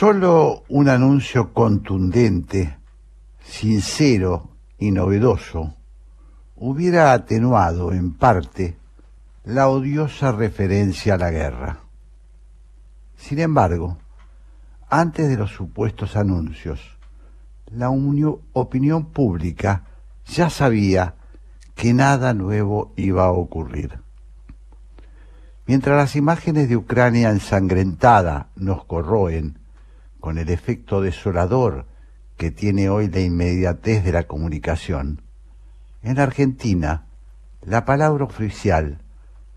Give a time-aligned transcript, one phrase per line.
[0.00, 2.78] Solo un anuncio contundente,
[3.44, 5.74] sincero y novedoso
[6.56, 8.78] hubiera atenuado en parte
[9.44, 11.80] la odiosa referencia a la guerra.
[13.14, 13.98] Sin embargo,
[14.88, 16.80] antes de los supuestos anuncios,
[17.70, 19.84] la opinión pública
[20.24, 21.16] ya sabía
[21.74, 24.00] que nada nuevo iba a ocurrir.
[25.66, 29.59] Mientras las imágenes de Ucrania ensangrentada nos corroen,
[30.20, 31.86] con el efecto desolador
[32.36, 35.22] que tiene hoy la inmediatez de la comunicación,
[36.02, 37.06] en Argentina
[37.62, 39.02] la palabra oficial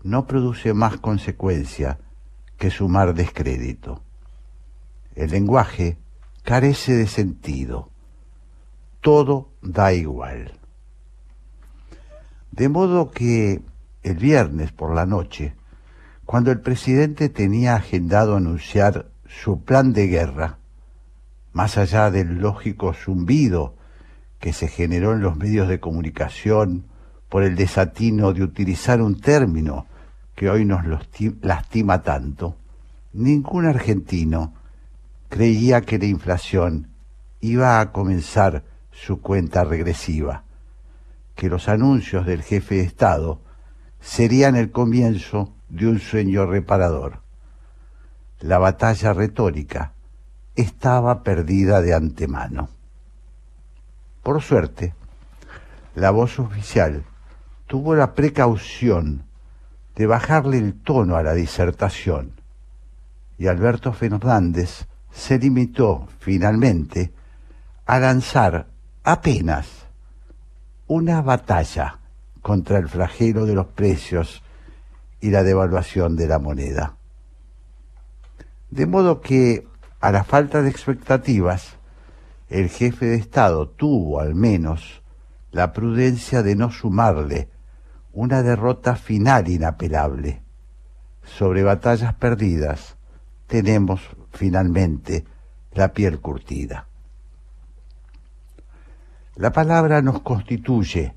[0.02, 1.98] no produce más consecuencia
[2.58, 4.02] que sumar descrédito.
[5.14, 5.96] El lenguaje
[6.42, 7.90] carece de sentido.
[9.00, 10.52] Todo da igual.
[12.52, 13.62] De modo que
[14.02, 15.54] el viernes por la noche,
[16.26, 20.58] cuando el presidente tenía agendado anunciar su plan de guerra,
[21.54, 23.76] más allá del lógico zumbido
[24.40, 26.84] que se generó en los medios de comunicación
[27.30, 29.86] por el desatino de utilizar un término
[30.34, 30.82] que hoy nos
[31.40, 32.56] lastima tanto,
[33.12, 34.52] ningún argentino
[35.28, 36.88] creía que la inflación
[37.40, 40.42] iba a comenzar su cuenta regresiva,
[41.36, 43.40] que los anuncios del jefe de Estado
[44.00, 47.20] serían el comienzo de un sueño reparador.
[48.40, 49.93] La batalla retórica
[50.56, 52.68] estaba perdida de antemano.
[54.22, 54.94] Por suerte,
[55.94, 57.04] la voz oficial
[57.66, 59.24] tuvo la precaución
[59.96, 62.32] de bajarle el tono a la disertación
[63.38, 67.12] y Alberto Fernández se limitó finalmente
[67.86, 68.66] a lanzar
[69.02, 69.86] apenas
[70.86, 71.98] una batalla
[72.42, 74.42] contra el flagelo de los precios
[75.20, 76.96] y la devaluación de la moneda.
[78.70, 79.66] De modo que,
[80.04, 81.78] a la falta de expectativas,
[82.50, 85.02] el jefe de Estado tuvo al menos
[85.50, 87.48] la prudencia de no sumarle
[88.12, 90.42] una derrota final inapelable.
[91.22, 92.98] Sobre batallas perdidas
[93.46, 95.24] tenemos finalmente
[95.72, 96.86] la piel curtida.
[99.36, 101.14] La palabra nos constituye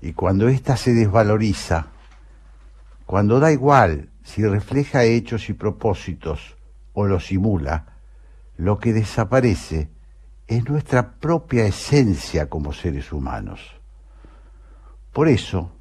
[0.00, 1.88] y cuando ésta se desvaloriza,
[3.04, 6.56] cuando da igual si refleja hechos y propósitos
[6.92, 7.95] o los simula,
[8.56, 9.90] lo que desaparece
[10.46, 13.60] es nuestra propia esencia como seres humanos.
[15.12, 15.72] Por eso,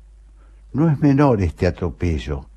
[0.74, 2.50] no es menor este atropello,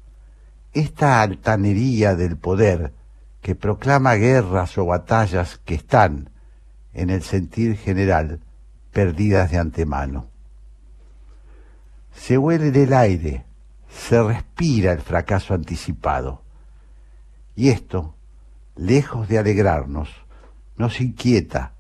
[0.73, 2.93] esta altanería del poder
[3.41, 6.31] que proclama guerras o batallas que están,
[6.93, 8.41] en el sentir general,
[8.93, 10.27] perdidas de antemano.
[12.13, 13.45] Se huele del aire,
[13.89, 16.43] se respira el fracaso anticipado.
[17.55, 18.15] Y esto,
[18.79, 20.09] lejos de alegrarnos,
[20.77, 21.75] nos inquieta,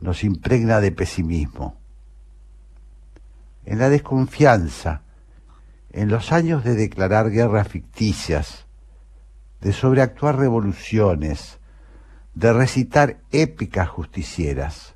[0.00, 1.76] nos impregna de pesimismo.
[3.64, 5.02] En la desconfianza,
[5.92, 8.66] en los años de declarar guerras ficticias,
[9.60, 11.60] de sobreactuar revoluciones,
[12.34, 14.94] de recitar épicas justicieras,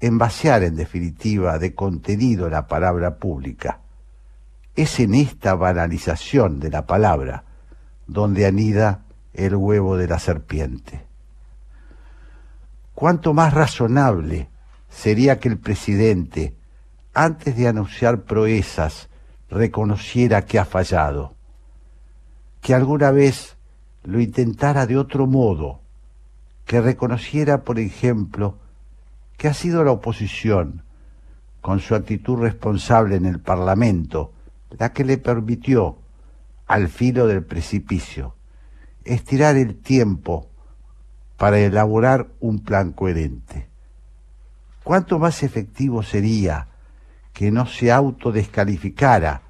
[0.00, 3.80] en vaciar en definitiva de contenido la palabra pública.
[4.74, 7.44] Es en esta banalización de la palabra
[8.06, 9.03] donde anida
[9.34, 11.04] el huevo de la serpiente.
[12.94, 14.48] Cuánto más razonable
[14.88, 16.54] sería que el presidente,
[17.12, 19.08] antes de anunciar proezas,
[19.50, 21.34] reconociera que ha fallado,
[22.60, 23.56] que alguna vez
[24.04, 25.80] lo intentara de otro modo,
[26.66, 28.58] que reconociera, por ejemplo,
[29.36, 30.82] que ha sido la oposición,
[31.60, 34.32] con su actitud responsable en el Parlamento,
[34.78, 35.98] la que le permitió,
[36.66, 38.34] al filo del precipicio,
[39.04, 40.48] estirar el tiempo
[41.36, 43.68] para elaborar un plan coherente.
[44.82, 46.68] ¿Cuánto más efectivo sería
[47.32, 49.42] que no se autodescalificara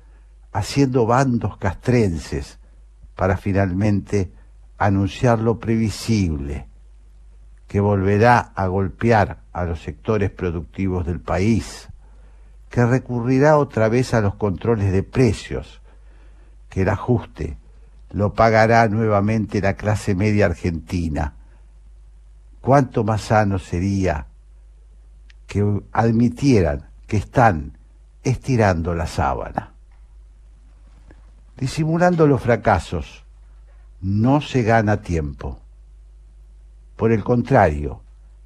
[0.53, 2.59] haciendo bandos castrenses
[3.15, 4.33] para finalmente
[4.79, 6.69] anunciar lo previsible,
[7.67, 11.89] que volverá a golpear a los sectores productivos del país,
[12.71, 15.81] que recurrirá otra vez a los controles de precios,
[16.69, 17.59] que el ajuste
[18.15, 21.35] lo pagará nuevamente la clase media argentina.
[22.61, 24.29] Cuánto más sano sería
[25.49, 27.77] que admitieran que están
[28.23, 29.73] estirando la sábana.
[31.57, 33.25] Disimulando los fracasos,
[34.01, 35.59] no se gana tiempo.
[36.95, 38.01] Por el contrario,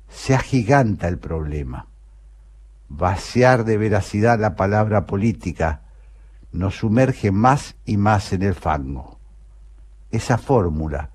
[0.08, 1.88] se agiganta el problema.
[2.88, 5.82] Vaciar de veracidad la palabra política
[6.52, 9.17] nos sumerge más y más en el fango.
[10.10, 11.10] Esa fórmula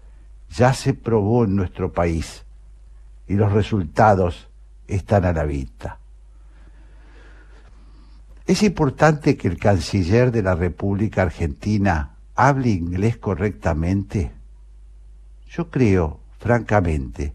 [0.49, 2.45] ya se probó en nuestro país
[3.27, 4.49] y los resultados
[4.87, 5.99] están a la vista.
[8.45, 14.31] Es importante que el canciller de la República Argentina hable inglés correctamente.
[15.49, 17.33] Yo creo, francamente,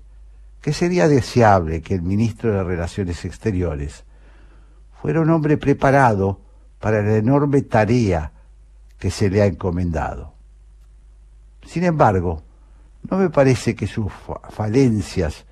[0.60, 4.04] que sería deseable que el ministro de Relaciones Exteriores
[5.00, 6.40] fuera un hombre preparado
[6.78, 8.32] para la enorme tarea
[8.98, 10.37] que se le ha encomendado.
[11.68, 12.42] Sin embargo,
[13.10, 14.10] no me parece que sus
[14.48, 15.44] falencias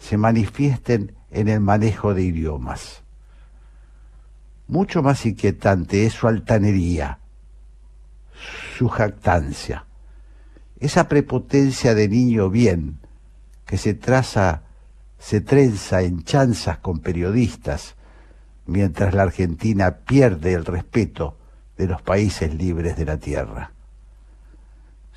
[0.00, 3.04] se manifiesten en el manejo de idiomas.
[4.66, 7.20] Mucho más inquietante es su altanería,
[8.76, 9.84] su jactancia,
[10.80, 12.98] esa prepotencia de niño bien
[13.64, 14.62] que se traza,
[15.20, 17.94] se trenza en chanzas con periodistas,
[18.66, 21.38] mientras la Argentina pierde el respeto
[21.76, 23.70] de los países libres de la tierra.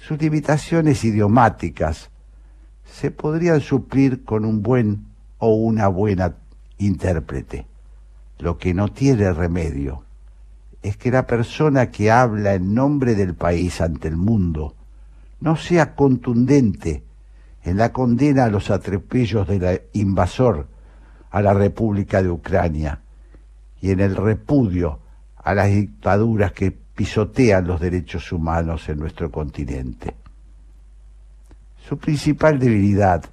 [0.06, 2.10] Sus limitaciones idiomáticas
[2.84, 5.06] se podrían suplir con un buen
[5.38, 6.36] o una buena
[6.78, 7.68] intérprete.
[8.38, 10.04] Lo que no tiene remedio
[10.82, 14.76] es que la persona que habla en nombre del país ante el mundo
[15.40, 17.06] no sea contundente
[17.64, 20.68] en la condena a los atropellos del invasor
[21.32, 23.00] a la República de Ucrania
[23.80, 25.00] y en el repudio
[25.38, 30.16] a las dictaduras que pisotean los derechos humanos en nuestro continente.
[31.88, 33.26] Su principal debilidad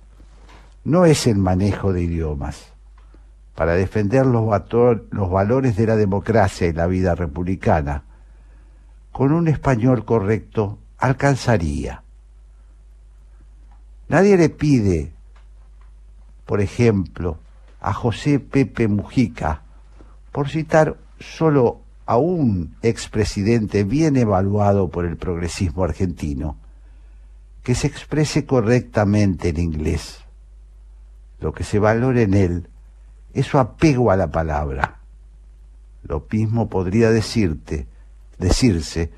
[0.85, 2.73] no es el manejo de idiomas.
[3.55, 4.49] Para defender los,
[5.31, 8.05] valores de la democracia y la vida republicana,
[9.13, 12.03] con un español correcto alcanzaría.
[14.09, 15.13] Nadie le pide,
[16.47, 17.39] por ejemplo,
[17.81, 19.63] a José Pepe Mujica,
[20.33, 26.57] por citar solo a un expresidente bien evaluado por el progresismo argentino,
[27.63, 30.19] que se exprese correctamente en inglés.
[31.41, 32.69] Lo que se valora en él
[33.33, 35.01] es su apego a la palabra.
[36.03, 37.87] Lo mismo podría decirte,
[38.39, 39.13] decirse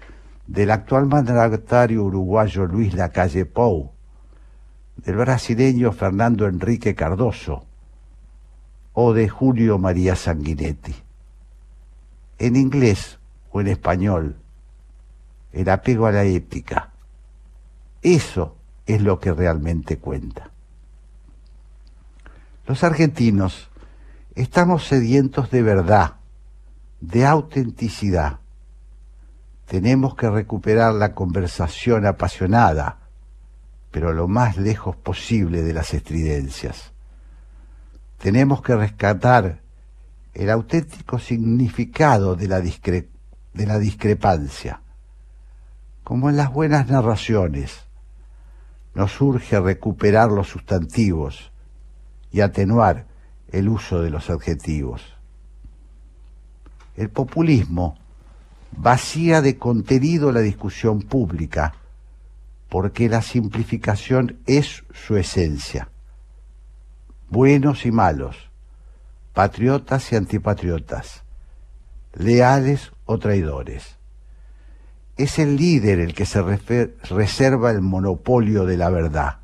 [0.47, 3.93] del actual mandatario uruguayo Luis Lacalle Pou,
[4.97, 7.65] del brasileño Fernando Enrique Cardoso
[8.93, 10.95] o de Julio María Sanguinetti
[12.43, 13.21] en inglés
[13.53, 14.37] o en español,
[15.53, 16.91] el apego a la ética.
[18.03, 20.51] Eso es lo que realmente cuenta.
[22.67, 23.71] Los argentinos
[24.35, 26.17] estamos sedientos de verdad,
[27.01, 28.41] de autenticidad.
[29.67, 32.99] Tenemos que recuperar la conversación apasionada,
[33.93, 36.91] pero lo más lejos posible de las estridencias.
[38.19, 39.62] Tenemos que rescatar
[40.35, 44.81] el auténtico significado de la, de la discrepancia.
[46.05, 47.87] Como en las buenas narraciones,
[48.95, 51.53] nos urge recuperar los sustantivos
[52.31, 53.07] y atenuar
[53.51, 55.03] el uso de los adjetivos.
[56.97, 57.99] El populismo
[58.77, 61.75] vacía de contenido la discusión pública
[62.69, 65.91] porque la simplificación es su esencia.
[67.29, 68.52] Buenos y malos,
[69.33, 71.25] patriotas y antipatriotas,
[72.13, 73.97] leales o traidores.
[75.17, 79.39] Es el líder el que se reserva el monopolio de la verdad.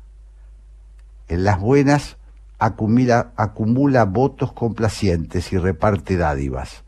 [1.27, 2.17] En las buenas
[2.57, 6.83] acumula, votos complacientes y reparte dádivas.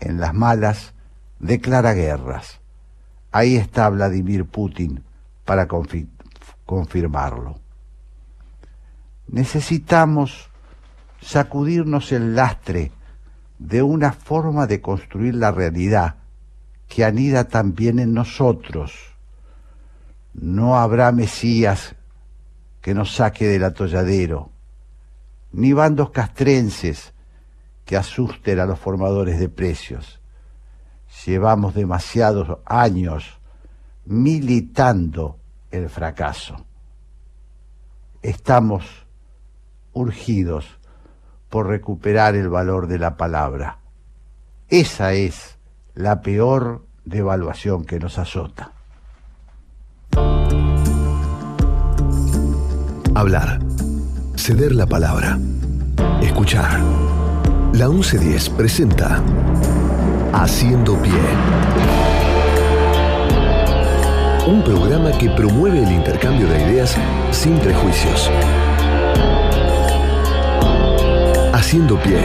[0.00, 0.94] En las malas
[1.38, 2.60] declara guerras.
[3.30, 5.04] Ahí está Vladimir Putin
[5.44, 5.68] para
[6.66, 7.58] confirmarlo.
[9.28, 10.50] Necesitamos
[11.26, 12.92] sacudirnos el lastre
[13.58, 16.14] de una forma de construir la realidad
[16.86, 18.92] que anida también en nosotros.
[20.34, 21.96] No habrá Mesías
[22.80, 24.50] que nos saque del atolladero,
[25.50, 27.12] ni bandos castrenses
[27.84, 30.20] que asusten a los formadores de precios.
[31.24, 33.40] Llevamos demasiados años
[34.04, 35.40] militando
[35.72, 36.64] el fracaso.
[38.22, 38.84] Estamos
[39.92, 40.75] urgidos
[41.48, 43.78] por recuperar el valor de la palabra.
[44.68, 45.58] Esa es
[45.94, 48.72] la peor devaluación que nos azota.
[53.14, 53.60] Hablar.
[54.36, 55.38] Ceder la palabra.
[56.20, 56.80] Escuchar.
[57.72, 59.22] La 1110 presenta
[60.32, 61.12] Haciendo Pie.
[64.46, 66.96] Un programa que promueve el intercambio de ideas
[67.32, 68.30] sin prejuicios
[71.66, 72.22] Haciendo Pie.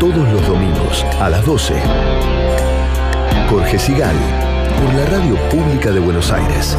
[0.00, 1.74] Todos los domingos a las 12.
[3.50, 4.16] Jorge Sigal,
[4.80, 6.78] por la Radio Pública de Buenos Aires.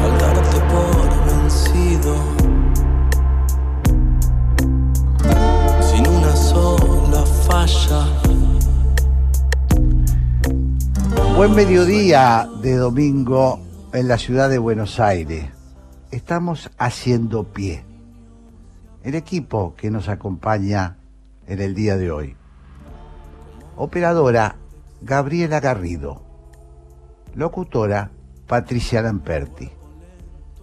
[5.79, 8.08] Sin una sola falla.
[11.36, 13.60] Buen mediodía de domingo
[13.94, 15.46] en la ciudad de Buenos Aires.
[16.10, 17.86] Estamos haciendo pie.
[19.06, 20.98] El equipo que nos acompaña
[21.46, 22.36] en el día de hoy.
[23.78, 24.56] Operadora
[25.00, 26.24] Gabriela Garrido.
[27.36, 28.10] Locutora
[28.48, 29.70] Patricia Lamperti.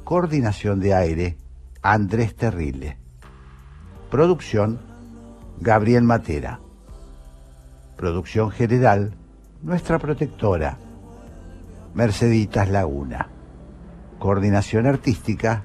[0.03, 1.39] Coordinación de aire
[1.83, 2.99] Andrés Terrile.
[4.11, 4.81] Producción
[5.61, 6.59] Gabriel Matera.
[7.97, 9.15] Producción general
[9.63, 10.79] nuestra protectora,
[11.95, 13.29] Merceditas Laguna.
[14.19, 15.63] Coordinación artística,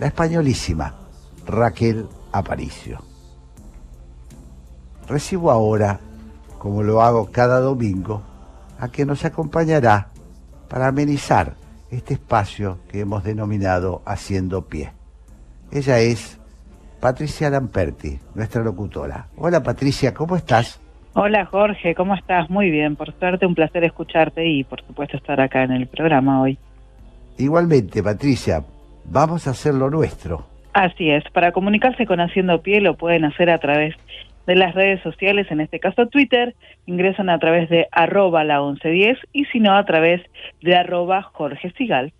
[0.00, 1.03] la españolísima,
[1.46, 3.02] Raquel Aparicio.
[5.08, 6.00] Recibo ahora,
[6.58, 8.22] como lo hago cada domingo,
[8.78, 10.08] a quien nos acompañará
[10.68, 11.54] para amenizar
[11.90, 14.92] este espacio que hemos denominado Haciendo Pie.
[15.70, 16.38] Ella es
[17.00, 19.28] Patricia Lamperti, nuestra locutora.
[19.36, 20.80] Hola Patricia, ¿cómo estás?
[21.12, 22.50] Hola Jorge, ¿cómo estás?
[22.50, 26.40] Muy bien, por suerte un placer escucharte y por supuesto estar acá en el programa
[26.40, 26.58] hoy.
[27.38, 28.64] Igualmente, Patricia,
[29.04, 30.53] vamos a hacer lo nuestro.
[30.74, 33.94] Así es, para comunicarse con Haciendo Pie lo pueden hacer a través
[34.44, 39.16] de las redes sociales, en este caso Twitter, ingresan a través de arroba la 1110
[39.32, 40.20] y si no a través
[40.62, 42.12] de arroba Jorge Sigal.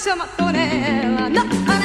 [0.00, 1.79] そもそれはな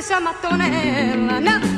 [0.00, 1.69] di San Mattonella, no.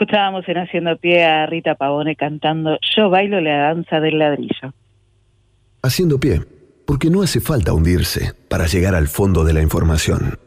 [0.00, 4.72] Escuchábamos en Haciendo Pie a Rita Pavone cantando Yo bailo la danza del ladrillo.
[5.82, 6.40] Haciendo pie,
[6.86, 10.38] porque no hace falta hundirse para llegar al fondo de la información.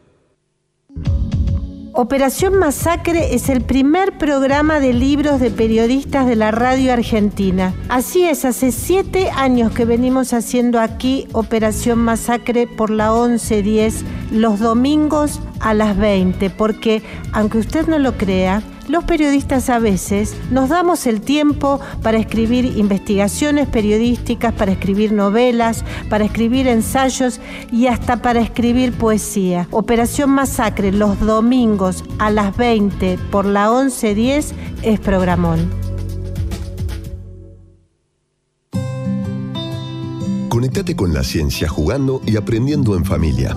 [1.92, 7.74] Operación Masacre es el primer programa de libros de periodistas de la radio argentina.
[7.90, 14.60] Así es, hace siete años que venimos haciendo aquí Operación Masacre por la 1110 los
[14.60, 17.02] domingos a las 20, porque
[17.34, 22.64] aunque usted no lo crea, los periodistas a veces nos damos el tiempo para escribir
[22.76, 29.68] investigaciones periodísticas, para escribir novelas, para escribir ensayos y hasta para escribir poesía.
[29.70, 35.70] Operación Masacre los domingos a las 20 por la 1110 es programón.
[40.48, 43.56] Conectate con la ciencia jugando y aprendiendo en familia.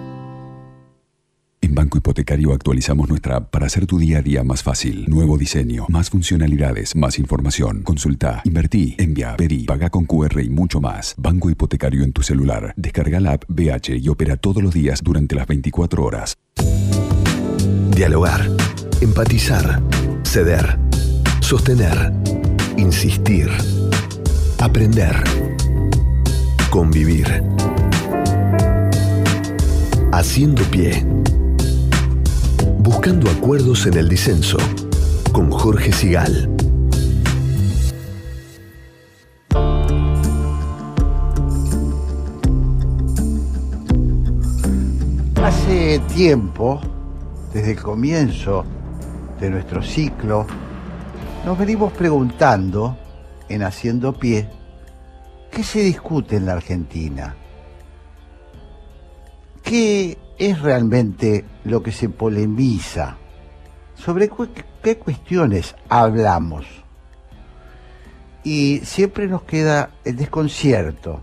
[1.63, 5.05] En Banco Hipotecario actualizamos nuestra app para hacer tu día a día más fácil.
[5.07, 7.83] Nuevo diseño, más funcionalidades, más información.
[7.83, 11.13] Consulta, invertí, envía, pedí, paga con QR y mucho más.
[11.19, 12.73] Banco Hipotecario en tu celular.
[12.77, 16.35] Descarga la app BH y opera todos los días durante las 24 horas.
[17.95, 18.49] Dialogar,
[18.99, 19.83] empatizar,
[20.23, 20.79] ceder,
[21.41, 22.11] sostener,
[22.75, 23.49] insistir,
[24.57, 25.15] aprender,
[26.71, 27.43] convivir.
[30.11, 31.05] Haciendo pie.
[32.83, 34.57] Buscando acuerdos en el disenso.
[35.31, 36.49] Con Jorge Sigal.
[45.43, 46.81] Hace tiempo,
[47.53, 48.65] desde el comienzo
[49.39, 50.47] de nuestro ciclo,
[51.45, 52.97] nos venimos preguntando,
[53.47, 54.49] en Haciendo Pie,
[55.51, 57.35] ¿qué se discute en la Argentina?
[59.61, 63.17] ¿Qué es realmente lo que se polemiza?
[63.93, 64.27] ¿Sobre
[64.81, 66.65] qué cuestiones hablamos?
[68.43, 71.21] Y siempre nos queda el desconcierto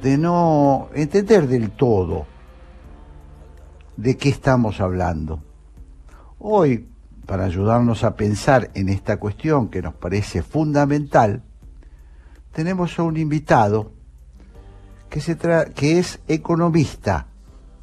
[0.00, 2.26] de no entender del todo
[3.96, 5.42] de qué estamos hablando.
[6.38, 6.88] Hoy,
[7.26, 11.42] para ayudarnos a pensar en esta cuestión que nos parece fundamental,
[12.52, 13.90] tenemos a un invitado
[15.10, 17.26] que es economista,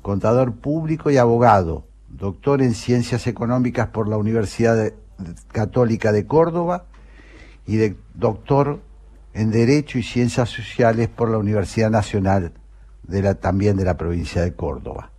[0.02, 4.94] contador público y abogado, doctor en Ciencias Económicas por la Universidad
[5.52, 6.86] Católica de Córdoba
[7.68, 8.82] y doctor
[9.34, 12.54] en Derecho y Ciencias Sociales por la Universidad Nacional
[13.40, 15.12] también de la provincia de Córdoba.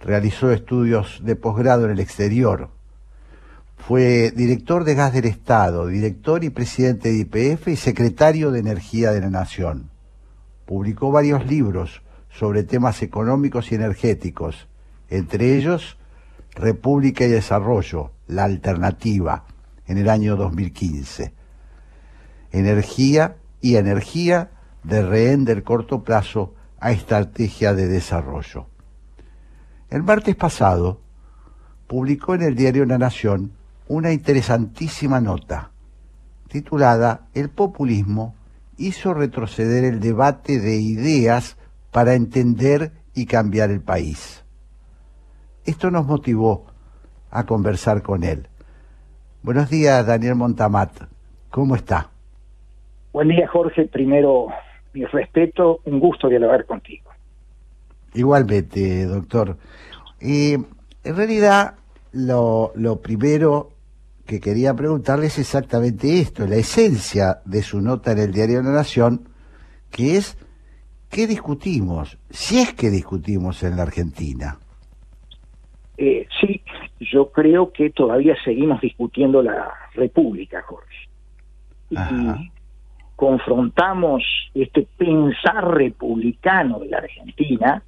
[0.00, 2.70] Realizó estudios de posgrado en el exterior.
[3.76, 9.12] Fue director de Gas del Estado, director y presidente de IPF y secretario de Energía
[9.12, 9.90] de la Nación.
[10.66, 14.68] Publicó varios libros sobre temas económicos y energéticos,
[15.08, 15.98] entre ellos
[16.54, 19.44] República y Desarrollo, la alternativa,
[19.86, 21.32] en el año 2015.
[22.52, 24.50] Energía y energía
[24.82, 28.66] de rehén del corto plazo a estrategia de desarrollo.
[29.90, 31.00] El martes pasado
[31.86, 33.52] publicó en el diario La Nación
[33.88, 35.70] una interesantísima nota
[36.50, 38.34] titulada El populismo
[38.76, 41.56] hizo retroceder el debate de ideas
[41.90, 44.44] para entender y cambiar el país.
[45.64, 46.66] Esto nos motivó
[47.30, 48.48] a conversar con él.
[49.42, 50.92] Buenos días, Daniel Montamat.
[51.50, 52.10] ¿Cómo está?
[53.12, 53.86] Buen día, Jorge.
[53.86, 54.48] Primero,
[54.92, 57.10] mi respeto, un gusto dialogar contigo.
[58.14, 59.56] Igualmente, doctor.
[60.20, 60.58] Eh,
[61.04, 61.74] en realidad,
[62.12, 63.70] lo, lo primero
[64.26, 68.64] que quería preguntarle es exactamente esto, la esencia de su nota en el Diario de
[68.64, 69.28] la Nación,
[69.90, 70.36] que es
[71.10, 72.16] ¿qué discutimos?
[72.30, 74.58] Si es que discutimos en la Argentina.
[75.98, 76.62] Eh, sí,
[76.98, 81.08] yo creo que todavía seguimos discutiendo la República, Jorge.
[81.90, 81.96] Y
[83.16, 84.22] confrontamos
[84.54, 87.82] este pensar republicano de la Argentina,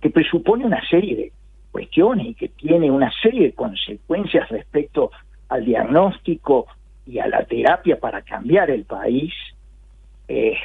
[0.00, 1.32] que presupone una serie de
[1.70, 5.10] cuestiones y que tiene una serie de consecuencias respecto
[5.50, 6.66] al diagnóstico
[7.06, 9.34] y a la terapia para cambiar el país.
[10.26, 10.56] Eh,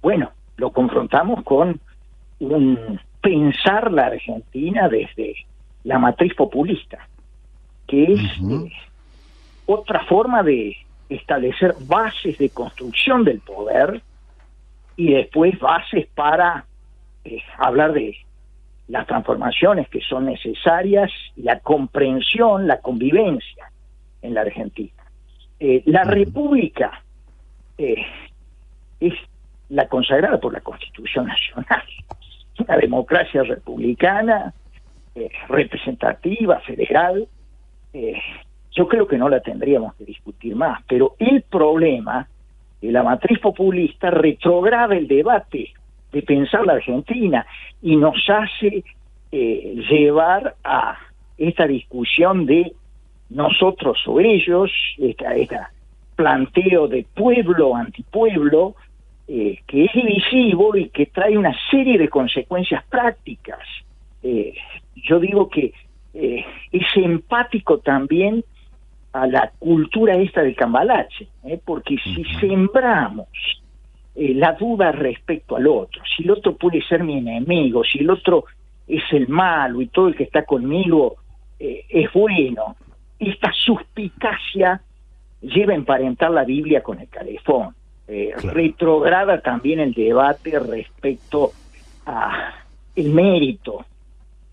[0.00, 1.80] bueno, lo confrontamos con
[2.40, 5.34] un pensar la Argentina desde
[5.84, 7.08] la matriz populista,
[7.86, 8.72] que es eh,
[9.66, 10.76] otra forma de
[11.08, 14.02] establecer bases de construcción del poder
[14.96, 16.64] y después bases para
[17.24, 18.16] eh, hablar de
[18.88, 23.70] las transformaciones que son necesarias la comprensión, la convivencia
[24.22, 25.02] en la Argentina.
[25.58, 26.04] Eh, la.
[26.04, 27.02] República
[27.78, 29.14] es
[29.68, 31.82] la consagrada por la Constitución Nacional,
[32.58, 34.52] una democracia republicana,
[35.14, 37.26] eh, representativa, federal.
[37.92, 38.20] eh,
[38.72, 42.28] yo creo que no la tendríamos que discutir más, pero el problema
[42.82, 45.72] de la matriz populista retrograda el debate
[46.12, 47.46] de pensar la Argentina
[47.80, 48.84] y nos hace
[49.32, 50.98] eh, llevar a
[51.38, 52.72] esta discusión de
[53.30, 55.70] nosotros o ellos, esta, esta
[56.14, 58.74] planteo de pueblo antipueblo,
[59.28, 63.58] eh, que es divisivo y que trae una serie de consecuencias prácticas.
[64.22, 64.54] Eh,
[64.94, 65.72] yo digo que
[66.14, 68.44] eh, es empático también
[69.12, 71.26] a la cultura esta del cambalache,
[71.64, 73.26] porque si sembramos
[74.14, 78.44] la duda respecto al otro, si el otro puede ser mi enemigo, si el otro
[78.86, 81.16] es el malo y todo el que está conmigo
[81.58, 82.76] es bueno,
[83.18, 84.80] esta suspicacia
[85.40, 87.74] lleva a emparentar la Biblia con el calefón.
[88.08, 88.54] Eh, Claro.
[88.54, 91.52] Retrograda también el debate respecto
[92.06, 92.54] a
[92.94, 93.84] el mérito,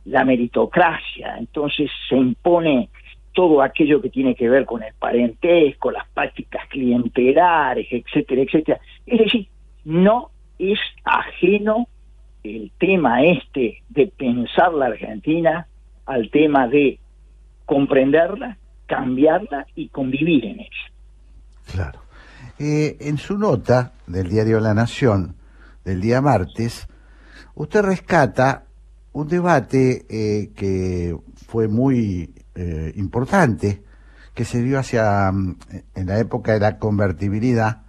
[0.05, 2.89] la meritocracia, entonces se impone
[3.33, 8.79] todo aquello que tiene que ver con el parentesco, las prácticas clientelares, etcétera, etcétera.
[9.05, 9.47] Es decir,
[9.85, 11.87] no es ajeno
[12.43, 15.67] el tema este de pensar la Argentina
[16.05, 16.99] al tema de
[17.65, 20.91] comprenderla, cambiarla y convivir en ella.
[21.71, 22.02] Claro.
[22.65, 25.36] Eh, en su nota del diario La Nación
[25.84, 26.88] del día martes,
[27.56, 28.63] usted rescata
[29.12, 31.13] un debate eh, que
[31.45, 33.84] fue muy eh, importante,
[34.34, 35.58] que se dio hacia mm,
[35.93, 37.82] en la época de la convertibilidad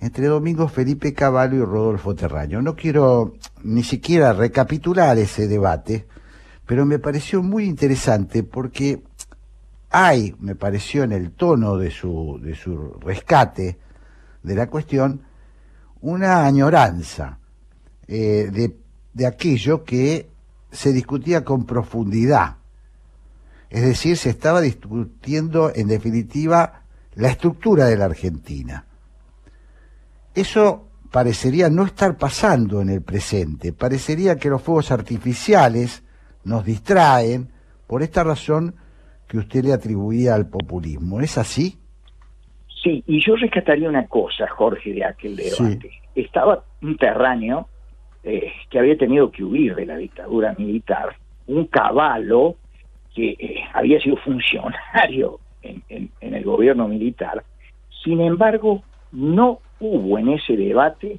[0.00, 2.62] entre Domingo Felipe Cavallo y Rodolfo Terraño.
[2.62, 6.06] No quiero ni siquiera recapitular ese debate,
[6.64, 9.02] pero me pareció muy interesante porque
[9.90, 13.83] hay, me pareció en el tono de su, de su rescate
[14.44, 15.22] de la cuestión,
[16.02, 17.38] una añoranza
[18.06, 18.76] eh, de,
[19.12, 20.28] de aquello que
[20.70, 22.58] se discutía con profundidad.
[23.70, 26.82] Es decir, se estaba discutiendo en definitiva
[27.14, 28.84] la estructura de la Argentina.
[30.34, 36.02] Eso parecería no estar pasando en el presente, parecería que los fuegos artificiales
[36.44, 37.50] nos distraen
[37.86, 38.74] por esta razón
[39.26, 41.20] que usted le atribuía al populismo.
[41.20, 41.78] ¿Es así?
[42.84, 45.90] Sí, y yo rescataría una cosa, Jorge, de aquel debate.
[46.14, 47.66] Estaba un terráneo
[48.22, 51.16] eh, que había tenido que huir de la dictadura militar,
[51.46, 52.56] un caballo
[53.14, 57.42] que eh, había sido funcionario en, en, en el gobierno militar,
[58.04, 61.18] sin embargo, no hubo en ese debate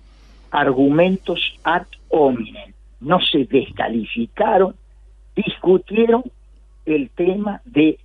[0.51, 4.75] argumentos ad hominem, no se descalificaron,
[5.35, 6.23] discutieron
[6.85, 7.97] el tema de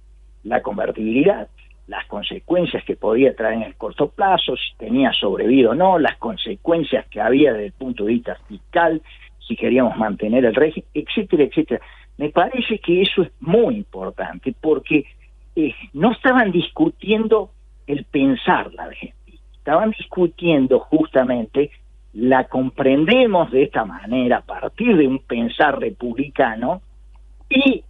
[0.45, 1.49] la convertibilidad,
[1.91, 6.17] las consecuencias que podía traer en el corto plazo, si tenía sobrevivido o no, las
[6.19, 9.03] consecuencias que había desde el punto de vista fiscal,
[9.47, 11.81] si queríamos mantener el régimen, etcétera, etcétera.
[12.17, 15.05] Me parece que eso es muy importante porque
[15.57, 17.51] eh, no estaban discutiendo
[17.89, 21.73] el pensar la Argentina, estaban discutiendo justamente
[22.13, 26.83] la comprendemos de esta manera a partir de un pensar republicano
[27.49, 27.83] y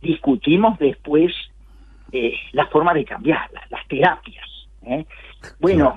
[0.00, 1.32] discutimos después
[2.12, 4.46] eh, la forma de cambiarla, las terapias.
[4.82, 5.04] ¿eh?
[5.58, 5.96] Bueno,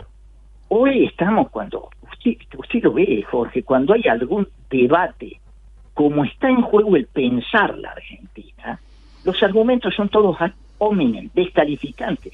[0.70, 5.40] hoy estamos cuando, usted, usted lo ve, Jorge, cuando hay algún debate,
[5.94, 8.80] como está en juego el pensar la Argentina,
[9.24, 12.34] los argumentos son todos ad hominem, descalificantes.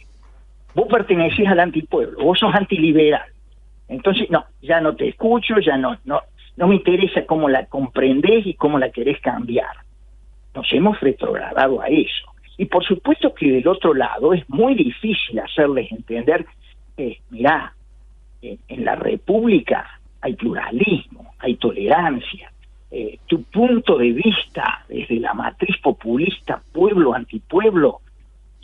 [0.73, 3.27] Vos pertenecés al antipueblo, vos sos antiliberal.
[3.87, 6.21] Entonces, no, ya no te escucho, ya no, no,
[6.57, 9.75] no me interesa cómo la comprendés y cómo la querés cambiar.
[10.53, 12.25] Nos hemos retrogradado a eso.
[12.59, 16.45] Y por supuesto que del otro lado es muy difícil hacerles entender
[16.97, 17.73] que, mirá,
[18.41, 19.87] en, la República
[20.19, 22.51] hay pluralismo, hay tolerancia.
[22.91, 28.01] Eh, tu punto de vista desde la matriz populista, pueblo antipueblo,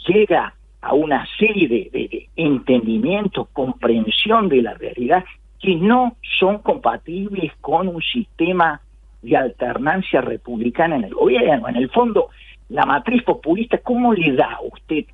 [0.05, 5.23] llega a una serie de, de entendimientos, comprensión de la realidad
[5.61, 8.81] que no son compatibles con un sistema
[9.21, 11.69] de alternancia republicana en el gobierno.
[11.69, 12.29] En el fondo,
[12.69, 15.05] la matriz populista, ¿cómo le da a usted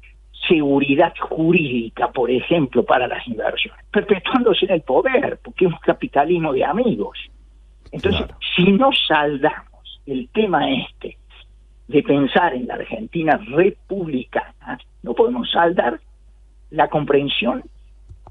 [0.48, 3.84] seguridad jurídica, por ejemplo, para las inversiones?
[3.92, 7.18] Perpetuándose en el poder, porque es un capitalismo de amigos.
[7.92, 8.38] Entonces, Claro.
[8.56, 11.18] si no saldamos el tema este
[11.88, 16.00] de pensar en la Argentina republicana, no podemos saldar
[16.70, 17.64] la comprensión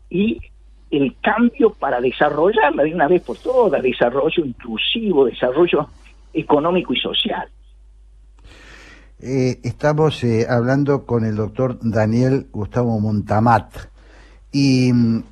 [0.09, 0.41] y
[0.91, 5.87] el cambio para desarrollarla de una vez por todas, desarrollo inclusivo, desarrollo
[6.33, 7.49] económico y social.
[9.23, 13.71] Eh, estamos eh, hablando con el doctor Daniel Gustavo Montamat
[14.51, 15.23] y mm,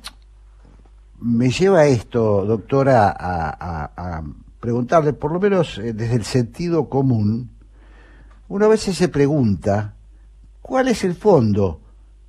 [1.21, 4.21] me lleva esto, doctora, a,
[4.59, 7.49] preguntarle, por lo menos eh, desde el sentido común,
[8.47, 9.95] una vez se pregunta
[10.61, 11.81] cuál es el fondo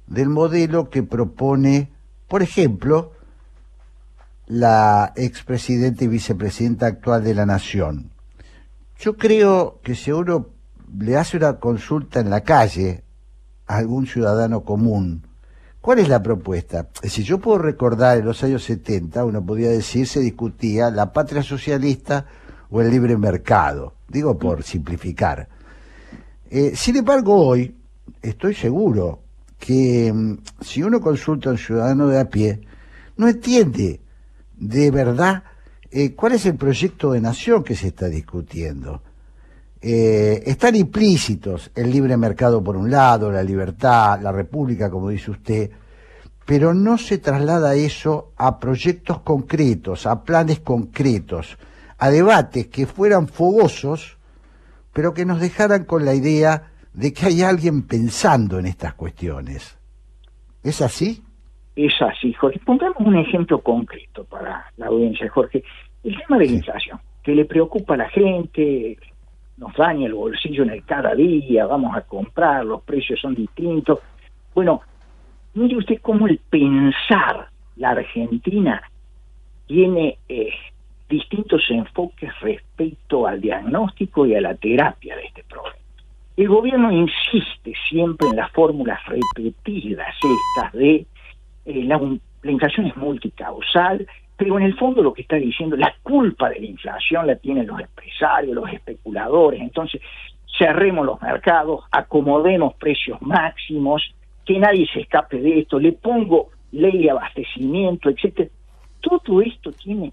[0.06, 1.92] del modelo que propone,
[2.26, 3.12] por ejemplo,
[4.46, 8.12] la expresidenta y vicepresidenta actual de la Nación.
[8.98, 10.59] Yo creo que si uno
[10.98, 13.04] le hace una consulta en la calle
[13.66, 15.26] a algún ciudadano común,
[15.80, 16.88] ¿cuál es la propuesta?
[17.02, 21.42] Si yo puedo recordar en los años 70, uno podía decir, se discutía la patria
[21.42, 22.26] socialista
[22.70, 25.48] o el libre mercado, digo por simplificar.
[26.50, 27.76] Eh, sin embargo, hoy
[28.22, 29.20] estoy seguro
[29.58, 32.60] que mm, si uno consulta a un ciudadano de a pie,
[33.16, 34.00] no entiende
[34.56, 35.44] de verdad
[35.90, 39.02] eh, cuál es el proyecto de nación que se está discutiendo.
[39.82, 45.30] Eh, están implícitos el libre mercado por un lado, la libertad, la república, como dice
[45.30, 45.70] usted,
[46.44, 51.56] pero no se traslada eso a proyectos concretos, a planes concretos,
[51.96, 54.18] a debates que fueran fogosos,
[54.92, 59.78] pero que nos dejaran con la idea de que hay alguien pensando en estas cuestiones.
[60.62, 61.22] ¿Es así?
[61.76, 62.60] Es así, Jorge.
[62.66, 65.62] Pongamos un ejemplo concreto para la audiencia, Jorge.
[66.02, 68.98] El tema de la inflación, que le preocupa a la gente,
[69.60, 74.00] nos daña el bolsillo en el cada día, vamos a comprar, los precios son distintos.
[74.54, 74.80] Bueno,
[75.54, 78.82] mire usted cómo el pensar la Argentina
[79.66, 80.50] tiene eh,
[81.08, 85.76] distintos enfoques respecto al diagnóstico y a la terapia de este problema.
[86.38, 91.06] El gobierno insiste siempre en las fórmulas repetidas estas de
[91.66, 92.00] eh, la,
[92.42, 94.06] la inflación es multicausal,
[94.40, 97.66] pero en el fondo lo que está diciendo, la culpa de la inflación la tienen
[97.66, 100.00] los empresarios, los especuladores, entonces
[100.58, 104.02] cerremos los mercados, acomodemos precios máximos,
[104.46, 108.48] que nadie se escape de esto, le pongo ley de abastecimiento, etcétera.
[109.02, 110.10] Todo esto tiene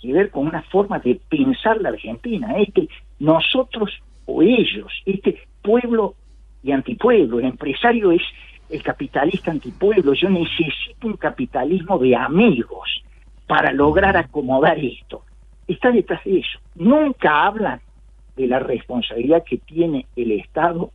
[0.00, 3.90] que ver con una forma de pensar la Argentina, es que nosotros
[4.24, 6.14] o ellos, este pueblo
[6.62, 8.22] y antipueblo, el empresario es
[8.70, 13.02] el capitalista antipueblo, yo necesito un capitalismo de amigos
[13.46, 15.22] para lograr acomodar esto.
[15.66, 16.58] Está detrás de eso.
[16.74, 17.80] Nunca hablan
[18.36, 20.90] de la responsabilidad que tiene el Estado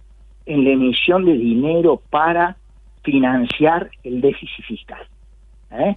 [0.45, 2.57] en la emisión de dinero para
[3.03, 5.01] financiar el déficit fiscal.
[5.71, 5.95] ¿eh?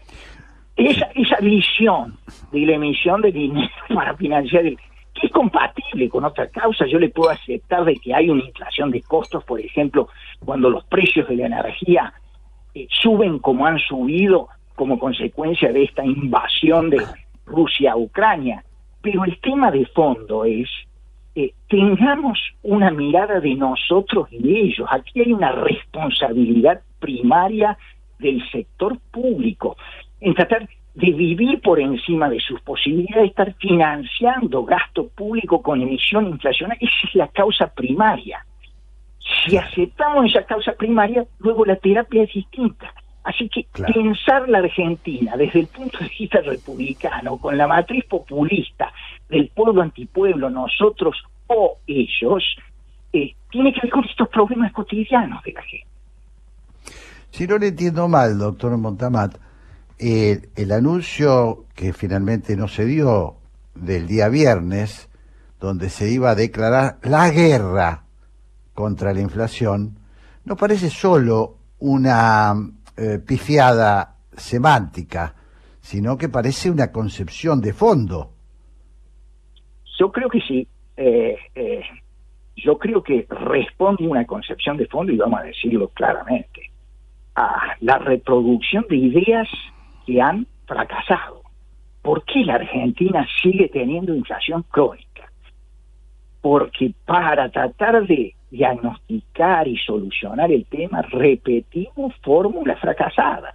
[0.76, 2.16] Esa, visión
[2.50, 6.98] de la emisión de dinero para financiar el que es compatible con otra causa, yo
[6.98, 10.08] le puedo aceptar de que hay una inflación de costos, por ejemplo,
[10.44, 12.12] cuando los precios de la energía
[12.74, 17.02] eh, suben como han subido como consecuencia de esta invasión de
[17.46, 18.64] Rusia a Ucrania.
[19.00, 20.68] Pero el tema de fondo es,
[21.34, 24.88] eh, tengamos una mirada de nosotros y de ellos.
[24.90, 27.76] Aquí hay una responsabilidad primaria
[28.18, 29.76] del sector público
[30.20, 35.82] en tratar de vivir por encima de sus posibilidades, de estar financiando gasto público con
[35.82, 36.88] emisión inflacionaria.
[36.88, 38.44] Esa es la causa primaria.
[39.18, 42.92] Si aceptamos esa causa primaria, luego la terapia es distinta.
[43.24, 48.92] Así que pensar la Argentina desde el punto de vista republicano, con la matriz populista
[49.30, 52.44] del pueblo antipueblo, nosotros o ellos,
[53.14, 55.86] eh, tiene que ver con estos problemas cotidianos de la gente.
[57.30, 59.38] Si no le entiendo mal, doctor Montamat,
[59.98, 63.36] eh, el anuncio que finalmente no se dio
[63.74, 65.08] del día viernes,
[65.60, 68.04] donde se iba a declarar la guerra
[68.74, 69.98] contra la inflación,
[70.44, 72.54] no parece solo una
[72.96, 75.34] eh, pifiada semántica,
[75.80, 78.30] sino que parece una concepción de fondo.
[79.98, 80.66] Yo creo que sí.
[80.96, 81.82] Eh, eh,
[82.56, 86.70] yo creo que responde una concepción de fondo, y vamos a decirlo claramente,
[87.34, 89.48] a la reproducción de ideas
[90.06, 91.42] que han fracasado.
[92.00, 95.30] ¿Por qué la Argentina sigue teniendo inflación crónica?
[96.40, 103.54] Porque para tratar de diagnosticar y solucionar el tema, repetimos fórmulas fracasadas.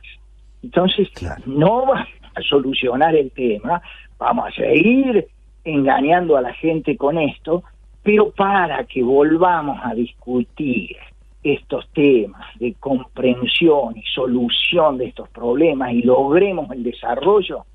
[0.61, 1.07] Entonces,
[1.45, 3.81] no vamos a solucionar el tema,
[4.17, 5.25] vamos a seguir
[5.63, 7.63] engañando a la gente con esto,
[8.03, 10.97] pero para que volvamos a discutir
[11.43, 17.65] estos temas de comprensión y solución de estos problemas y logremos el desarrollo,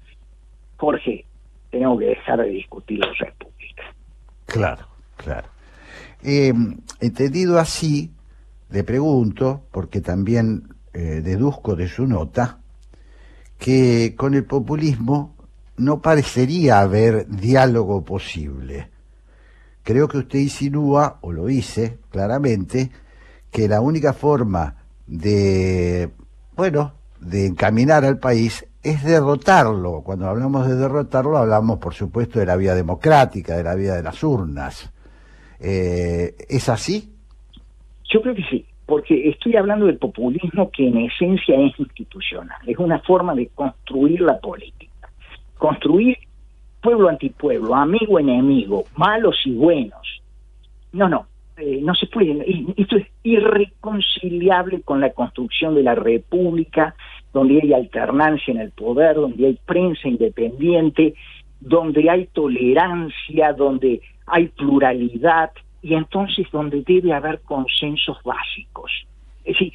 [0.76, 1.24] Jorge,
[1.70, 3.84] tenemos que dejar de discutir la república.
[4.44, 4.84] Claro,
[5.16, 5.53] claro.
[6.26, 6.54] Eh,
[7.00, 8.10] entendido así,
[8.70, 12.60] le pregunto, porque también eh, deduzco de su nota,
[13.58, 15.37] que con el populismo
[15.76, 18.90] no parecería haber diálogo posible.
[19.82, 22.90] Creo que usted insinúa, o lo dice claramente,
[23.50, 26.10] que la única forma de,
[26.56, 30.00] bueno, de encaminar al país es derrotarlo.
[30.00, 34.02] Cuando hablamos de derrotarlo, hablamos, por supuesto, de la vía democrática, de la vía de
[34.02, 34.90] las urnas.
[35.60, 37.12] Eh, ¿Es así?
[38.10, 42.78] Yo creo que sí, porque estoy hablando del populismo que en esencia es institucional, es
[42.78, 45.10] una forma de construir la política,
[45.58, 46.18] construir
[46.80, 50.22] pueblo antipueblo, amigo enemigo, malos y buenos.
[50.92, 52.44] No, no, eh, no se puede,
[52.76, 56.94] esto es irreconciliable con la construcción de la república,
[57.32, 61.14] donde hay alternancia en el poder, donde hay prensa independiente,
[61.60, 65.50] donde hay tolerancia, donde hay pluralidad
[65.82, 68.90] y entonces donde debe haber consensos básicos.
[69.44, 69.72] Es decir,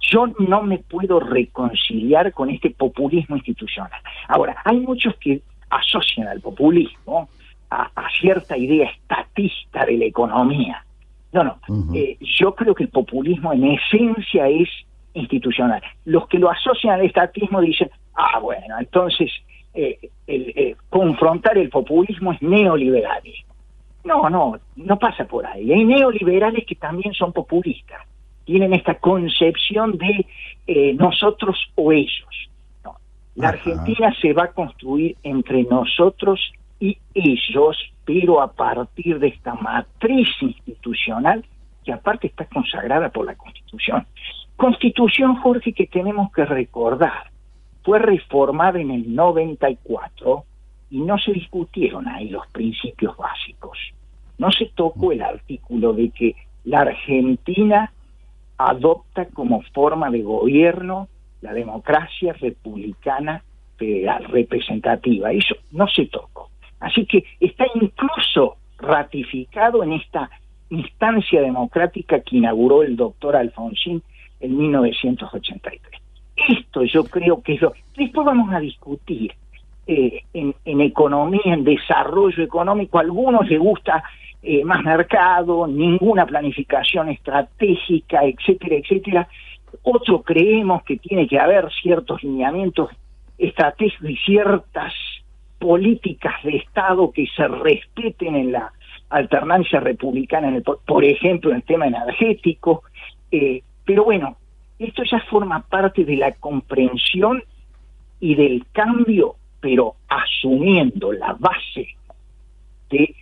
[0.00, 4.00] yo no me puedo reconciliar con este populismo institucional.
[4.28, 5.40] Ahora, hay muchos que
[5.70, 7.28] asocian al populismo
[7.70, 7.90] a,
[8.20, 10.84] cierta idea estatista de la economía.
[11.32, 11.58] No, no.
[11.94, 14.68] Eh, yo creo que el populismo en esencia es
[15.14, 15.82] institucional.
[16.04, 19.30] Los que lo asocian al estatismo dicen, ah, bueno, entonces
[19.74, 23.52] eh, el, eh, confrontar el populismo es neoliberalismo.
[24.04, 25.72] No, no, no pasa por ahí.
[25.72, 28.00] Hay neoliberales que también son populistas.
[28.44, 30.26] Tienen esta concepción de
[30.66, 32.50] eh, nosotros o ellos.
[32.84, 32.96] No.
[33.36, 33.56] La Ajá.
[33.56, 40.28] Argentina se va a construir entre nosotros y ellos, pero a partir de esta matriz
[40.40, 41.44] institucional
[41.84, 44.06] que aparte está consagrada por la Constitución.
[44.56, 47.31] Constitución, Jorge, que tenemos que recordar,
[47.82, 50.44] fue reformada en el 94
[50.90, 53.78] y no se discutieron ahí los principios básicos.
[54.38, 57.92] No se tocó el artículo de que la Argentina
[58.58, 61.08] adopta como forma de gobierno
[61.40, 63.42] la democracia republicana
[63.76, 65.32] federal representativa.
[65.32, 66.50] Eso no se tocó.
[66.78, 70.30] Así que está incluso ratificado en esta
[70.70, 74.02] instancia democrática que inauguró el doctor Alfonsín
[74.40, 76.01] en 1983.
[76.48, 77.72] Esto yo creo que lo...
[77.96, 79.32] Después vamos a discutir
[79.86, 84.02] eh, en, economía, en desarrollo económico, a algunos les gusta
[84.42, 89.28] eh, más mercado, ninguna planificación estratégica, etcétera, etcétera.
[89.82, 92.90] Otros creemos que tiene que haber ciertos lineamientos
[93.38, 94.92] estratégicos y ciertas
[95.58, 98.72] políticas de Estado que se respeten en la
[99.10, 102.82] alternancia republicana, por ejemplo, en el tema energético.
[103.30, 104.36] Eh, pero bueno,
[104.84, 107.42] esto ya forma parte de la comprensión
[108.20, 111.88] y del cambio, pero asumiendo la base
[112.90, 113.14] de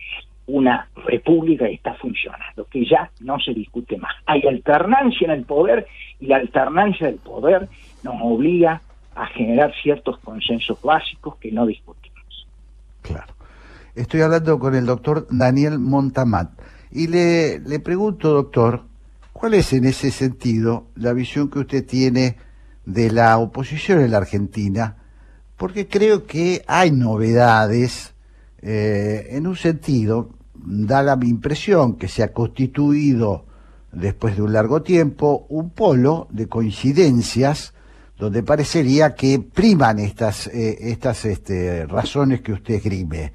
[0.47, 4.13] una república que está funcionando, que ya no se discute más.
[4.25, 5.87] Hay alternancia en el poder
[6.19, 7.69] y la alternancia del poder
[8.03, 8.81] nos obliga
[9.15, 12.47] a generar ciertos consensos básicos que no discutimos.
[13.01, 13.33] Claro.
[13.95, 16.51] Estoy hablando con el doctor Daniel Montamat
[16.91, 18.83] y le, le pregunto, doctor,
[19.33, 22.37] ¿cuál es en ese sentido la visión que usted tiene
[22.85, 24.97] de la oposición en la Argentina?
[25.57, 28.13] Porque creo que hay novedades
[28.61, 33.45] eh, en un sentido, da la impresión que se ha constituido
[33.91, 37.73] después de un largo tiempo un polo de coincidencias
[38.17, 43.33] donde parecería que priman estas, eh, estas este, razones que usted esgrime.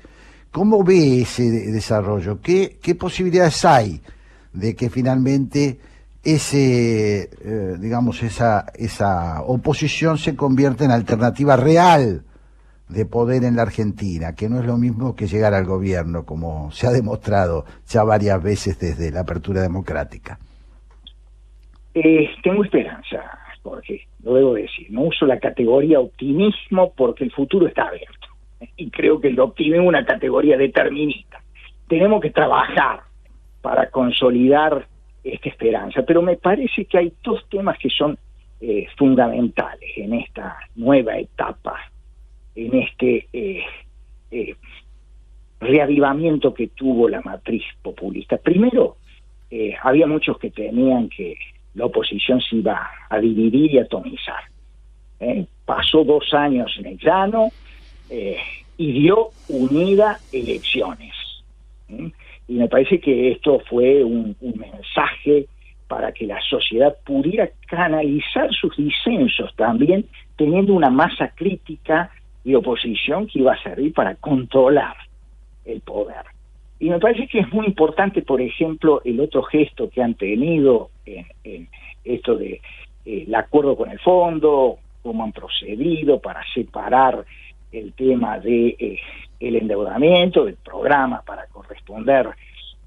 [0.53, 2.41] ¿Cómo ve ese de- desarrollo?
[2.41, 4.01] ¿Qué, ¿Qué posibilidades hay
[4.57, 5.79] de que finalmente
[6.25, 12.23] ese, eh, digamos, esa, esa oposición se convierta en alternativa real
[12.89, 16.71] de poder en la Argentina, que no es lo mismo que llegar al gobierno, como
[16.71, 20.39] se ha demostrado ya varias veces desde la apertura democrática?
[21.95, 23.23] Eh, tengo esperanza,
[23.63, 24.87] Jorge, lo debo decir.
[24.91, 28.29] No uso la categoría optimismo porque el futuro está abierto.
[28.79, 31.41] Y creo que el optimismo es una categoría determinista.
[31.89, 33.06] Tenemos que trabajar
[33.67, 34.87] para consolidar
[35.25, 36.05] esta esperanza.
[36.07, 38.17] Pero me parece que hay dos temas que son
[38.61, 41.77] eh, fundamentales en esta nueva etapa,
[42.55, 43.65] en este eh,
[44.31, 44.55] eh,
[45.59, 48.37] reavivamiento que tuvo la matriz populista.
[48.37, 48.99] Primero,
[49.83, 51.37] había muchos que temían que
[51.75, 54.45] la oposición se iba a dividir y atomizar.
[55.65, 57.49] Pasó dos años en el llano
[58.77, 61.15] y dio unida elecciones.
[62.49, 65.47] Y me parece que esto fue un, mensaje
[65.89, 70.05] para que la sociedad pudiera canalizar sus disensos también,
[70.37, 72.11] teniendo una masa crítica
[72.45, 74.97] y oposición que iba a servir para controlar
[75.65, 76.25] el poder.
[76.79, 80.91] Y me parece que es muy importante, por ejemplo, el otro gesto que han tenido
[81.07, 81.69] en, en
[82.05, 82.61] esto de
[83.05, 87.25] eh, el acuerdo con el fondo, cómo han procedido para separar
[87.73, 88.99] el tema de eh,
[89.41, 92.31] el endeudamiento del programa para corresponder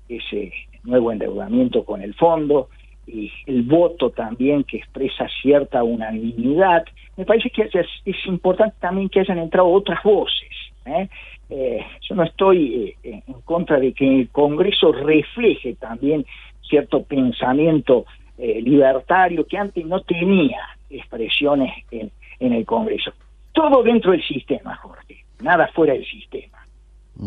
[0.07, 0.51] ese
[0.83, 2.69] nuevo endeudamiento con el fondo
[3.05, 6.85] y el voto también que expresa cierta unanimidad.
[7.17, 7.69] Me parece que
[8.05, 10.49] es importante también que hayan entrado otras voces.
[10.85, 11.09] ¿eh?
[11.49, 16.25] Eh, yo no estoy eh, en contra de que el Congreso refleje también
[16.61, 18.05] cierto pensamiento
[18.37, 22.09] libertario que antes no tenía expresiones en,
[22.39, 23.11] en el Congreso.
[23.51, 26.57] Todo dentro del sistema, Jorge, nada fuera del sistema.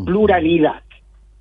[0.04, 0.82] Pluralidad.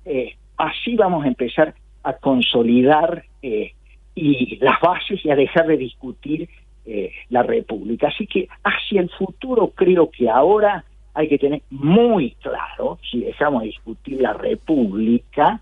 [0.04, 3.72] Eh, así vamos a empezar a consolidar eh,
[4.14, 6.48] y las bases y a dejar de discutir
[6.84, 8.08] eh, la República.
[8.08, 10.84] Así que hacia el futuro creo que ahora
[11.14, 15.60] hay que tener muy claro, si dejamos de discutir la República,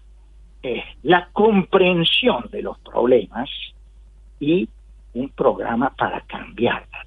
[0.63, 3.51] eh, la comprensión de los problemas
[4.39, 4.69] y
[5.15, 7.07] un programa para cambiarla.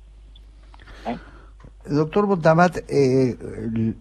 [1.88, 3.38] Doctor Montamat, eh,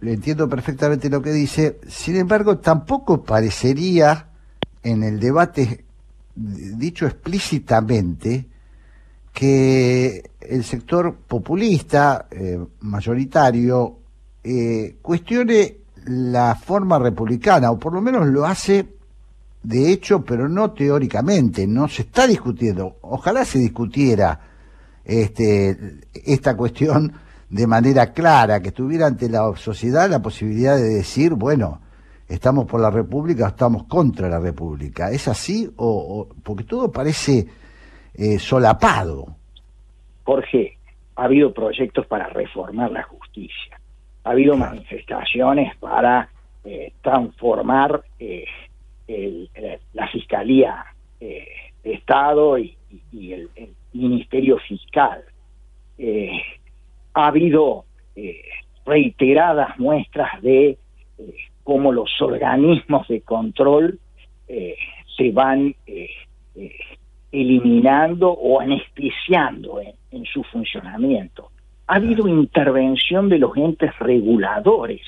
[0.00, 4.28] le entiendo perfectamente lo que dice, sin embargo, tampoco parecería
[4.82, 5.84] en el debate
[6.34, 8.46] dicho explícitamente
[9.32, 13.98] que el sector populista eh, mayoritario
[14.44, 18.86] eh, cuestione la forma republicana, o por lo menos lo hace
[19.62, 22.96] de hecho, pero no teóricamente, no se está discutiendo.
[23.02, 24.40] Ojalá se discutiera
[25.04, 27.12] este, esta cuestión
[27.52, 31.82] de manera clara, que estuviera ante la sociedad la posibilidad de decir, bueno,
[32.26, 35.10] estamos por la República o estamos contra la República.
[35.10, 35.70] ¿Es así?
[35.76, 35.86] O,
[36.30, 37.46] o- porque todo parece
[38.14, 39.36] eh, solapado.
[40.24, 40.78] Jorge,
[41.16, 43.78] ha habido proyectos para reformar la justicia,
[44.24, 46.30] ha habido manifestaciones para
[46.64, 48.44] eh, transformar eh,
[49.06, 50.86] el- el- la Fiscalía
[51.20, 51.46] de
[51.84, 55.22] Estado y, y- y el, el Ministerio Fiscal.
[57.14, 57.84] Ha habido
[58.16, 58.42] eh,
[58.84, 60.78] reiteradas muestras de eh,
[61.62, 63.98] cómo los organismos de control
[64.48, 64.76] eh,
[65.16, 65.74] se van
[67.30, 71.50] eliminando o anestesiando en, en su funcionamiento.
[71.86, 75.00] Ha habido intervención de los entes reguladores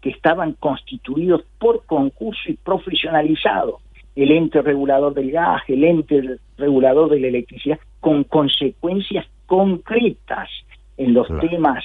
[0.00, 3.82] que estaban constituidos por concurso y profesionalizados.
[4.14, 10.48] El ente regulador del gas, el ente regulador de la electricidad, con consecuencias concretas
[10.96, 11.48] en los Claro.
[11.48, 11.84] temas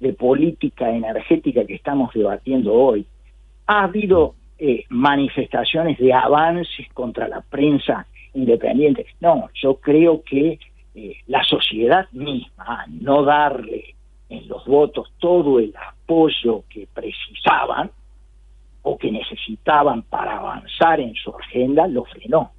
[0.00, 3.06] de política energética que estamos debatiendo hoy.
[3.66, 9.06] Ha habido eh, manifestaciones de avances contra la prensa independiente.
[9.20, 10.58] No, yo creo que
[10.94, 13.94] eh, la sociedad misma, no darle
[14.28, 17.90] en los votos todo el apoyo que precisaban
[18.82, 22.50] o que necesitaban para avanzar en su agenda, lo frenó.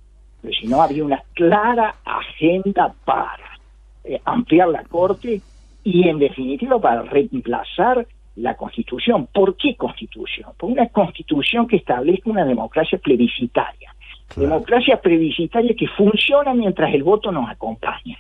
[0.42, 3.58] Pero si no, había una clara agenda para
[4.04, 5.42] eh, ampliar la Corte
[5.84, 9.28] y, en definitiva, para reemplazar la Constitución.
[9.34, 10.52] ¿Por qué Constitución?
[10.58, 13.94] Por una Constitución que establezca una democracia plebiscitaria.
[14.28, 14.50] Claro.
[14.50, 18.18] Democracia plebiscitaria que funciona mientras el voto nos acompaña.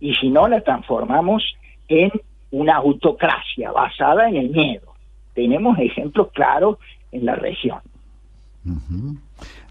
[0.00, 1.42] Y si no, la transformamos
[1.88, 2.12] en
[2.50, 4.94] una autocracia basada en el miedo.
[5.34, 6.78] Tenemos ejemplos claros
[7.12, 7.80] en la región.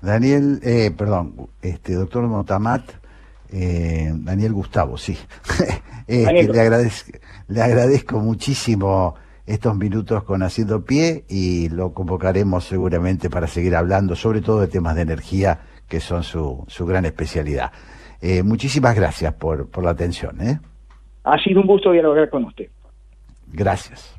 [0.02, 2.84] Daniel, eh, perdón, este doctor Motamat,
[3.52, 5.18] eh, Daniel Gustavo, sí.
[6.08, 6.52] Este, Daniel.
[6.54, 7.12] le, agradezco,
[7.50, 14.16] le agradezco muchísimo estos minutos con Haciendo Pie y lo convocaremos seguramente para seguir hablando,
[14.16, 17.74] sobre todo de temas de energía, que son su, su gran especialidad.
[18.22, 20.40] Eh, muchísimas gracias por, por la atención.
[20.42, 20.60] ¿eh?
[21.24, 22.70] Ha sido un gusto dialogar con usted.
[23.48, 24.17] Gracias.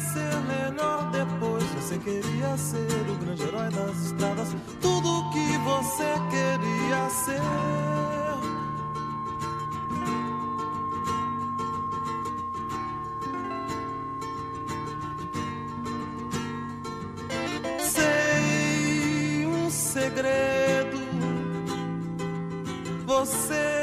[0.00, 1.64] Ser melhor depois.
[1.74, 7.40] Você queria ser o grande herói das estradas, tudo que você queria ser.
[19.46, 20.98] Um segredo.
[23.06, 23.79] Você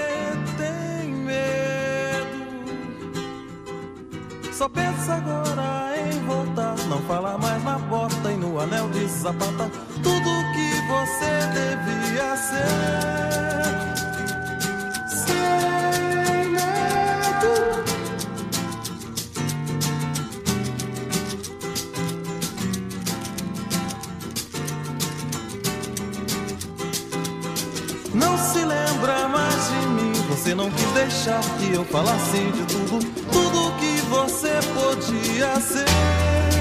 [31.28, 33.00] deixar que eu falasse de tudo,
[33.32, 36.57] tudo que você podia ser.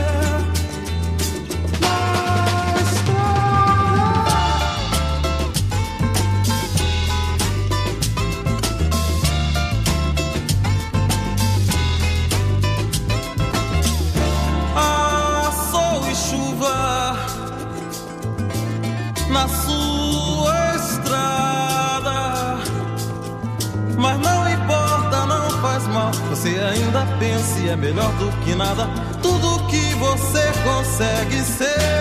[28.18, 28.88] Do que nada.
[29.22, 31.95] Tudo que você consegue ser.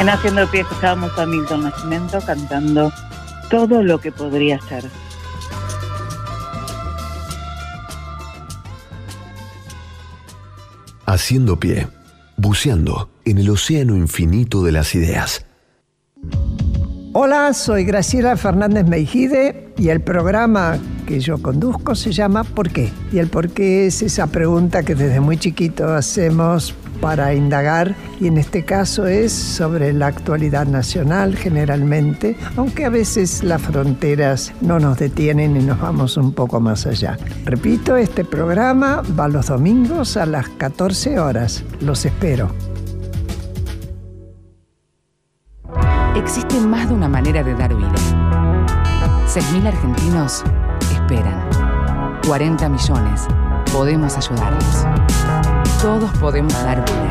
[0.00, 2.90] En Haciendo Pie escuchábamos a Milton Nascimento cantando
[3.50, 4.84] todo lo que podría ser.
[11.04, 11.86] Haciendo pie,
[12.38, 15.44] buceando en el océano infinito de las ideas.
[17.12, 22.90] Hola, soy Graciela Fernández Meijide y el programa que yo conduzco se llama ¿Por qué?
[23.12, 28.26] Y el por qué es esa pregunta que desde muy chiquito hacemos para indagar y
[28.26, 34.78] en este caso es sobre la actualidad nacional generalmente, aunque a veces las fronteras no
[34.78, 37.18] nos detienen y nos vamos un poco más allá.
[37.44, 41.64] Repito, este programa va los domingos a las 14 horas.
[41.80, 42.50] Los espero.
[46.16, 47.94] Existe más de una manera de dar vida.
[49.26, 50.44] 6.000 argentinos
[50.92, 51.48] esperan.
[52.26, 53.26] 40 millones.
[53.72, 55.19] Podemos ayudarlos.
[55.82, 57.08] Todos podemos dar vida.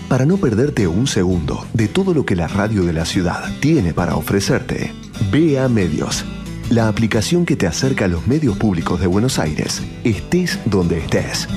[0.09, 3.93] Para no perderte un segundo de todo lo que la radio de la ciudad tiene
[3.93, 4.95] para ofrecerte,
[5.33, 6.25] Vea Medios,
[6.71, 11.49] la aplicación que te acerca a los medios públicos de Buenos Aires, estés donde estés.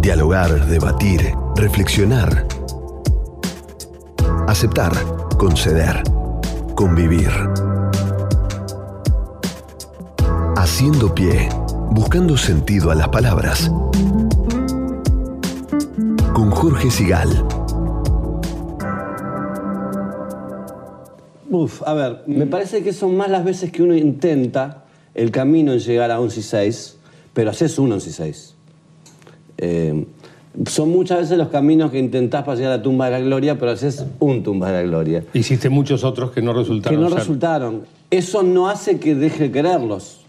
[0.00, 2.46] Dialogar, debatir, reflexionar.
[4.48, 4.94] Aceptar,
[5.36, 6.02] conceder,
[6.74, 7.30] convivir.
[10.56, 11.50] Haciendo pie,
[11.94, 13.70] buscando sentido a las palabras.
[16.34, 17.28] Con Jorge Sigal.
[21.50, 24.82] Uf, a ver, me parece que son más las veces que uno intenta
[25.14, 26.98] el camino en llegar a 11 y 6,
[27.32, 28.54] pero haces un 11 y 6.
[29.58, 30.06] Eh,
[30.66, 33.56] son muchas veces los caminos que intentás para llegar a la tumba de la gloria,
[33.56, 35.24] pero haces un tumba de la gloria.
[35.32, 36.98] Hiciste muchos otros que no resultaron.
[36.98, 37.18] Que no ser.
[37.20, 37.82] resultaron.
[38.10, 40.23] Eso no hace que deje de quererlos.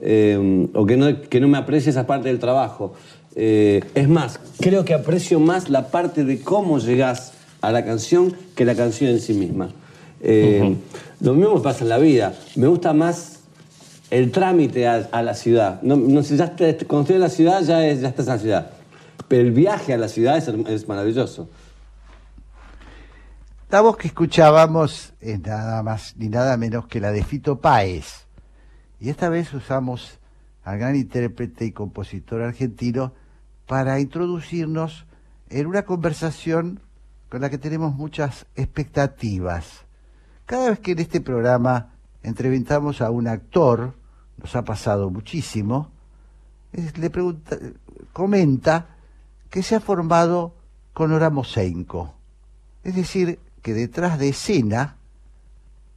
[0.00, 2.94] Eh, o que no, que no me aprecie esa parte del trabajo.
[3.36, 8.34] Eh, es más, creo que aprecio más la parte de cómo llegás a la canción
[8.56, 9.70] que la canción en sí misma.
[10.20, 10.76] Eh,
[11.20, 12.34] Lo mismo me pasa en la vida.
[12.56, 13.40] Me gusta más
[14.10, 15.80] el trámite a, a la ciudad.
[15.82, 18.32] No, no sé, ya te- cuando estoy en la ciudad ya, es- ya estás en
[18.34, 18.70] la ciudad.
[19.28, 21.48] Pero el viaje a la ciudad es, es maravilloso.
[23.70, 28.26] La voz que escuchábamos es nada más ni nada menos que la de Fito Páez.
[29.00, 30.18] Y esta vez usamos
[30.64, 33.12] al gran intérprete y compositor argentino
[33.66, 35.06] para introducirnos
[35.48, 36.80] en una conversación
[37.28, 39.84] con la que tenemos muchas expectativas.
[40.46, 43.94] Cada vez que en este programa entrevistamos a un actor,
[44.38, 45.90] nos ha pasado muchísimo,
[46.72, 47.56] le pregunta,
[48.12, 48.96] comenta
[49.50, 50.56] que se ha formado
[50.92, 52.14] con Nora Mosenko.
[52.82, 54.96] Es decir, que detrás de escena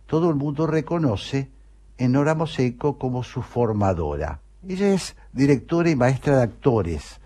[0.06, 1.50] todo el mundo reconoce
[2.04, 2.36] en Nora
[2.98, 4.40] como su formadora.
[4.68, 7.20] Ella es directora y maestra de actores.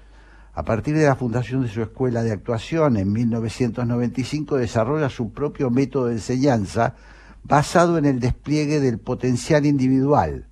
[0.53, 5.69] A partir de la fundación de su escuela de actuación en 1995 desarrolla su propio
[5.69, 6.93] método de enseñanza
[7.43, 10.47] basado en el despliegue del potencial individual.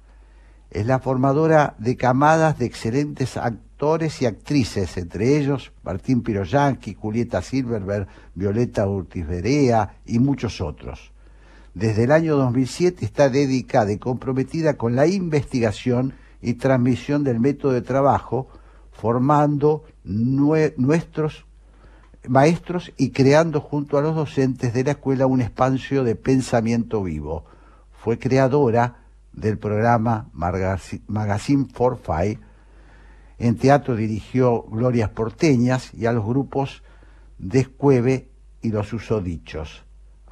[0.71, 7.41] Es la formadora de camadas de excelentes actores y actrices, entre ellos Martín Piroyanqui, Julieta
[7.41, 11.12] Silverberg, Violeta Urtiz Berea y muchos otros.
[11.73, 17.71] Desde el año 2007 está dedicada y comprometida con la investigación y transmisión del método
[17.71, 18.47] de trabajo,
[18.91, 21.45] formando nue- nuestros
[22.27, 27.45] maestros y creando junto a los docentes de la escuela un espacio de pensamiento vivo.
[27.91, 28.99] Fue creadora
[29.33, 32.39] del programa Magazine for Five.
[33.39, 36.83] En teatro dirigió Glorias Porteñas y a los grupos
[37.39, 38.29] Descueve
[38.61, 39.82] y los Usodichos.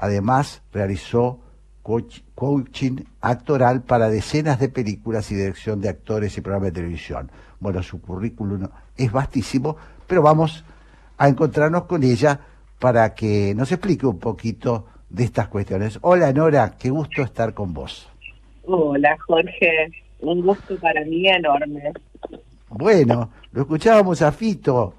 [0.01, 1.39] Además, realizó
[1.83, 7.31] coach- coaching actoral para decenas de películas y dirección de actores y programas de televisión.
[7.59, 9.77] Bueno, su currículum es vastísimo,
[10.07, 10.65] pero vamos
[11.19, 12.39] a encontrarnos con ella
[12.79, 15.99] para que nos explique un poquito de estas cuestiones.
[16.01, 18.09] Hola Nora, qué gusto estar con vos.
[18.63, 19.91] Hola Jorge,
[20.21, 21.93] un gusto para mí enorme.
[22.69, 24.95] Bueno, lo escuchábamos a Fito,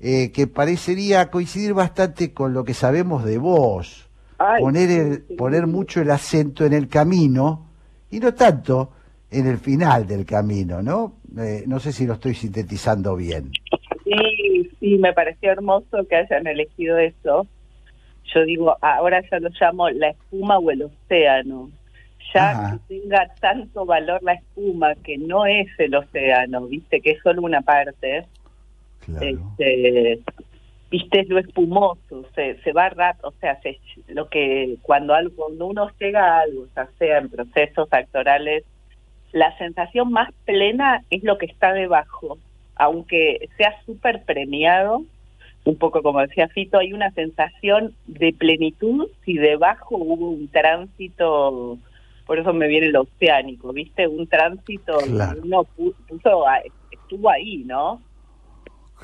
[0.00, 4.09] eh, que parecería coincidir bastante con lo que sabemos de vos.
[4.42, 7.66] Ay, poner, el, poner mucho el acento en el camino
[8.10, 8.90] y no tanto
[9.30, 11.12] en el final del camino, ¿no?
[11.38, 13.52] Eh, no sé si lo estoy sintetizando bien.
[14.04, 17.46] Sí, sí, me pareció hermoso que hayan elegido eso.
[18.34, 21.70] yo digo, ahora ya lo llamo la espuma o el océano.
[22.34, 22.78] Ya Ajá.
[22.88, 27.42] que tenga tanto valor la espuma, que no es el océano, viste, que es solo
[27.42, 28.24] una parte,
[29.04, 29.26] Claro.
[29.58, 30.20] este,
[30.90, 33.78] viste, es lo espumoso, se, se va rápido, o sea, se,
[34.08, 38.64] lo que cuando, algo, cuando uno llega a algo, ya sea en procesos actorales,
[39.32, 42.38] la sensación más plena es lo que está debajo,
[42.74, 45.04] aunque sea súper premiado,
[45.64, 51.78] un poco como decía Fito, hay una sensación de plenitud si debajo hubo un tránsito,
[52.26, 54.08] por eso me viene el oceánico, ¿viste?
[54.08, 55.40] Un tránsito, Claro.
[55.44, 56.44] uno pu- puso,
[56.90, 58.00] estuvo ahí, ¿no?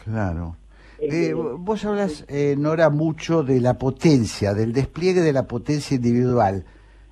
[0.05, 0.57] Claro.
[0.99, 6.64] Eh, vos hablas, eh, Nora, mucho de la potencia, del despliegue de la potencia individual.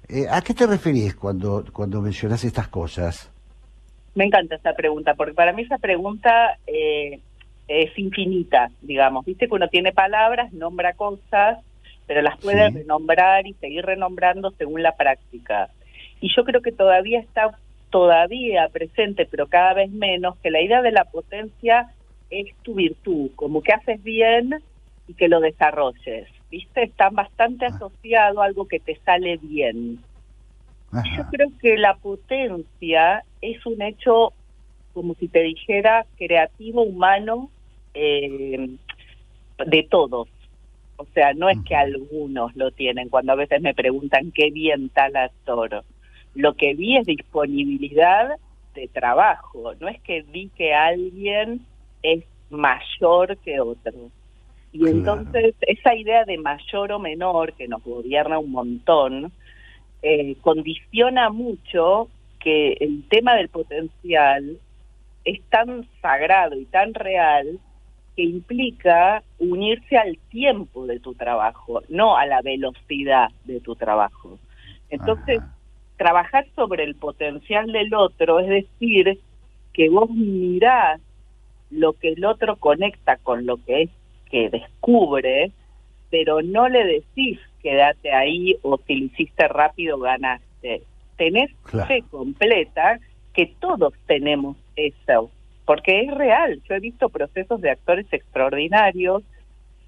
[0.08, 3.30] Eh, ¿A qué te referís cuando, cuando mencionás estas cosas?
[4.14, 7.20] Me encanta esa pregunta, porque para mí esa pregunta eh,
[7.68, 9.24] es infinita, digamos.
[9.24, 11.58] Viste que uno tiene palabras, nombra cosas,
[12.06, 12.78] pero las puede Sí.
[12.78, 15.68] renombrar y seguir renombrando según la práctica.
[16.20, 17.58] Y yo creo que todavía está
[17.90, 21.86] todavía presente, pero cada vez menos, que la idea de la potencia
[22.30, 24.54] es tu virtud, como que haces bien
[25.08, 26.28] y que lo desarrolles.
[26.50, 26.84] ¿Viste?
[26.84, 29.98] Están bastante asociado a algo que te sale bien.
[31.16, 34.32] Yo creo que la potencia es un hecho,
[34.92, 37.50] como si te dijera, creativo, humano,
[37.94, 38.70] eh,
[39.66, 40.28] de todos.
[40.96, 43.08] O sea, no es que algunos lo tienen.
[43.08, 45.82] Cuando a veces me preguntan qué bien tal actor,
[46.36, 48.36] lo que vi es disponibilidad
[48.74, 49.74] de trabajo.
[49.80, 51.66] No es que vi que alguien
[52.04, 54.10] es mayor que otro.
[54.72, 54.96] Y Claro.
[54.98, 59.32] entonces esa idea de mayor o menor que nos gobierna un montón,
[60.02, 64.58] eh, condiciona mucho que el tema del potencial
[65.24, 67.58] es tan sagrado y tan real
[68.14, 74.38] que implica unirse al tiempo de tu trabajo, no a la velocidad de tu trabajo.
[74.90, 75.48] Entonces, Ajá.
[75.96, 79.18] trabajar sobre el potencial del otro es decir
[79.72, 81.00] que vos mirás
[81.74, 83.90] lo que el otro conecta con lo que es
[84.30, 85.52] que descubre,
[86.10, 90.82] pero no le decís quédate ahí o si lo hiciste rápido ganaste.
[91.16, 91.88] Tenés Claro.
[91.88, 92.98] fe completa
[93.32, 95.30] que todos tenemos eso,
[95.64, 96.60] porque es real.
[96.68, 99.22] Yo he visto procesos de actores extraordinarios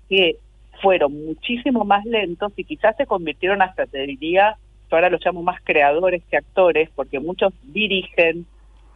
[0.09, 0.37] que
[0.81, 4.57] fueron muchísimo más lentos y quizás se convirtieron hasta, te diría,
[4.91, 8.47] yo ahora los llamo más creadores que actores, porque muchos dirigen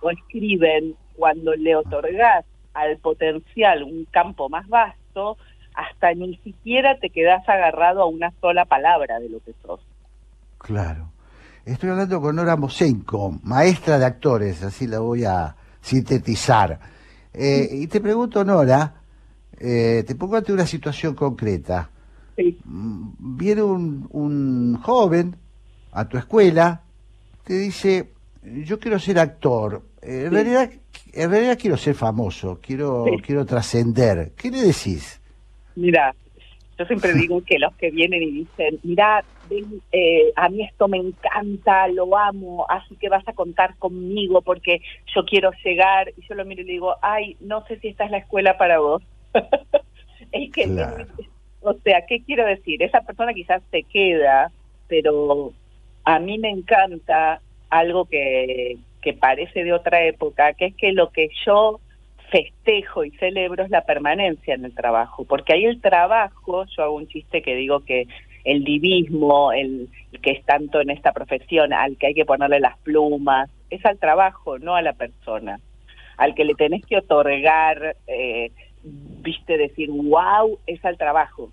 [0.01, 5.37] o escriben cuando le otorgás al potencial un campo más vasto,
[5.75, 9.81] hasta ni siquiera te quedás agarrado a una sola palabra de lo que sos.
[10.59, 11.11] Claro.
[11.65, 16.79] Estoy hablando con Nora Mosenko, maestra de actores, así la voy a sintetizar.
[17.33, 18.95] Eh, y te pregunto, Nora,
[19.59, 21.91] eh, te pongo ante una situación concreta.
[22.37, 22.59] Sí.
[22.65, 25.37] Mm, Viene un, un joven
[25.93, 26.83] a tu escuela,
[27.45, 28.11] te dice,
[28.43, 30.35] yo quiero ser actor, Eh, en, Sí.
[30.35, 30.71] realidad,
[31.15, 33.23] en realidad quiero ser famoso, quiero, Sí.
[33.23, 34.33] quiero trascender.
[34.37, 35.21] ¿Qué le decís?
[35.77, 36.15] Mira,
[36.79, 40.89] yo siempre digo que los que vienen y dicen, mira, ven, eh, a mí esto
[40.89, 44.81] me encanta, lo amo, así que vas a contar conmigo porque
[45.15, 48.05] yo quiero llegar, y yo lo miro y le digo, ay, no sé si esta
[48.05, 49.03] es la escuela para vos.
[50.33, 51.07] es que, Claro.
[51.61, 52.83] o sea, ¿qué quiero decir?
[52.83, 54.51] Esa persona quizás se queda,
[54.89, 55.53] pero
[56.05, 61.11] a mí me encanta algo que, que parece de otra época, que es que lo
[61.11, 61.81] que yo
[62.31, 66.95] festejo y celebro es la permanencia en el trabajo, porque ahí el trabajo, yo hago
[66.95, 68.07] un chiste que digo que
[68.45, 72.61] el divismo, el, el que es tanto en esta profesión, al que hay que ponerle
[72.61, 75.61] las plumas, es al trabajo, no a la persona,
[76.17, 78.51] al que le tenés que otorgar, eh,
[78.83, 81.51] viste, decir, wow, es al trabajo.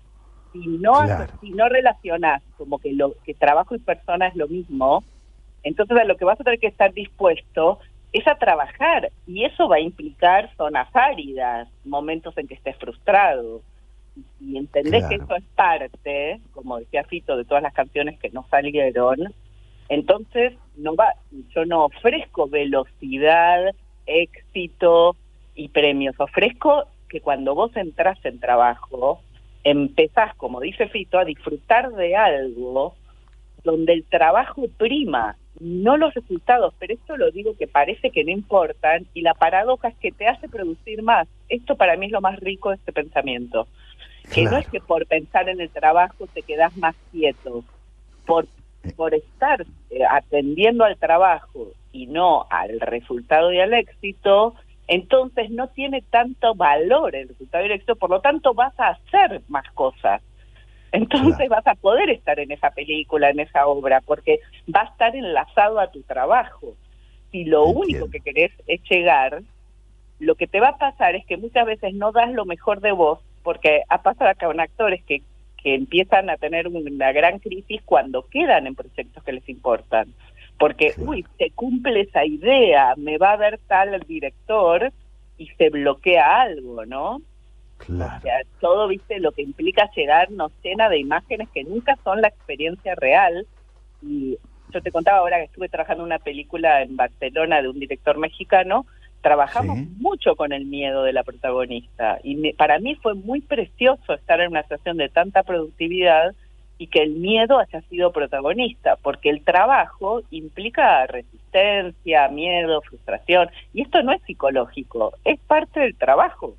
[0.52, 1.26] Si no, Claro.
[1.40, 5.04] si no relacionás como que lo que trabajo y persona es lo mismo,
[5.62, 7.78] entonces a lo que vas a tener que estar dispuesto
[8.12, 13.62] es a trabajar y eso va a implicar zonas áridas, momentos en que estés frustrado.
[14.40, 18.46] Y entendés que eso es parte, como decía Fito, de todas las canciones que no
[18.50, 19.32] salieron,
[19.88, 21.14] entonces no va,
[21.54, 23.74] yo no ofrezco velocidad,
[24.06, 25.16] éxito
[25.54, 29.20] y premios, ofrezco que cuando vos entras en trabajo,
[29.64, 32.94] empezás, como dice Fito, a disfrutar de algo
[33.64, 38.30] donde el trabajo prima, no los resultados, pero esto lo digo que parece que no
[38.30, 41.28] importan y la paradoja es que te hace producir más.
[41.48, 43.66] Esto para mí es lo más rico de este pensamiento.
[44.32, 47.64] Que no es que por pensar en el trabajo te quedas más quieto,
[48.26, 48.46] por,
[48.94, 54.54] por estar eh, atendiendo al trabajo y no al resultado y al éxito,
[54.86, 58.88] entonces no tiene tanto valor el resultado y el éxito, por lo tanto vas a
[58.88, 60.22] hacer más cosas.
[60.92, 64.40] Entonces vas a poder estar en esa película, en esa obra, porque
[64.74, 66.74] va a estar enlazado a tu trabajo.
[67.30, 69.42] Si lo único que querés es llegar,
[70.18, 72.92] lo que te va a pasar es que muchas veces no das lo mejor de
[72.92, 75.22] vos, porque ha pasado acá con actores que,
[75.62, 80.12] que empiezan a tener una gran crisis cuando quedan en proyectos que les importan.
[80.58, 84.92] Porque, uy, se cumple esa idea, me va a ver tal el director
[85.36, 87.20] y se bloquea algo, ¿no?
[87.78, 88.18] Claro.
[88.18, 92.20] O sea, todo, viste, lo que implica llegar nos llena de imágenes que nunca son
[92.20, 93.46] la experiencia real.
[94.02, 94.36] Y
[94.72, 98.18] yo te contaba ahora que estuve trabajando en una película en Barcelona de un director
[98.18, 98.84] mexicano,
[99.20, 102.18] trabajamos mucho con el miedo de la protagonista.
[102.22, 106.34] Y me- para mí fue muy precioso estar en una situación de tanta productividad
[106.80, 113.82] y que el miedo haya sido protagonista, porque el trabajo implica resistencia, miedo, frustración, y
[113.82, 116.54] esto no es psicológico, es parte del trabajo.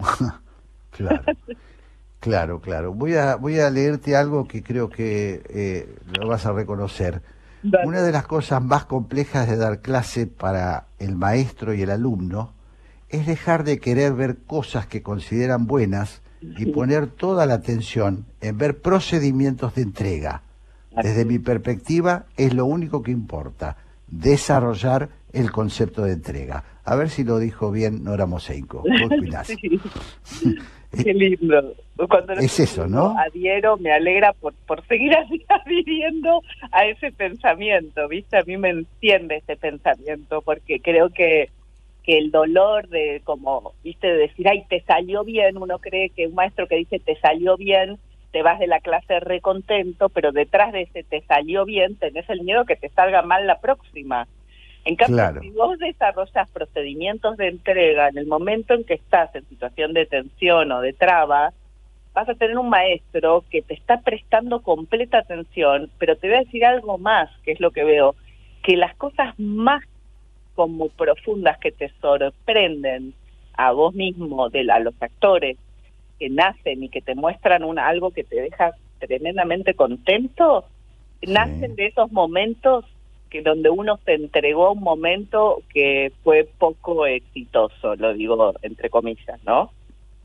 [0.90, 1.22] Claro,
[2.18, 2.92] claro, claro.
[2.92, 7.22] Voy a, voy a leerte algo que creo que eh, lo vas a reconocer.
[7.84, 12.52] Una de las cosas más complejas de dar clase para el maestro y el alumno
[13.08, 18.56] es dejar de querer ver cosas que consideran buenas y poner toda la atención en
[18.56, 20.42] ver procedimientos de entrega.
[21.02, 23.76] Desde mi perspectiva, es lo único que importa,
[24.08, 26.64] desarrollar el concepto de entrega.
[26.84, 28.84] A ver si lo dijo bien Nora Moseico.
[29.44, 30.56] Sí.
[31.04, 31.74] Qué lindo.
[32.08, 33.14] Cuando Es eso, ¿no?
[33.18, 35.12] Adhiero, me alegra por, por seguir
[35.48, 38.38] adhiriendo a ese pensamiento, ¿viste?
[38.38, 41.50] A mí me enciende ese pensamiento porque creo que,
[42.02, 44.08] que el dolor de, como, ¿viste?
[44.08, 47.56] De decir, ay, te salió bien, uno cree que un maestro que dice te salió
[47.56, 47.98] bien,
[48.32, 52.42] te vas de la clase recontento, pero detrás de ese te salió bien tenés el
[52.42, 54.26] miedo que te salga mal la próxima.
[54.84, 55.40] En cambio, Claro.
[55.42, 60.06] si vos desarrollas procedimientos de entrega en el momento en que estás en situación de
[60.06, 61.52] tensión o de traba,
[62.14, 66.40] vas a tener un maestro que te está prestando completa atención, pero te voy a
[66.40, 68.14] decir algo más, que es lo que veo,
[68.62, 69.82] que las cosas más
[70.54, 73.14] como profundas que te sorprenden
[73.56, 75.56] a vos mismo, de la- a los actores
[76.18, 80.66] que nacen y que te muestran una, algo que te deja tremendamente contento,
[81.22, 82.84] nacen de esos momentos
[83.30, 88.90] que donde uno se entregó a un momento que fue poco exitoso, lo digo entre
[88.90, 89.70] comillas, ¿no?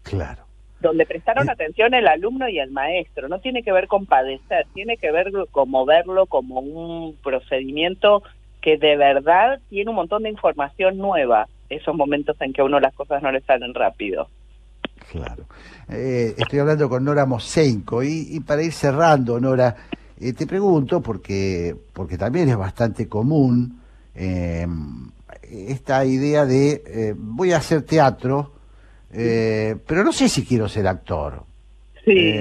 [0.04, 0.44] Claro.
[0.82, 3.28] Donde prestaron atención el alumno y el maestro.
[3.28, 8.24] No tiene que ver con padecer, tiene que ver como verlo como un procedimiento
[8.62, 12.80] que de verdad tiene un montón de información nueva, esos momentos en que a uno
[12.80, 14.28] las cosas no le salen rápido.
[15.12, 15.46] Claro.
[15.90, 19.76] Eh, estoy hablando con Nora Moseico y, y para ir cerrando, Nora,
[20.20, 23.80] eh, te pregunto, porque, porque también es bastante común
[24.14, 24.68] eh,
[25.44, 28.52] esta idea de eh, voy a hacer teatro,
[29.12, 31.44] eh, pero no sé si quiero ser actor.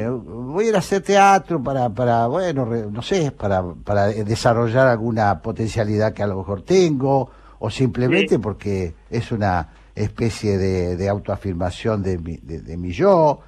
[0.06, 4.86] Voy a ir a hacer teatro para, para bueno, re- no sé, para, para desarrollar
[4.88, 8.38] alguna potencialidad que a lo mejor tengo, o simplemente Sí.
[8.38, 13.40] porque es una especie de, de autoafirmación de mi, de, de mi yo.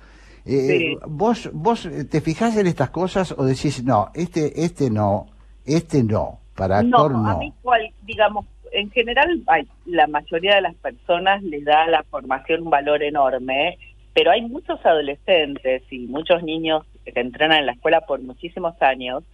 [0.47, 0.99] Eh, Sí.
[1.07, 5.27] ¿Vos vos te fijás en estas cosas o decís, no, este, este no,
[5.65, 7.29] este no, para actor no?
[7.29, 9.43] a mí cual, digamos, en general
[9.87, 13.77] la mayoría de las personas le da a la formación un valor enorme,
[14.15, 19.25] pero hay muchos adolescentes y muchos niños que entrenan en la escuela por muchísimos años,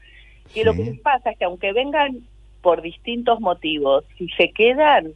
[0.55, 2.21] y lo que les pasa es que aunque vengan
[2.63, 5.13] por distintos motivos, si se quedan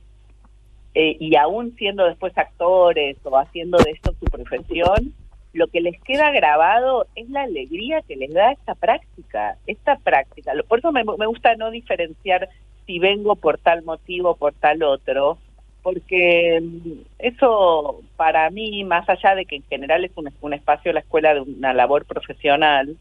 [0.94, 5.14] eh, y aún siendo después actores o haciendo de esto su profesión,
[5.56, 10.52] lo que les queda grabado es la alegría que les da esta práctica, esta práctica.
[10.68, 12.48] Por eso me, me gusta no diferenciar
[12.86, 15.38] si vengo por tal motivo, por tal otro,
[15.82, 20.92] porque mm, eso para mí, más allá de que en general es un, un espacio
[20.92, 22.96] la escuela de una labor profesional,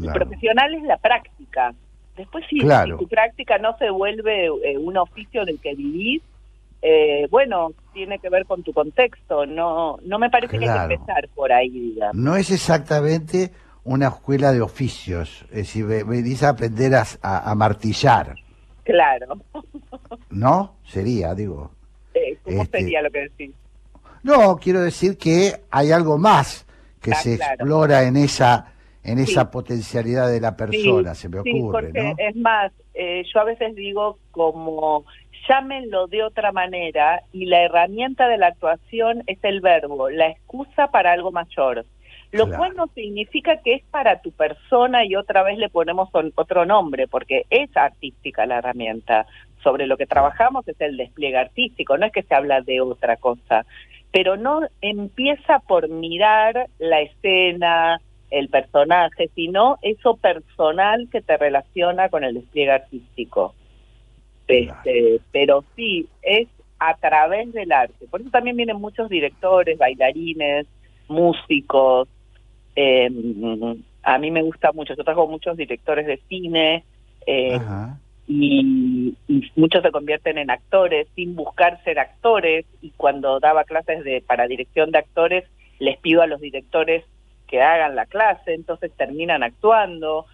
[0.00, 1.72] el profesional es la práctica.
[2.16, 2.98] Después si, Claro.
[2.98, 6.22] si tu práctica no se vuelve eh, un oficio del que vivís,
[6.82, 9.46] eh, bueno, tiene que ver con tu contexto.
[9.46, 12.14] No, no me parece que hay que empezar por ahí, digamos.
[12.16, 13.50] No es exactamente
[13.84, 18.34] una escuela de oficios, es decir, ve- venís a aprender a, a- a martillar,
[18.84, 19.38] Claro.
[20.30, 20.74] ¿no?
[20.84, 21.70] Sería, digo.
[22.14, 23.50] Eh, ¿Cómo Este- sería lo que decís?
[24.22, 26.66] No, quiero decir que hay algo más
[27.00, 27.54] que Ah, se claro.
[27.54, 28.72] explora en esa
[29.04, 29.48] en esa Sí.
[29.52, 32.14] potencialidad de la persona, se me sí, ocurre, ¿no?
[32.18, 35.06] es más, eh, yo a veces digo como
[35.48, 40.88] llámenlo de otra manera y la herramienta de la actuación es el verbo, la excusa
[40.88, 41.84] para algo mayor.
[42.30, 42.58] Lo Claro.
[42.58, 46.66] cual no significa que es para tu persona y otra vez le ponemos on- otro
[46.66, 49.26] nombre, porque es artística la herramienta.
[49.62, 53.16] Sobre lo que trabajamos es el despliegue artístico, no es que se habla de otra
[53.16, 53.64] cosa.
[54.12, 62.08] Pero no empieza por mirar la escena, el personaje, sino eso personal que te relaciona
[62.10, 63.54] con el despliegue artístico.
[64.48, 68.06] Este, pero sí, es a través del arte.
[68.10, 70.66] Por eso también vienen muchos directores, bailarines,
[71.08, 72.08] músicos.
[72.76, 73.10] eh,
[74.02, 76.84] a mí me gusta mucho, yo trabajo muchos directores de cine
[77.26, 77.60] eh,
[78.26, 82.64] y, y muchos se convierten en actores sin buscar ser actores.
[82.80, 85.44] Y cuando daba clases de para dirección de actores
[85.78, 87.04] les pido a los directores
[87.48, 90.26] que hagan la clase, entonces terminan actuando.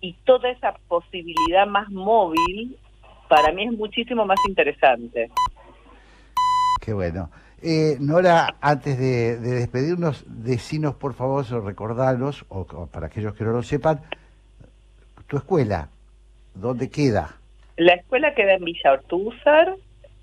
[0.00, 2.76] Y toda esa posibilidad más móvil
[3.28, 5.30] para mí es muchísimo más interesante.
[6.80, 7.30] Qué bueno.
[7.62, 13.34] Eh, Nora, antes de, de despedirnos, decinos por favor, o recordalos, o, o para aquellos
[13.34, 14.00] que no lo sepan,
[15.26, 15.88] tu escuela,
[16.54, 17.36] ¿dónde queda?
[17.76, 19.74] La escuela queda en Villa Ortúzar,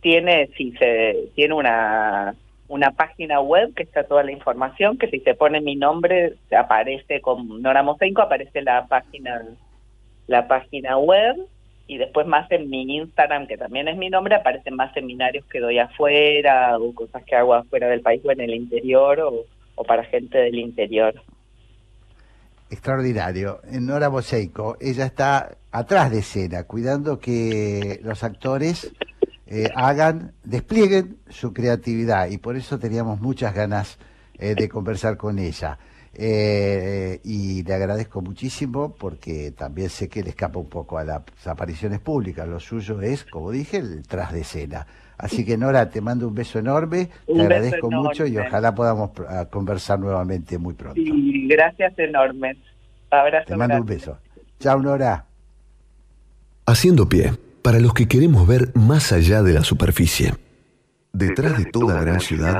[0.01, 2.35] tiene, sí, se, tiene una,
[2.67, 7.21] una página web que está toda la información, que si se pone mi nombre, aparece
[7.21, 9.43] con Nora Mosenko, aparece la página,
[10.27, 11.35] la página web,
[11.87, 15.59] y después más en mi Instagram, que también es mi nombre, aparecen más seminarios que
[15.59, 20.03] doy afuera, o cosas que hago afuera del país o en el interior, o, para
[20.05, 21.13] gente del interior.
[22.71, 23.59] Extraordinario.
[23.79, 28.91] Nora Boseico, ella está atrás de escena, cuidando que los actores
[29.45, 33.99] eh, hagan, desplieguen su creatividad y por eso teníamos muchas ganas
[34.39, 35.77] eh, de conversar con ella.
[36.17, 41.21] Eh, y le agradezco muchísimo porque también sé que le escapa un poco a las
[41.45, 42.47] apariciones públicas.
[42.47, 44.87] Lo suyo es, como dije, el tras de escena.
[45.17, 49.11] Así que Nora, te mando un beso enorme, Un te agradezco mucho y ojalá podamos
[49.29, 50.99] ah, conversar nuevamente muy pronto.
[50.99, 52.57] Y gracias enormes.
[53.11, 53.47] Abrazo.
[53.47, 54.17] Te mando un beso.
[54.59, 55.25] Chao, Nora.
[56.65, 60.33] Haciendo pie, para los que queremos ver más allá de la superficie.
[61.13, 62.59] Detrás de toda gran ciudad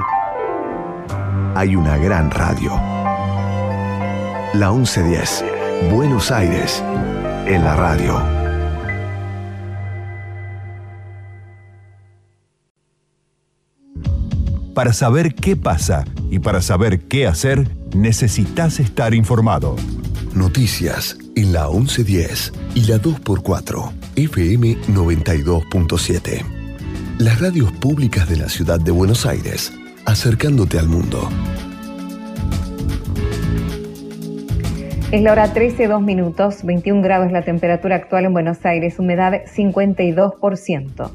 [1.56, 2.72] hay una gran radio.
[4.60, 5.44] La 1110,
[5.92, 6.82] Buenos Aires,
[7.46, 8.24] en la radio.
[14.74, 19.76] Para saber qué pasa y para saber qué hacer, necesitas estar informado.
[20.34, 26.46] Noticias en la 1110 y la 2x4, FM 92.7.
[27.18, 29.74] Las radios públicas de la ciudad de Buenos Aires,
[30.06, 31.30] acercándote al mundo.
[35.12, 39.44] Es la hora 13, 2 minutos, 21 grados la temperatura actual en Buenos Aires, humedad
[39.46, 41.12] 52%.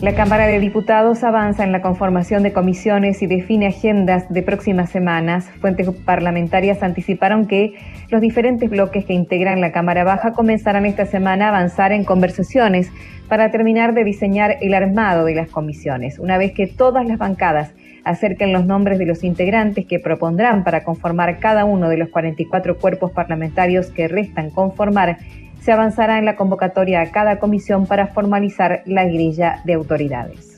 [0.00, 4.90] La Cámara de Diputados avanza en la conformación de comisiones y define agendas de próximas
[4.90, 5.50] semanas.
[5.60, 7.74] Fuentes parlamentarias anticiparon que
[8.10, 12.92] los diferentes bloques que integran la Cámara Baja comenzarán esta semana a avanzar en conversaciones
[13.28, 16.18] para terminar de diseñar el armado de las comisiones.
[16.18, 17.72] Una vez que todas las bancadas
[18.04, 22.78] acerquen los nombres de los integrantes que propondrán para conformar cada uno de los 44
[22.78, 25.18] cuerpos parlamentarios que restan conformar,
[25.60, 30.54] se avanzará en la convocatoria a cada comisión para formalizar la grilla de autoridades.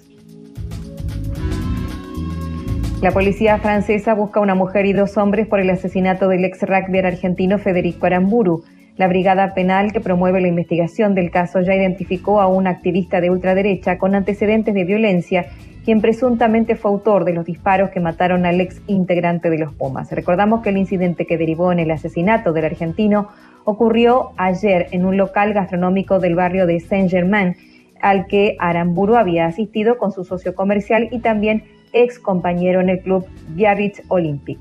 [3.02, 6.98] La policía francesa busca una mujer y dos hombres por el asesinato del ex rugby
[6.98, 8.64] argentino Federico Aramburu.
[8.96, 13.30] La brigada penal que promueve la investigación del caso ya identificó a un activista de
[13.30, 15.46] ultraderecha con antecedentes de violencia,
[15.86, 20.10] quien presuntamente fue autor de los disparos que mataron al ex integrante de los Pumas.
[20.10, 23.28] Recordamos que el incidente que derivó en el asesinato del argentino
[23.64, 27.54] ocurrió ayer en un local gastronómico del barrio de Saint-Germain,
[28.00, 31.62] al que Aramburu había asistido con su socio comercial y también
[31.92, 34.58] ex compañero en el club Biarritz Olympic.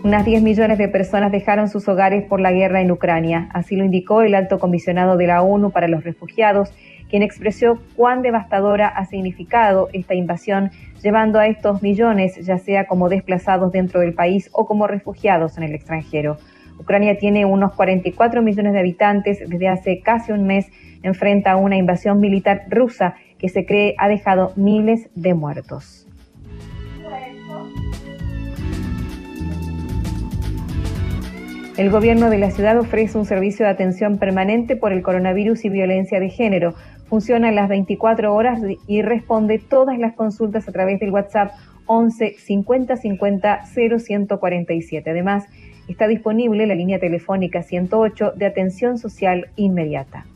[0.05, 3.49] Unas 10 millones de personas dejaron sus hogares por la guerra en Ucrania.
[3.53, 6.73] Así lo indicó el alto comisionado de la ONU para los refugiados,
[7.09, 10.71] quien expresó cuán devastadora ha significado esta invasión,
[11.03, 15.65] llevando a estos millones, ya sea como desplazados dentro del país o como refugiados en
[15.65, 16.39] el extranjero.
[16.79, 19.39] Ucrania tiene unos 44 millones de habitantes.
[19.49, 20.71] Desde hace casi un mes
[21.03, 26.07] enfrenta una invasión militar rusa que se cree ha dejado miles de muertos.
[31.77, 35.69] El gobierno de la ciudad ofrece un servicio de atención permanente por el coronavirus y
[35.69, 36.75] violencia de género.
[37.09, 41.53] Funciona las 24 horas y responde todas las consultas a través del WhatsApp
[41.87, 45.11] 11 50 50 0147.
[45.11, 45.45] Además,
[45.89, 50.27] está disponible la línea telefónica 108 de atención social inmediata.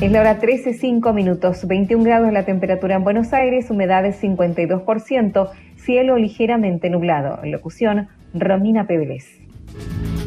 [0.00, 4.20] Es la hora 13, 5 minutos, 21 grados la temperatura en Buenos Aires, humedad es
[4.20, 7.38] 52%, cielo ligeramente nublado.
[7.44, 9.38] Locución, Romina Pérez.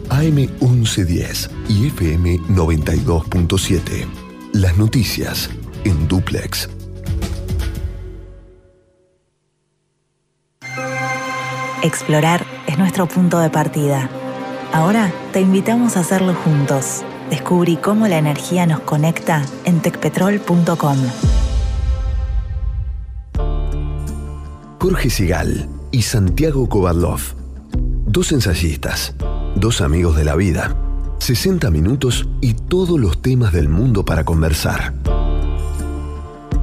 [0.10, 4.08] AM 1110 y FM 92.7.
[4.54, 5.50] Las noticias
[5.84, 6.70] en duplex.
[11.84, 14.10] Explorar es nuestro punto de partida.
[14.74, 17.04] Ahora te invitamos a hacerlo juntos.
[17.30, 20.98] Descubrí cómo la energía nos conecta en tecpetrol.com.
[24.80, 27.20] Jorge Sigal y Santiago Kovadlov.
[28.06, 29.16] Dos ensayistas,
[29.66, 30.76] dos amigos de la vida.
[31.18, 34.94] 60 minutos y todos los temas del mundo para conversar.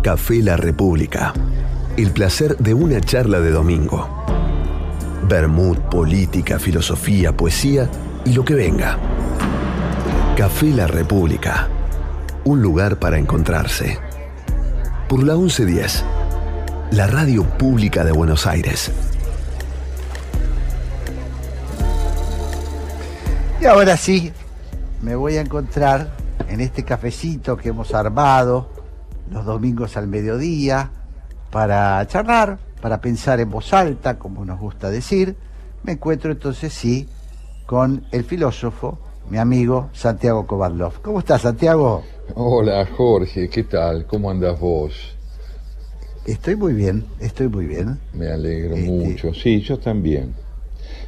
[0.04, 1.34] Café La República.
[1.96, 4.08] El placer de una charla de domingo.
[5.28, 7.90] Bermud, política, filosofía, poesía
[8.24, 8.96] y lo que venga.
[10.36, 11.68] Café La República.
[12.44, 13.98] Un lugar para encontrarse.
[15.08, 16.04] Por la 1110.
[16.92, 18.92] La radio pública de Buenos Aires.
[23.62, 24.32] Y ahora sí,
[25.02, 26.10] me voy a encontrar
[26.48, 28.66] en este cafecito que hemos armado
[29.30, 30.90] los domingos al mediodía
[31.52, 35.36] para charlar, para pensar en voz alta, como nos gusta decir.
[35.84, 37.08] Me encuentro entonces sí
[37.64, 38.98] con el filósofo,
[39.30, 41.00] mi amigo Santiago Kovadlov.
[41.00, 42.02] ¿Cómo estás, Santiago?
[42.34, 44.06] Hola, Jorge, ¿qué tal?
[44.08, 45.16] ¿Cómo andas vos?
[46.26, 47.96] Estoy muy bien, estoy muy bien.
[48.12, 49.32] Me alegro mucho.
[49.32, 50.34] Sí, yo también.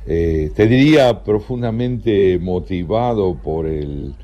[0.07, 4.15] Eh, te diría profundamente motivado por el,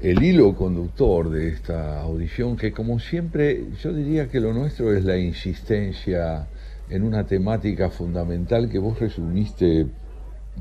[0.00, 5.04] el hilo conductor de esta audición, que como siempre yo diría que lo nuestro es
[5.04, 6.46] la insistencia
[6.88, 9.86] en una temática fundamental que vos resumiste,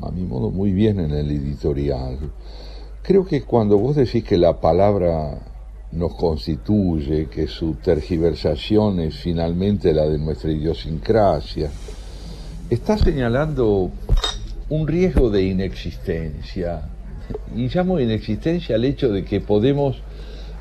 [0.01, 2.17] a mi modo, muy bien en el editorial.
[3.03, 5.39] Creo que cuando vos decís que la palabra
[5.91, 11.71] nos constituye, que su tergiversación es finalmente la de nuestra idiosincrasia,
[12.69, 13.89] está señalando
[14.69, 16.81] un riesgo de inexistencia.
[17.55, 20.01] Y llamo inexistencia al hecho de que podemos,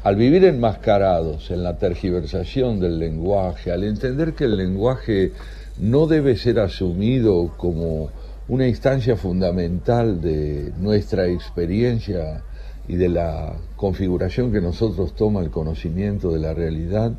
[0.02, 5.32] al vivir enmascarados en la tergiversación del lenguaje, al entender que el lenguaje
[5.78, 8.10] no debe ser asumido como
[8.48, 12.42] una instancia fundamental de nuestra experiencia
[12.88, 17.12] y de la configuración que nosotros toma el conocimiento de la realidad,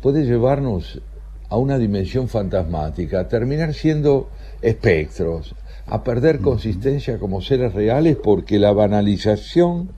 [0.00, 1.00] puede llevarnos
[1.48, 4.30] a una dimensión fantasmática, a terminar siendo
[4.62, 5.54] espectros,
[5.86, 9.90] a perder consistencia como seres reales porque la banalización,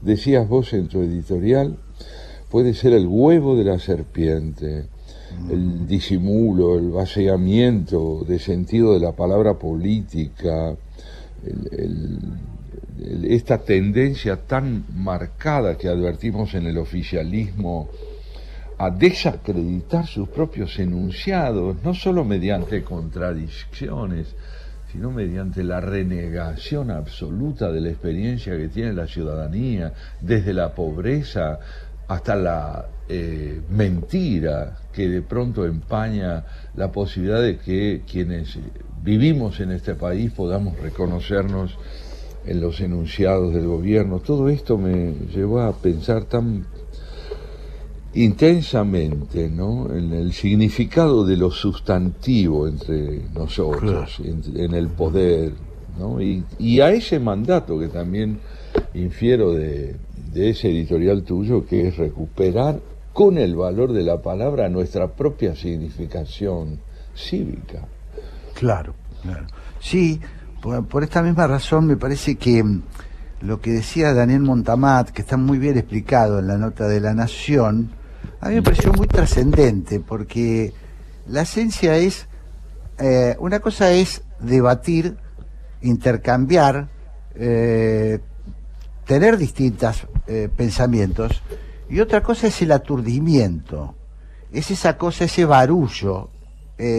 [0.00, 1.78] decías vos en tu editorial,
[2.50, 4.86] puede ser el huevo de la serpiente,
[5.50, 10.76] el disimulo, el vaciamiento de sentido de la palabra política,
[11.44, 17.88] el, el, esta tendencia tan marcada que advertimos en el oficialismo
[18.78, 24.34] a desacreditar sus propios enunciados, no solo mediante contradicciones,
[24.94, 31.58] sino mediante la renegación absoluta de la experiencia que tiene la ciudadanía, desde la pobreza
[32.06, 36.44] hasta la eh, mentira que de pronto empaña
[36.76, 38.56] la posibilidad de que quienes
[39.02, 41.76] vivimos en este país podamos reconocernos
[42.46, 44.20] en los enunciados del gobierno.
[44.20, 46.66] Todo esto me llevó a pensar tan
[48.14, 49.92] intensamente ¿no?
[49.92, 55.52] en el significado de lo sustantivo entre nosotros, en, en, el poder,
[55.98, 56.20] ¿no?
[56.22, 58.38] y, y, a ese mandato que también
[58.94, 59.96] infiero de,
[60.32, 62.80] de ese editorial tuyo, que es recuperar
[63.12, 66.80] con el valor de la palabra nuestra propia significación
[67.16, 67.86] cívica.
[68.54, 69.46] Claro, claro.
[69.80, 70.20] Sí,
[70.62, 72.82] por, por esta misma razón me parece que mm,
[73.42, 77.12] lo que decía Daniel Montamat, que está muy bien explicado en la nota de la
[77.12, 77.90] Nación,
[78.40, 80.72] a mí me pareció muy trascendente, porque
[81.26, 82.26] la esencia es,
[82.98, 85.16] eh, una cosa es debatir,
[85.82, 86.88] intercambiar,
[87.34, 88.18] eh,
[89.06, 91.42] tener distintos eh, pensamientos,
[91.88, 93.94] y otra cosa es el aturdimiento,
[94.52, 96.30] es esa cosa, ese barullo,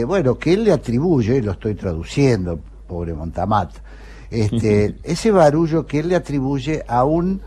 [0.08, 3.72] bueno, que él le atribuye, lo estoy traduciendo, pobre Montamat,
[4.32, 7.42] este, ese barullo que él le atribuye a un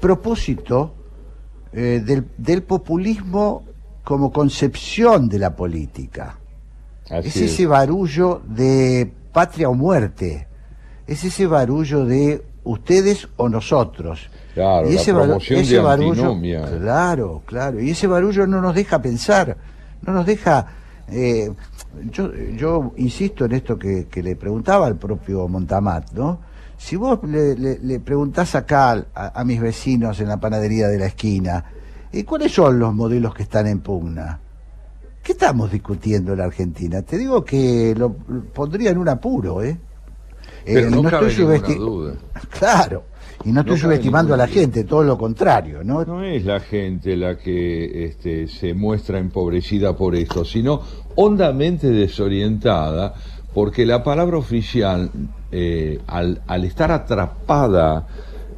[0.00, 0.94] propósito
[1.72, 3.64] eh, del, del populismo
[4.04, 6.38] como concepción de la política.
[7.08, 7.52] Así es es.
[7.52, 10.46] ese barullo de patria o muerte.
[11.06, 14.28] Es ese barullo de ustedes o nosotros.
[14.54, 16.36] Claro, y la ese, promoción ese de barullo,
[16.80, 19.56] claro, claro, y ese barullo no nos deja pensar,
[20.02, 20.66] no nos deja.
[21.08, 21.50] eh,
[22.10, 26.38] yo, yo insisto en esto que, que le preguntaba al propio Montamat, ¿no?
[26.82, 30.98] Si vos le, le- le preguntás acá a, a mis vecinos en la panadería de
[30.98, 31.62] la esquina,
[32.10, 34.40] ¿y cuáles son los modelos que están en pugna?
[35.22, 37.02] ¿Qué estamos discutiendo en la Argentina?
[37.02, 39.76] Te digo que lo pondría en un apuro, ¿eh?
[40.64, 42.14] Pero Eh, no, cabe estoy ninguna subesti- duda.
[42.58, 43.02] Claro,
[43.44, 46.02] y no estoy No subestimando a la gente, todo lo contrario, ¿no?
[46.06, 50.80] No es la gente la que este, se muestra empobrecida por esto, sino
[51.16, 53.12] hondamente desorientada,
[53.54, 55.10] porque la palabra oficial,
[55.50, 58.06] eh, al, estar atrapada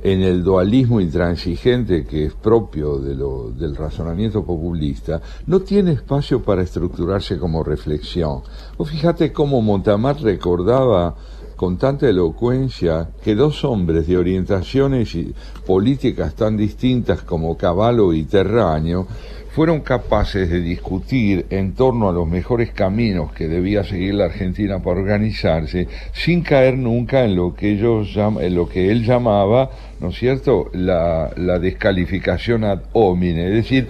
[0.03, 7.38] en el dualismo intransigente que es propio del razonamiento populista, no tiene espacio para estructurarse
[7.38, 8.43] como reflexión.
[8.76, 11.14] Vos fíjate cómo Montamar recordaba
[11.62, 15.16] con tanta elocuencia que dos hombres de orientaciones
[15.64, 19.07] políticas tan distintas como Caballo y Terraño
[19.55, 24.82] fueron capaces de discutir en torno a los mejores caminos que debía seguir la Argentina
[24.82, 30.09] para organizarse, sin caer nunca en lo que ellos en lo que él llamaba, ¿no
[30.09, 33.88] es cierto?, la, la descalificación ad homine, es decir,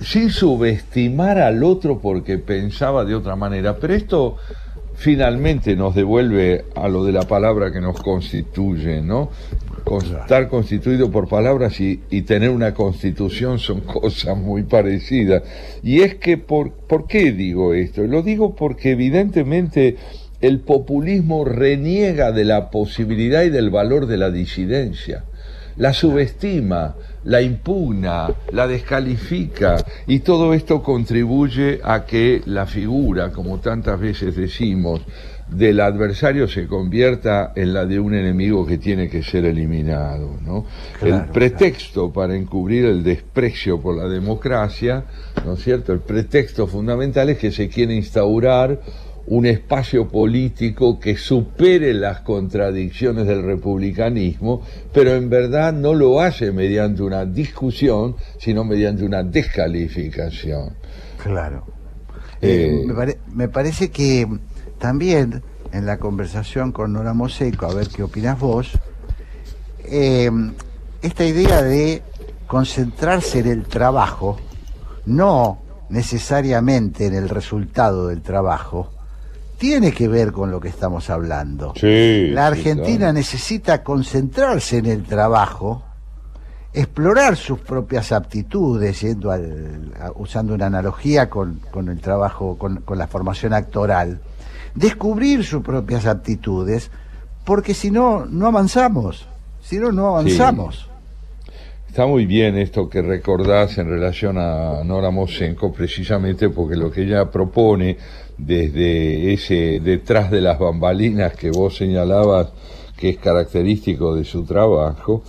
[0.00, 3.76] sin subestimar al otro porque pensaba de otra manera.
[3.76, 4.36] Pero esto
[4.94, 9.28] finalmente nos devuelve a lo de la palabra que nos constituye, ¿no?
[10.00, 15.42] Estar constituido por palabras y, y tener una constitución son cosas muy parecidas.
[15.82, 18.02] Y es que, por, ¿por qué digo esto?
[18.02, 19.96] Lo digo porque evidentemente
[20.40, 25.24] el populismo reniega de la posibilidad y del valor de la disidencia
[25.76, 29.76] la subestima, la impugna, la descalifica
[30.06, 35.00] y todo esto contribuye a que la figura, como tantas veces decimos,
[35.48, 40.38] del adversario se convierta en la de un enemigo que tiene que ser eliminado.
[40.44, 40.64] ¿no?
[40.98, 45.04] Claro, el pretexto para encubrir el desprecio por la democracia,
[45.44, 45.92] ¿no es cierto?
[45.92, 48.80] El pretexto fundamental es que se quiere instaurar
[49.26, 56.52] un espacio político que supere las contradicciones del republicanismo, pero en verdad no lo hace
[56.52, 60.74] mediante una discusión, sino mediante una descalificación.
[61.22, 61.64] Claro.
[62.42, 64.26] Eh, Eh, me, pare- me parece que
[64.88, 68.72] también en la conversación con Nora Moseco, a ver qué opinas vos,
[69.82, 70.30] eh,
[71.00, 72.02] esta idea de
[72.46, 74.36] concentrarse en el trabajo,
[75.06, 75.56] no
[75.88, 78.90] necesariamente en el resultado del trabajo,
[79.56, 81.72] tiene que ver con lo que estamos hablando.
[81.80, 83.12] Sí, La sí, Argentina claro.
[83.14, 85.82] necesita concentrarse en el trabajo,
[86.74, 92.82] explorar sus propias aptitudes, yendo al- a- usando una analogía con, con el trabajo, con,
[92.82, 94.20] con la formación actoral,
[94.74, 96.90] descubrir sus propias aptitudes,
[97.44, 99.26] porque si no, no avanzamos,
[99.62, 100.88] si no, no avanzamos.
[101.88, 107.02] Está muy bien esto que recordás en relación a Nora Mosenko, precisamente porque lo que
[107.02, 107.96] ella propone
[108.36, 112.48] desde ese detrás de las bambalinas que vos señalabas
[112.96, 115.22] que es característico de su trabajo,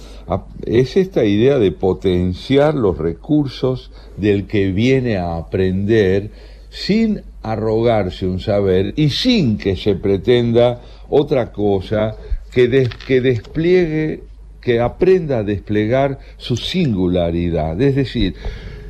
[0.65, 6.31] es esta idea de potenciar los recursos del que viene a aprender
[6.69, 12.15] sin arrogarse un saber y sin que se pretenda otra cosa
[12.51, 14.23] que, des- que despliegue
[14.61, 17.79] que aprenda a desplegar su singularidad.
[17.79, 18.33] Es decir,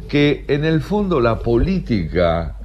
[0.07, 2.55] que en el fondo la política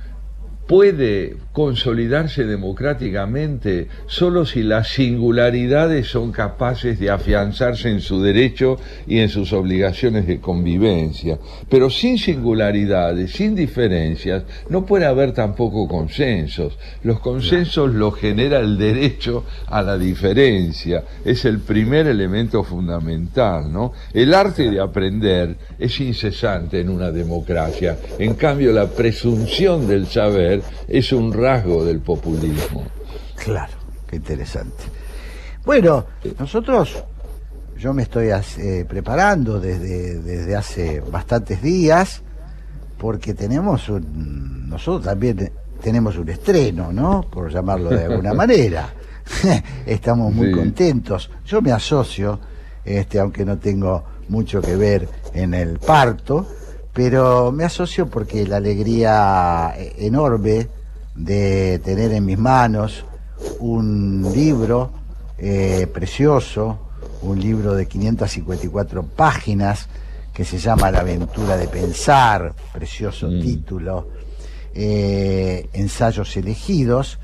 [0.69, 9.19] puede consolidarse democráticamente solo si las singularidades son capaces de afianzarse en su derecho y
[9.19, 11.39] en sus obligaciones de convivencia.
[11.69, 16.79] Pero sin singularidades, sin diferencias, no puede haber tampoco consensos.
[17.03, 21.05] Los consensos los genera el derecho a la diferencia.
[21.27, 23.93] Es el primer elemento fundamental, ¿no?
[24.15, 27.99] El arte de aprender es incesante en una democracia.
[28.19, 32.85] En cambio, la presunción del saber es un rasgo del populismo.
[33.37, 33.73] Claro,
[34.07, 34.85] qué interesante.
[35.65, 36.05] Bueno,
[36.39, 37.03] nosotros,
[37.79, 42.23] yo me estoy eh, preparando desde, desde hace bastantes días,
[42.99, 45.51] porque tenemos un, nosotros también
[45.83, 47.23] tenemos un estreno, ¿no?
[47.23, 48.89] Por llamarlo de alguna manera.
[49.87, 50.53] Estamos muy Sí.
[50.53, 51.31] contentos.
[51.47, 52.39] Yo me asocio,
[52.85, 56.47] este, aunque no tengo mucho que ver en el parto,
[56.93, 60.69] pero me asocio porque la alegría eh, enorme
[61.15, 63.05] de tener en mis manos
[63.59, 64.91] un libro
[65.39, 66.79] eh, precioso,
[67.23, 69.89] un libro de 554 páginas,
[70.35, 73.41] que se llama La aventura de pensar, precioso Mm.
[73.41, 74.09] título,
[74.75, 77.19] eh, ensayos elegidos.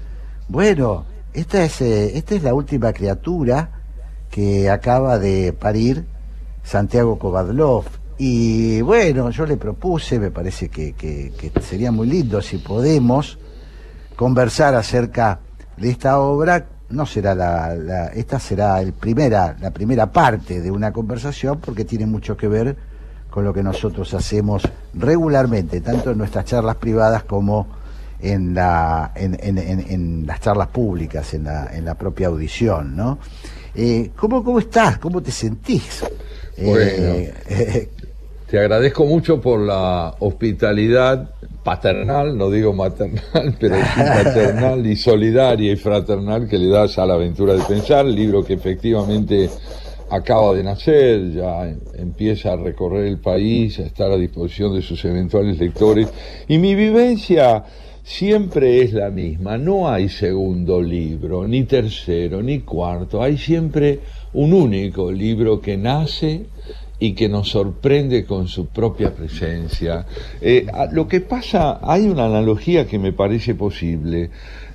[0.48, 3.70] Bueno, esta es, eh, esta es la última criatura
[4.30, 6.04] que acaba de parir
[6.64, 7.84] Santiago Kovadlov.
[8.18, 13.38] Y bueno, yo le propuse, me parece que, que- que sería muy lindo si podemos
[14.16, 15.38] conversar acerca
[15.76, 16.64] de esta obra.
[16.88, 21.84] No será la, la- esta será el primera, la primera parte de una conversación porque
[21.84, 22.76] tiene mucho que ver
[23.30, 24.62] con lo que nosotros hacemos
[24.94, 27.66] regularmente, tanto en nuestras charlas privadas como
[28.20, 33.18] en, la, en, en- las charlas públicas, en la, en la propia audición, ¿no?
[33.74, 34.97] Eh, ¿cómo, ¿Cómo estás?
[34.98, 36.02] ¿Cómo te sentís?
[36.56, 37.90] Eh, eh,
[38.48, 41.31] Te agradezco mucho por la hospitalidad
[41.64, 47.06] paternal, no digo maternal, pero sí paternal y solidaria y fraternal que le das a
[47.06, 49.51] la aventura de pensar, libro que efectivamente
[50.10, 55.05] acaba de nacer, ya empieza a recorrer el país, a estar a disposición de sus
[55.05, 56.06] eventuales lectores.
[56.47, 57.64] Y mi vivencia
[58.05, 63.98] siempre es la misma, no hay segundo libro, ni tercero, ni cuarto, hay siempre
[64.35, 66.47] un único libro que nace
[66.98, 70.06] y que nos sorprende con su propia presencia.
[70.40, 74.31] Eh, lo que pasa, hay una analogía que me parece posible.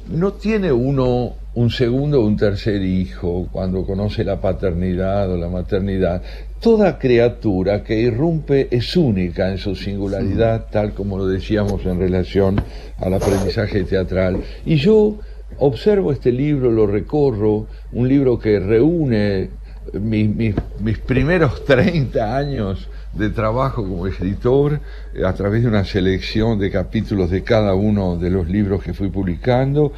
[0.10, 5.50] No tiene uno un segundo o un tercer hijo cuando conoce la paternidad o la
[5.50, 6.22] maternidad.
[6.60, 12.62] Toda criatura que irrumpe es única en su singularidad, tal como lo decíamos en relación
[12.98, 14.38] al aprendizaje teatral.
[14.66, 15.18] Y yo
[15.58, 19.50] observo este libro, lo recorro, un libro que reúne
[19.94, 24.80] mis- mis primeros 30 años de trabajo como escritor
[25.14, 28.94] eh, a través de una selección de capítulos de cada uno de los libros que
[28.94, 29.92] fui publicando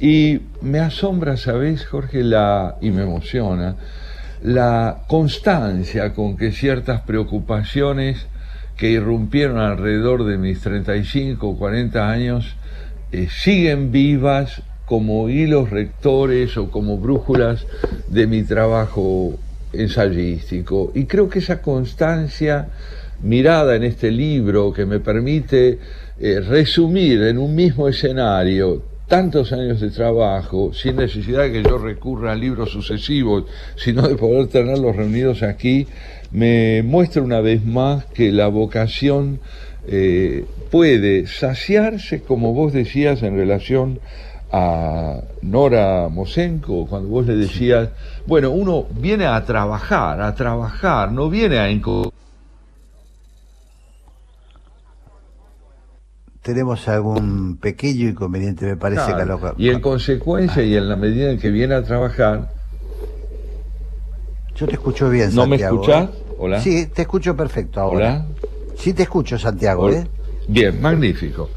[0.00, 2.22] y me asombra, ¿sabes, Jorge?
[2.22, 3.76] La, y me emociona
[4.42, 8.26] la constancia con que ciertas preocupaciones
[8.76, 12.54] que irrumpieron alrededor de mis 35 o 40 años
[13.10, 17.66] eh, siguen vivas como hilos rectores o como brújulas
[18.08, 19.38] de mi trabajo
[19.72, 20.92] ensayístico.
[20.94, 22.68] Y creo que esa constancia
[23.22, 25.78] mirada en este libro que me permite
[26.20, 31.78] eh, resumir en un mismo escenario tantos años de trabajo, sin necesidad de que yo
[31.78, 33.44] recurra a libros sucesivos,
[33.76, 35.86] sino de poder tenerlos reunidos aquí,
[36.30, 39.40] me muestra una vez más que la vocación
[39.86, 44.00] eh, puede saciarse, como vos decías en relación
[44.50, 47.90] a Nora Mosenko, cuando vos le decías,
[48.26, 51.68] bueno, uno viene a trabajar, a trabajar, no viene a
[56.42, 60.96] tenemos algún pequeño inconveniente, me parece que Claro, lo- Y en consecuencia y en la
[60.96, 62.52] medida en que viene a trabajar,
[64.56, 65.76] Yo te escucho bien, ¿No me Santiago.
[65.76, 66.08] escuchás?
[66.08, 66.22] ¿eh?
[66.38, 66.60] Hola.
[66.60, 68.24] Sí, te escucho perfecto ahora.
[68.26, 68.26] Hola.
[68.76, 69.88] Sí te escucho, Santiago.
[69.90, 70.04] ¿eh?
[70.48, 71.48] Bien, magnífico.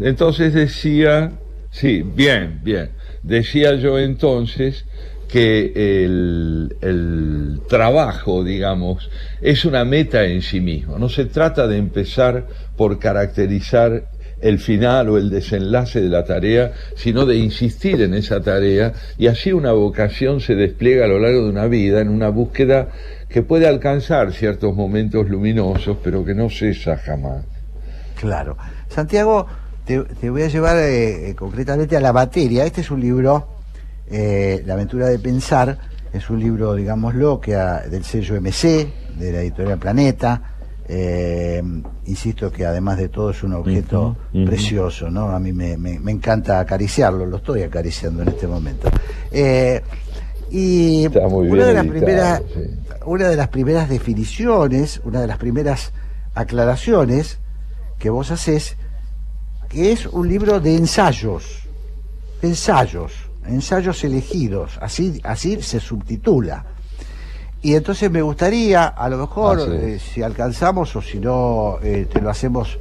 [0.00, 1.30] Entonces decía,
[1.70, 2.90] sí, bien, bien.
[3.22, 4.84] Decía yo entonces
[5.30, 9.08] que el, trabajo, digamos,
[9.40, 10.98] es una meta en sí mismo.
[10.98, 14.08] No se trata de empezar por caracterizar
[14.40, 19.26] el final o el desenlace de la tarea, sino de insistir en esa tarea y
[19.26, 22.88] así una vocación se despliega a lo largo de una vida en una búsqueda
[23.28, 27.44] que puede alcanzar ciertos momentos luminosos, pero que no cesa jamás.
[28.18, 28.56] Claro.
[28.88, 29.46] Santiago,
[29.90, 32.64] te, te voy a llevar eh, eh, concretamente a la materia.
[32.64, 33.48] Este es un libro,
[34.08, 35.78] eh, La aventura de pensar,
[36.12, 38.86] es un libro, digámoslo, que ha- del sello MC,
[39.18, 40.42] de la editorial Planeta.
[40.88, 41.60] Eh,
[42.06, 45.30] insisto que además de todo es un objeto precioso, ¿no?
[45.30, 48.88] A mí me, me- me encanta acariciarlo, lo estoy acariciando en este momento.
[49.32, 49.80] Eh,
[50.52, 52.94] y Está muy una bien de las editado, primeras, sí.
[53.06, 55.92] una de las primeras definiciones, una de las primeras
[56.34, 57.38] aclaraciones
[57.98, 58.76] que vos haces,
[59.70, 61.60] que es un libro de ensayos,
[62.42, 63.12] ensayos,
[63.46, 66.64] ensayos elegidos, así, así se subtitula.
[67.62, 72.20] Y entonces me gustaría, a lo mejor, eh, si alcanzamos o si no, eh, te
[72.20, 72.78] lo hacemos,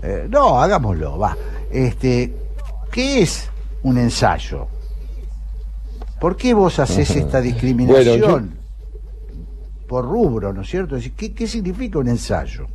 [0.00, 1.36] eh, no, hagámoslo, va.
[1.70, 2.32] Este,
[2.92, 3.50] ¿Qué es
[3.82, 4.68] un ensayo?
[6.20, 8.48] ¿Por qué vos haces esta discriminación Bueno,
[9.88, 10.96] por rubro, ¿no es cierto?
[11.16, 12.68] ¿Qué, qué significa un ensayo?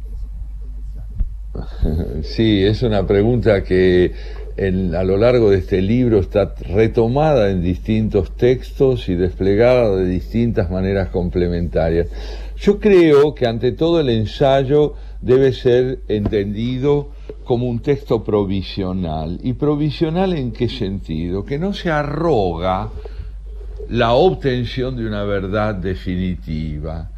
[2.24, 4.14] Sí, es una pregunta que
[4.56, 10.70] a lo largo de este libro está retomada en distintos textos y desplegada de distintas
[10.70, 12.08] maneras complementarias.
[12.58, 17.10] Yo creo que ante todo el ensayo debe ser entendido
[17.44, 19.40] como un texto provisional.
[19.42, 21.44] ¿Y provisional en qué sentido?
[21.44, 22.90] Que no se arroga
[23.90, 27.10] la obtención de una verdad definitiva.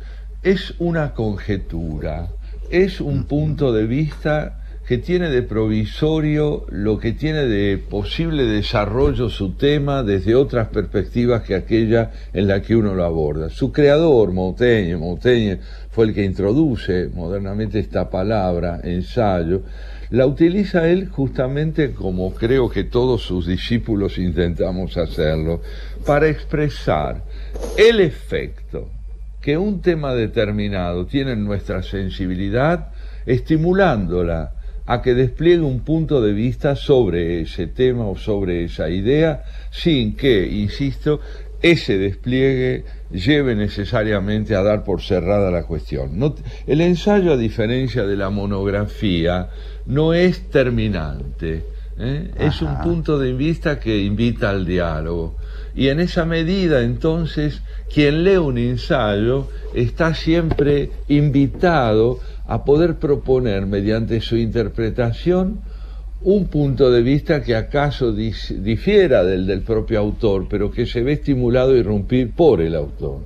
[0.41, 2.30] es una conjetura,
[2.70, 9.30] es un punto de vista que tiene de provisorio lo que tiene de posible desarrollo
[9.30, 13.50] su tema desde otras perspectivas que aquella en la que uno lo aborda.
[13.50, 15.60] Su creador, Montaigne, Montaigne
[15.90, 19.64] fue el que introduce modernamente esta palabra, ensayo,
[20.12, 25.62] la utiliza él justamente como creo que todos sus discípulos intentamos hacerlo,
[26.06, 27.24] para expresar
[27.76, 28.94] el efecto
[29.45, 32.88] que un tema determinado tiene en nuestra sensibilidad,
[33.27, 34.53] estimulándola
[34.88, 40.15] a que despliegue un punto de vista sobre ese tema o sobre esa idea, sin
[40.15, 41.19] que, insisto,
[41.61, 46.17] ese despliegue lleve necesariamente a dar por cerrada la cuestión.
[46.17, 46.34] No-
[46.65, 49.49] el ensayo, a diferencia de la monografía,
[49.85, 51.67] no es terminante,
[51.99, 52.31] ¿eh?
[52.39, 55.38] es un punto de vista que invita al diálogo.
[55.76, 57.61] Y en esa medida, entonces,
[57.93, 65.60] quien lee un ensayo está siempre invitado a poder proponer mediante su interpretación
[66.22, 71.14] un punto de vista que acaso difiera del del propio autor, pero que se ve
[71.14, 73.19] estimulado a irrumpir por el autor.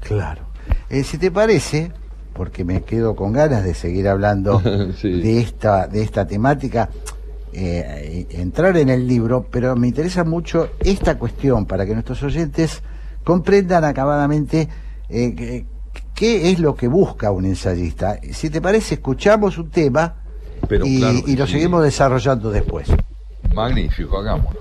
[0.00, 0.42] Claro.
[0.90, 1.92] Eh, si te parece,
[2.34, 4.58] porque me quedo con ganas de seguir hablando
[5.02, 6.90] de esta de esta temática,
[7.52, 12.82] eh, entrar en el libro, pero me interesa mucho esta cuestión para que nuestros oyentes
[13.24, 14.68] comprendan acabadamente
[15.08, 15.64] eh,
[16.14, 18.18] qué es lo que busca un ensayista.
[18.32, 20.14] Si te parece, escuchamos un tema
[20.68, 21.52] Pero y, claro que y lo sí.
[21.54, 22.88] seguimos desarrollando después.
[23.54, 24.60] Magnífico, hagámoslo.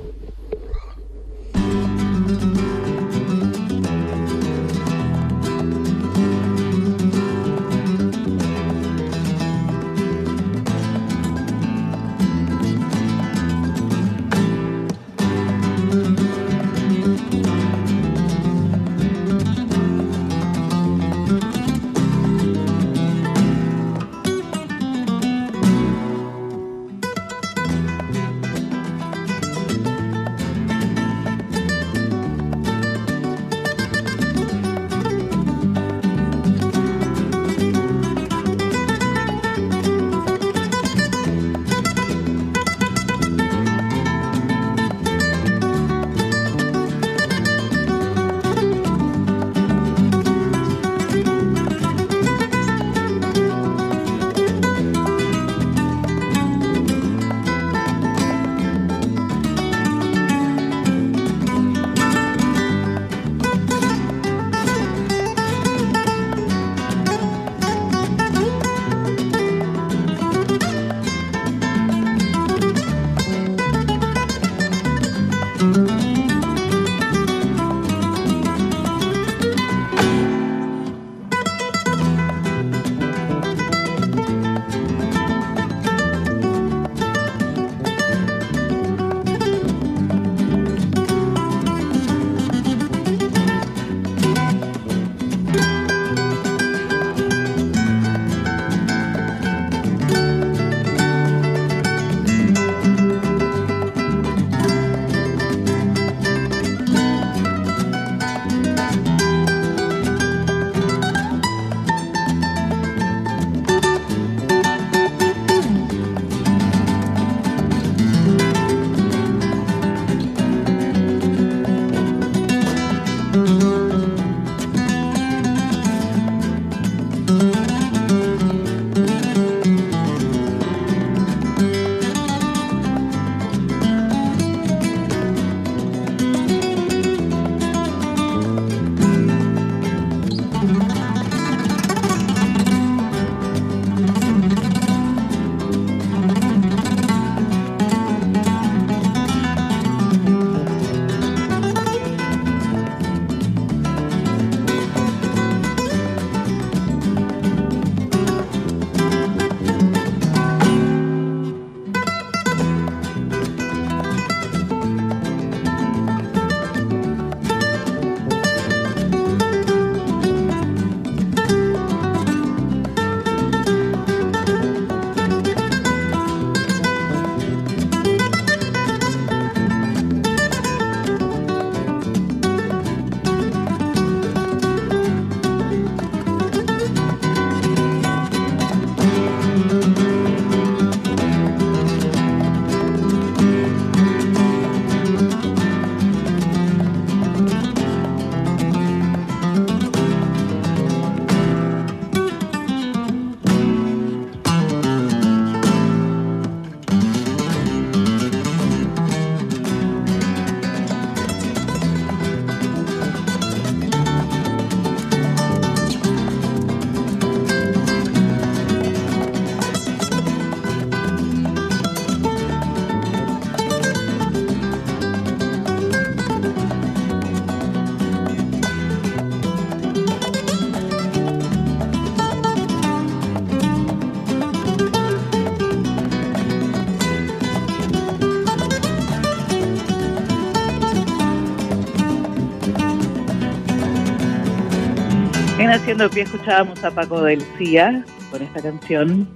[245.89, 249.27] Haciendo Pie escuchábamos a Paco del Cía con esta canción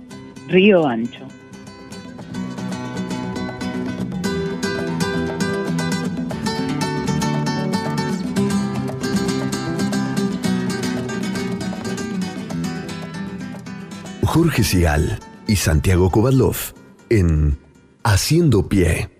[0.47, 1.27] Río Ancho.
[14.23, 15.17] Jorge Sigal
[15.47, 16.55] y Santiago Kovadlov
[17.09, 17.57] en
[18.03, 19.12] Haciendo Pie.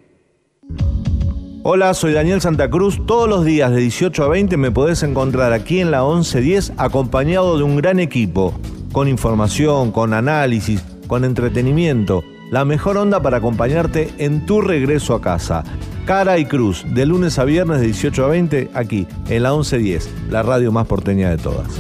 [1.66, 3.00] Hola, soy Daniel Santa Cruz.
[3.06, 7.58] Todos los días de 18 a 20 me podés encontrar aquí en la 1110 acompañado
[7.58, 8.54] de un gran equipo,
[8.92, 12.22] con información, con análisis, con entretenimiento.
[12.52, 15.64] La mejor onda para acompañarte en tu regreso a casa.
[16.06, 20.10] Cara y Cruz, de lunes a viernes de 18 a 20, aquí en la 1110,
[20.32, 21.80] la radio más porteña de todas.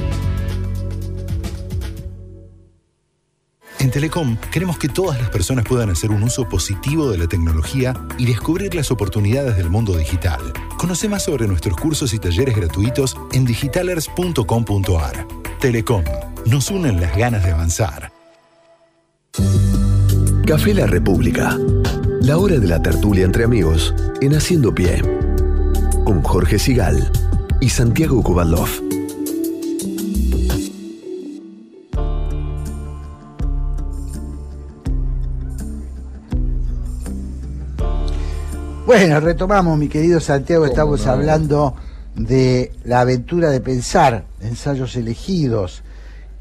[3.83, 7.93] En Telecom queremos que todas las personas puedan hacer un uso positivo de la tecnología
[8.17, 10.39] y descubrir las oportunidades del mundo digital.
[10.77, 15.27] Conoce más sobre nuestros cursos y talleres gratuitos en digitalers.com.ar.
[15.59, 16.05] Telecom,
[16.45, 18.13] nos unen las ganas de avanzar.
[20.47, 21.59] Café La República.
[22.21, 25.01] La hora de la tertulia entre amigos en Haciendo Pie.
[26.05, 27.11] Con Jorge Sigal
[27.59, 28.92] y Santiago Kubalov.
[38.95, 41.73] Bueno, retomamos, mi querido Santiago, estamos hablando
[42.13, 45.81] de la aventura de pensar, ensayos elegidos,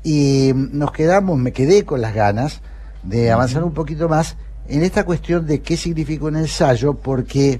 [0.04, 2.60] y nos quedamos, me quedé con las ganas
[3.04, 4.36] de avanzar un poquito más
[4.68, 7.58] en esta cuestión de qué significa un ensayo, porque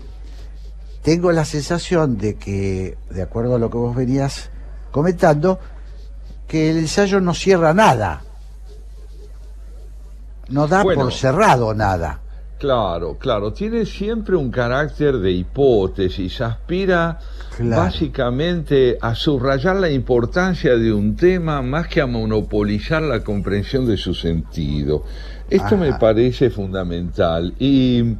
[1.02, 4.50] tengo la sensación de que, de acuerdo a lo que vos venías
[4.90, 5.58] comentando,
[6.46, 8.24] que el ensayo no cierra nada,
[10.50, 11.04] no da Bueno.
[11.04, 12.20] por cerrado nada.
[12.62, 17.18] Claro, claro, tiene siempre un carácter de hipótesis, aspira
[17.58, 23.96] básicamente a subrayar la importancia de un tema más que a monopolizar la comprensión de
[23.96, 25.02] su sentido.
[25.50, 27.52] Esto me parece fundamental.
[27.58, 28.14] Y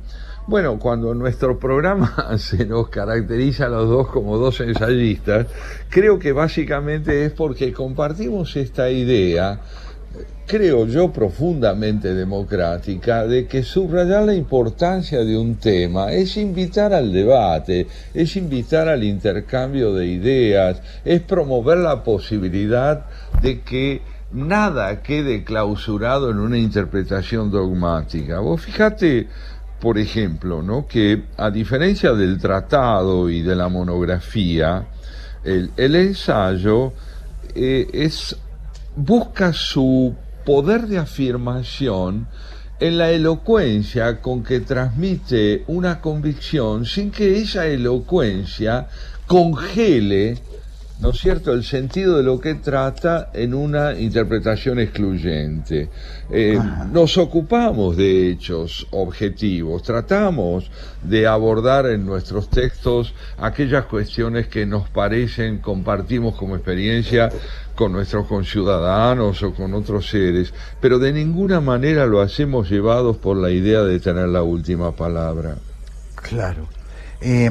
[0.49, 5.47] bueno, cuando nuestro programa se nos caracteriza a los dos como dos ensayistas,
[5.89, 9.61] creo que básicamente es porque compartimos esta idea
[10.47, 17.13] creo yo, profundamente democrática, de que subrayar la importancia de un tema es invitar al
[17.13, 23.07] debate, es invitar al intercambio de ideas, es promover la posibilidad
[23.41, 24.03] de que
[24.33, 28.41] nada quede clausurado en una interpretación dogmática.
[28.41, 29.29] Vos fíjate,
[29.81, 30.87] por ejemplo, ¿no?
[30.87, 34.87] que a diferencia del tratado y de la monografía,
[35.45, 36.93] el, ensayo
[37.55, 38.37] eh, es
[38.97, 40.15] busca su
[40.45, 42.27] poder de afirmación
[42.81, 48.89] en la elocuencia con que transmite una convicción sin que esa elocuencia
[49.27, 50.39] congele,
[51.03, 55.89] ¿no es cierto?, el sentido de lo que trata en una interpretación excluyente.
[56.31, 56.57] Eh,
[56.93, 60.71] nos ocupamos de hechos objetivos, tratamos
[61.03, 67.31] de abordar en nuestros textos aquellas cuestiones que nos parecen, compartimos como experiencia
[67.75, 73.37] con nuestros conciudadanos o con otros seres, pero de ninguna manera lo hacemos llevados por
[73.37, 75.57] la idea de tener la última palabra.
[76.15, 76.69] Claro.
[77.21, 77.47] Eh,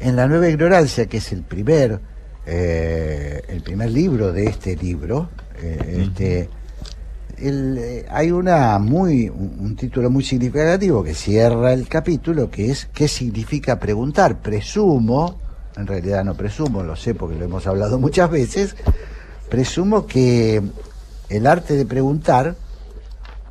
[0.00, 1.98] en La Nueva Ignorancia, que es el primer,
[2.46, 5.30] eh, el primer libro de este libro,
[5.60, 6.48] eh, este,
[7.38, 12.70] el, eh, hay una muy, un, un título muy significativo que cierra el capítulo, que
[12.70, 14.40] es ¿qué significa preguntar?
[14.40, 15.38] Presumo,
[15.76, 18.76] en realidad no presumo, lo sé porque lo hemos hablado muchas veces,
[19.48, 20.62] presumo que
[21.28, 22.56] el arte de preguntar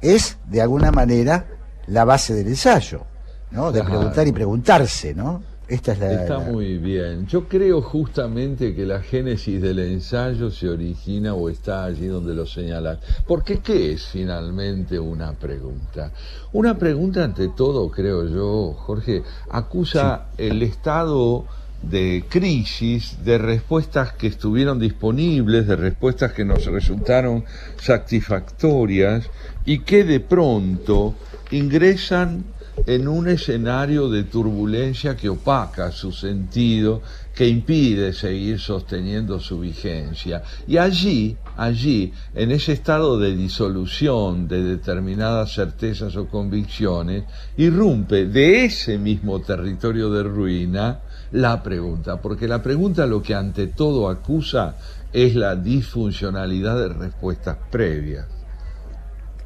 [0.02, 1.48] es, de alguna manera,
[1.88, 3.06] la base del ensayo,
[3.52, 3.72] ¿no?
[3.72, 5.42] De preguntar y preguntarse, ¿no?
[5.74, 6.14] Esta es la...
[6.14, 7.26] Está la- muy bien.
[7.26, 12.46] Yo creo justamente que la génesis del ensayo se origina o está allí donde lo
[12.46, 13.00] señalas.
[13.26, 16.12] Porque ¿qué es finalmente una pregunta?
[16.52, 21.46] Una pregunta ante todo, creo yo, Jorge, acusa el estado
[21.82, 27.44] de crisis, de respuestas que estuvieron disponibles, de respuestas que nos resultaron
[27.78, 29.30] satisfactorias
[29.66, 31.16] y que de pronto
[31.52, 32.46] ingresan
[32.86, 37.02] en un escenario de turbulencia que opaca su sentido,
[37.34, 40.44] que impide seguir sosteniendo su vigencia.
[40.68, 47.24] Y allí, allí, en ese estado de disolución de determinadas certezas o convicciones,
[47.58, 51.02] irrumpe de ese mismo territorio de ruina
[51.32, 54.76] la pregunta, porque la pregunta lo que ante todo acusa
[55.12, 58.28] es la disfuncionalidad de respuestas previas.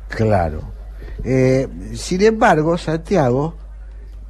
[0.09, 0.76] Claro.
[1.23, 3.55] Eh, sin embargo, Santiago,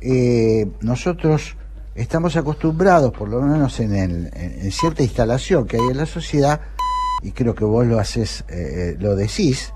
[0.01, 1.55] eh, nosotros
[1.95, 6.61] estamos acostumbrados, por lo menos en, el- en- cierta instalación que hay en la sociedad,
[7.23, 9.73] y creo que vos lo haces, eh, eh, lo decís,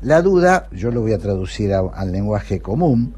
[0.00, 3.14] la duda, yo lo voy a traducir a- al lenguaje común,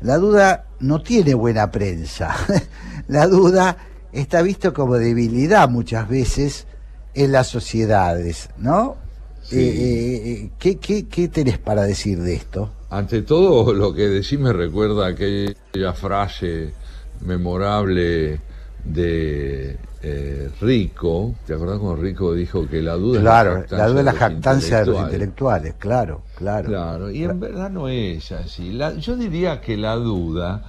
[0.00, 2.34] la duda no tiene buena prensa.
[3.08, 3.76] la duda
[4.12, 6.66] está visto como debilidad muchas veces
[7.14, 8.96] en las sociedades, ¿no?
[9.42, 9.56] Sí.
[9.58, 12.70] Eh, eh, eh, ¿qué, qué, qué tenés para decir de esto?
[12.90, 16.72] Ante todo, lo que decís me recuerda aquella frase
[17.20, 18.40] memorable
[18.84, 21.34] de eh, Rico.
[21.46, 24.12] ¿Te acordás cuando Rico dijo que la duda Claro, es la la duda es la
[24.12, 25.12] jactancia de los intelectuales?
[25.12, 26.68] intelectuales, claro, claro.
[26.68, 28.72] Claro, y en verdad no es así.
[28.72, 30.62] La- yo diría que la duda,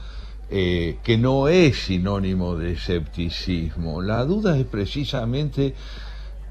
[0.49, 5.73] eh, que no es sinónimo de escepticismo, la duda es precisamente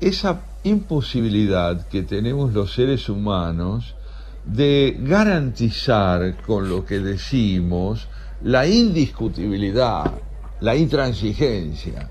[0.01, 3.95] esa imposibilidad que tenemos los seres humanos
[4.45, 8.09] de garantizar con lo que decimos
[8.43, 10.13] la indiscutibilidad,
[10.61, 12.09] la intransigencia.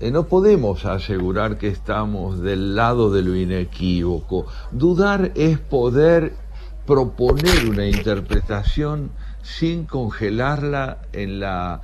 [0.00, 4.46] Eh, no podemos asegurar que estamos del lado de lo inequívoco.
[4.72, 6.34] Dudar es poder
[6.86, 9.10] proponer una interpretación
[9.42, 11.80] sin congelarla en la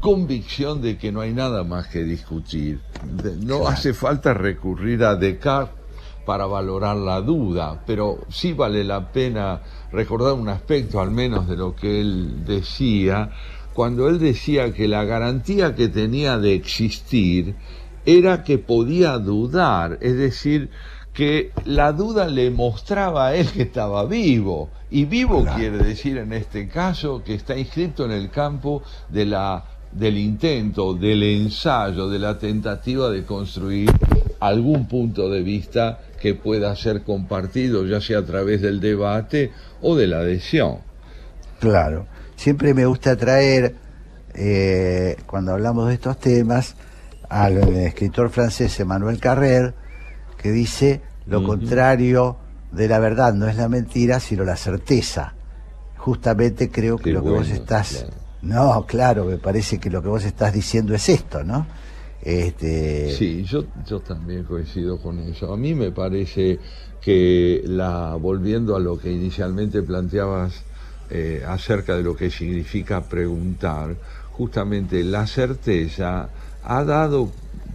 [0.00, 2.80] convicción de que no hay nada más que discutir.
[3.40, 5.81] No hace falta recurrir a Descartes
[6.24, 11.56] para valorar la duda, pero sí vale la pena recordar un aspecto al menos de
[11.56, 13.30] lo que él decía,
[13.72, 17.54] cuando él decía que la garantía que tenía de existir
[18.04, 20.70] era que podía dudar, es decir,
[21.12, 26.32] que la duda le mostraba a él que estaba vivo, y vivo quiere decir en
[26.32, 32.18] este caso que está inscrito en el campo de la del intento, del ensayo, de
[32.18, 33.90] la tentativa de construir
[34.40, 39.50] algún punto de vista que pueda ser compartido, ya sea a través del debate
[39.80, 40.78] o de la adhesión.
[41.58, 42.06] Claro.
[42.36, 43.74] Siempre me gusta traer,
[44.32, 46.76] eh, cuando hablamos de estos temas,
[47.28, 49.74] al escritor francés Emmanuel Carrère,
[50.38, 52.36] que dice, lo contrario
[52.70, 55.34] de la verdad no es la mentira, sino la certeza.
[55.96, 58.06] Justamente creo que Qué lo que vos estás...
[58.42, 61.66] No, claro, me parece que lo que vos estás diciendo es esto, ¿no?
[62.22, 65.52] Este, Sí, yo, yo también coincido con eso.
[65.52, 66.60] A mí me parece
[67.00, 70.62] que la volviendo a lo que inicialmente planteabas
[71.10, 73.96] eh, acerca de lo que significa preguntar,
[74.30, 76.30] justamente la certeza
[76.62, 77.32] ha dado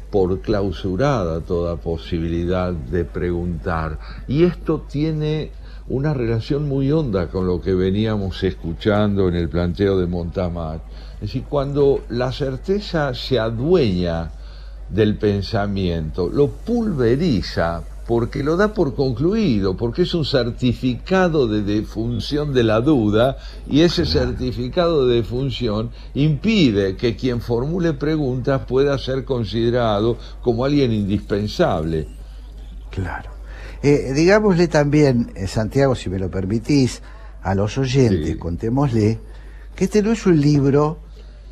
[0.10, 4.00] por clausurada toda posibilidad de preguntar.
[4.28, 5.52] Y esto tiene
[5.90, 10.82] una relación muy honda con lo que veníamos escuchando en el planteo de Montamat.
[11.16, 14.32] Es decir, cuando la certeza se adueña
[14.90, 22.54] del pensamiento, lo pulveriza porque lo da por concluido, porque es un certificado de defunción
[22.54, 23.38] de la duda
[23.70, 30.94] y ese certificado de defunción impide que quien formule preguntas pueda ser considerado como alguien
[30.94, 32.08] indispensable.
[32.92, 33.30] Claro.
[33.84, 37.02] Eh, digámosle también, eh, Santiago, si me lo permitís,
[37.44, 39.20] a los oyentes, contémosle,
[39.76, 41.00] que este no es un libro,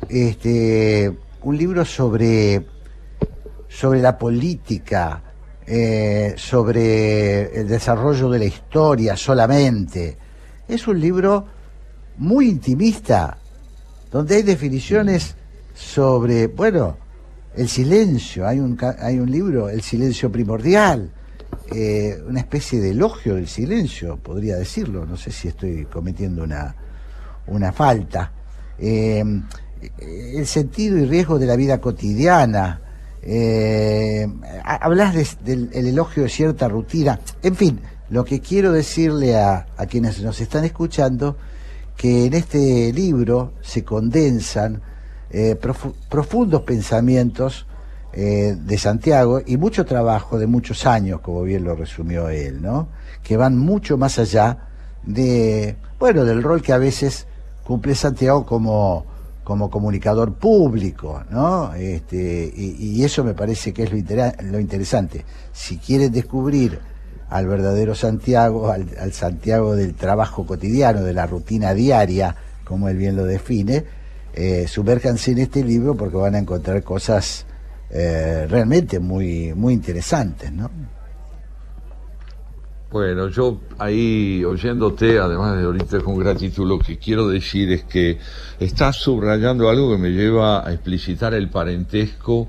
[0.08, 2.66] este, un libro sobre,
[3.76, 5.22] sobre la política,
[5.66, 10.16] eh, sobre el desarrollo de la historia solamente.
[10.66, 11.46] Es un libro
[12.16, 13.36] muy intimista,
[14.10, 15.34] donde hay definiciones
[15.74, 16.96] sobre, bueno,
[17.54, 18.48] el silencio.
[18.48, 21.10] Hay un, hay un libro, El silencio primordial,
[21.70, 25.04] eh, una especie de elogio del silencio, podría decirlo.
[25.04, 26.74] No sé si estoy cometiendo una,
[27.46, 28.32] una falta.
[28.78, 29.22] Eh,
[30.00, 32.80] el sentido y riesgo de la vida cotidiana.
[33.28, 34.24] Eh,
[34.64, 37.18] ha- hablas de- del el elogio de cierta rutina.
[37.42, 41.36] En fin, lo que quiero decirle a, a quienes nos están escuchando,
[41.96, 44.80] que en este libro se condensan
[45.30, 47.66] eh, profu- profundos pensamientos
[48.12, 52.88] eh, de Santiago y mucho trabajo de muchos años, como bien lo resumió él, ¿no?
[53.24, 54.68] Que van mucho más allá
[55.04, 57.26] de, bueno, del rol que a veces
[57.64, 59.04] cumple Santiago como,
[59.46, 61.72] como comunicador público, ¿no?
[61.74, 65.24] Este, y, y eso me parece que es lo, interesante.
[65.52, 66.80] Si quieren descubrir
[67.30, 73.14] al verdadero Santiago, al, Santiago del trabajo cotidiano, de la rutina diaria, como él bien
[73.14, 73.84] lo define,
[74.34, 77.46] eh, en este libro porque van a encontrar cosas
[77.90, 80.68] eh, realmente muy, muy interesantes, ¿no?
[82.90, 88.18] Bueno, yo ahí oyéndote, además de ahorita con gratitud, lo que quiero decir es que
[88.60, 92.48] estás subrayando algo que me lleva a explicitar el parentesco,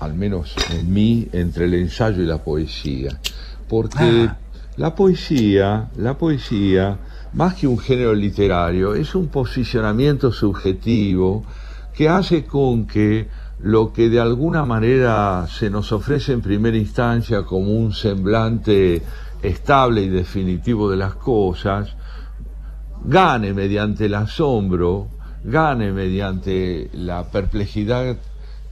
[0.00, 3.20] al menos en mí, entre el ensayo y la poesía.
[3.68, 4.30] Porque
[4.78, 6.98] la poesía, la poesía,
[7.34, 11.44] más que un género literario, es un posicionamiento subjetivo
[11.94, 13.28] que hace con que
[13.58, 19.02] lo que de alguna manera se nos ofrece en primera instancia como un semblante
[19.42, 21.96] estable y definitivo de las cosas,
[23.04, 25.08] gane mediante el asombro,
[25.44, 28.16] gane mediante la perplejidad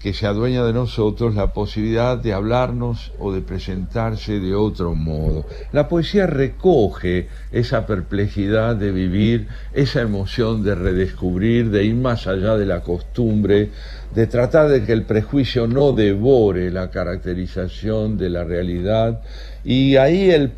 [0.04, 5.46] que se adueña de nosotros la posibilidad de hablarnos o de presentarse de otro modo.
[5.72, 12.54] La poesía recoge esa perplejidad de vivir, esa emoción de redescubrir, de ir más allá
[12.58, 13.70] de la costumbre,
[14.14, 19.22] de tratar de que el prejuicio no devore la caracterización de la realidad
[19.64, 20.52] y ahí el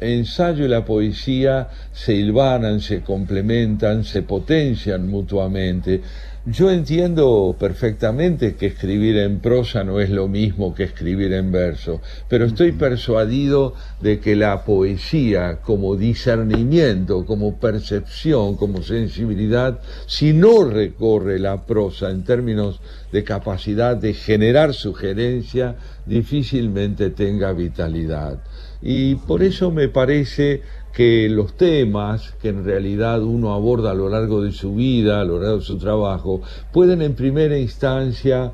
[0.00, 6.00] ensayo y la poesía se hilvanan, se complementan, se potencian mutuamente.
[6.46, 12.02] Yo entiendo perfectamente que escribir en prosa no es lo mismo que escribir en verso,
[12.28, 13.72] pero estoy persuadido
[14.02, 22.10] de que la poesía como discernimiento, como percepción, como sensibilidad, si no recorre la prosa
[22.10, 22.78] en términos
[23.10, 28.38] de capacidad de generar sugerencia, difícilmente tenga vitalidad.
[28.82, 30.60] Y por eso me parece
[30.94, 35.24] que los temas que en realidad uno aborda a lo largo de su vida, a
[35.24, 36.40] lo largo de su trabajo,
[36.72, 38.52] pueden en primera instancia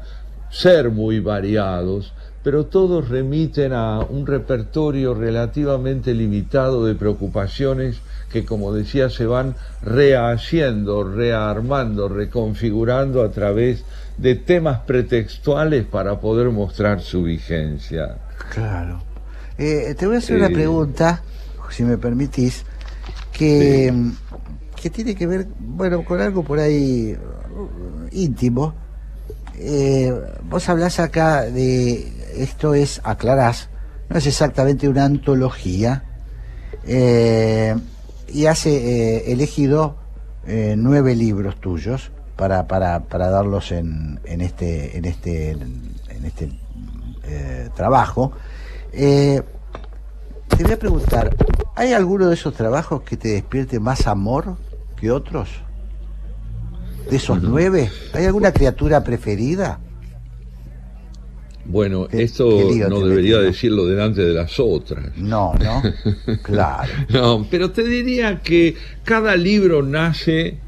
[0.50, 8.00] ser muy variados, pero todos remiten a un repertorio relativamente limitado de preocupaciones
[8.32, 13.84] que, como decía, se van rehaciendo, rearmando, reconfigurando a través
[14.16, 18.16] de temas pretextuales para poder mostrar su vigencia.
[18.50, 19.02] Claro.
[19.58, 21.22] Eh, te voy a hacer una pregunta,
[21.70, 22.64] si me permitís,
[23.32, 23.92] que,
[24.80, 28.74] que tiene que ver, bueno, con algo por ahí uh, íntimo.
[29.54, 30.12] Eh,
[30.44, 33.68] vos hablás acá de, esto es, aclarás,
[34.08, 36.04] no es exactamente una antología,
[36.86, 37.76] eh,
[38.28, 39.98] y has eh, elegido
[40.76, 46.50] nueve libros tuyos para, para, para darlos en, en este, en este, en este
[47.76, 48.32] trabajo.
[50.60, 51.34] Te voy a preguntar,
[51.74, 54.58] ¿hay alguno de esos trabajos que te despierte más amor
[55.00, 55.48] que otros?
[57.08, 57.90] ¿De esos nueve?
[58.12, 59.80] ¿Hay alguna criatura preferida?
[61.64, 62.44] Bueno, esto
[62.90, 63.52] no debería metí, ¿no?
[63.52, 65.16] decirlo delante de las otras.
[65.16, 65.82] No, ¿no?
[66.42, 66.92] Claro.
[67.08, 70.58] No, pero te diría que cada libro nace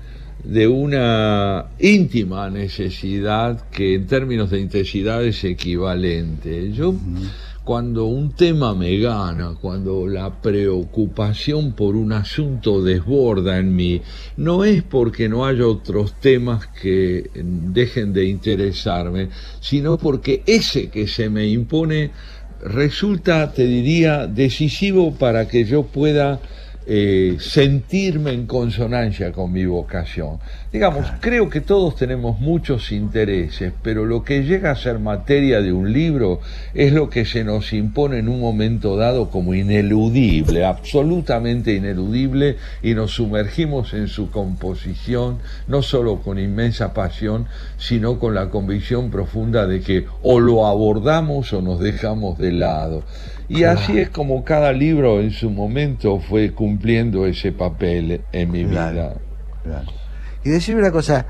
[0.42, 6.72] de una íntima necesidad que en términos de intensidad es equivalente.
[6.72, 6.94] Yo,
[7.64, 14.02] cuando un tema me gana, cuando la preocupación por un asunto desborda en mí,
[14.36, 19.28] no es porque no haya otros temas que dejen de interesarme,
[19.60, 22.10] sino porque ese que se me impone
[22.64, 26.40] resulta, te diría, decisivo para que yo pueda
[26.86, 30.38] eh, sentirme en consonancia con mi vocación.
[30.72, 35.72] Digamos, creo que todos tenemos muchos intereses, pero lo que llega a ser materia de
[35.72, 36.40] un libro
[36.74, 42.94] es lo que se nos impone en un momento dado como ineludible, absolutamente ineludible, y
[42.94, 45.38] nos sumergimos en su composición,
[45.68, 47.46] no solo con inmensa pasión,
[47.78, 53.04] sino con la convicción profunda de que o lo abordamos o nos dejamos de lado.
[53.54, 58.64] Y así es como cada libro en su momento fue cumpliendo ese papel en mi
[58.64, 59.14] vida.
[60.44, 61.26] Y decirme una cosa,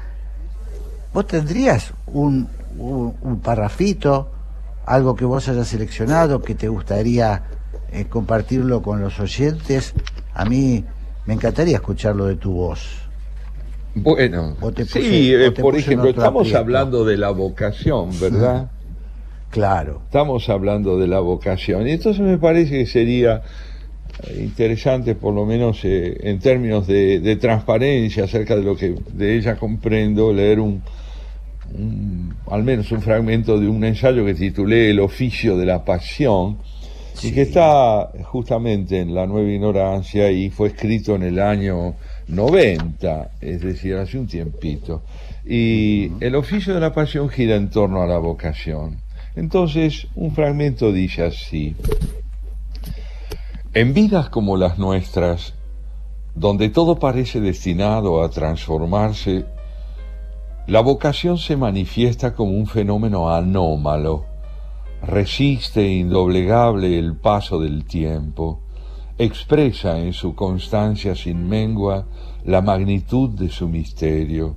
[1.13, 4.31] ¿vos tendrías un, un, un parrafito,
[4.87, 7.43] algo que vos hayas seleccionado, que te gustaría
[7.93, 9.93] eh, compartirlo con los oyentes?
[10.35, 10.85] A mí
[11.27, 12.99] me encantaría escucharlo de tu voz.
[13.95, 16.59] Bueno, puse- sí, eh, por ejemplo, estamos aprieto.
[16.59, 18.71] hablando de la vocación, ¿verdad?
[19.53, 20.01] Claro.
[20.07, 21.87] Estamos hablando de la vocación.
[21.87, 23.43] Y entonces me parece que sería
[24.27, 28.95] eh, interesante, por lo menos eh, en términos de, de transparencia acerca de lo que
[29.13, 30.83] de ella comprendo, leer un,
[31.75, 36.57] un- al menos un fragmento de un ensayo que titulé El oficio de la pasión,
[37.23, 41.95] y que está justamente en La Nueva Ignorancia y fue escrito en el año
[42.27, 45.03] 90, es decir, hace un tiempito.
[45.47, 48.97] Y el oficio de la pasión gira en torno a la vocación.
[49.35, 51.75] Entonces, un fragmento dice así,
[53.75, 55.55] en vidas como las nuestras,
[56.35, 59.47] donde todo parece destinado a transformarse,
[60.67, 64.27] la vocación se manifiesta como un fenómeno anómalo,
[65.03, 68.61] resiste indoblegable el paso del tiempo,
[69.19, 72.07] expresa en su constancia sin mengua
[72.45, 74.57] la magnitud de su misterio.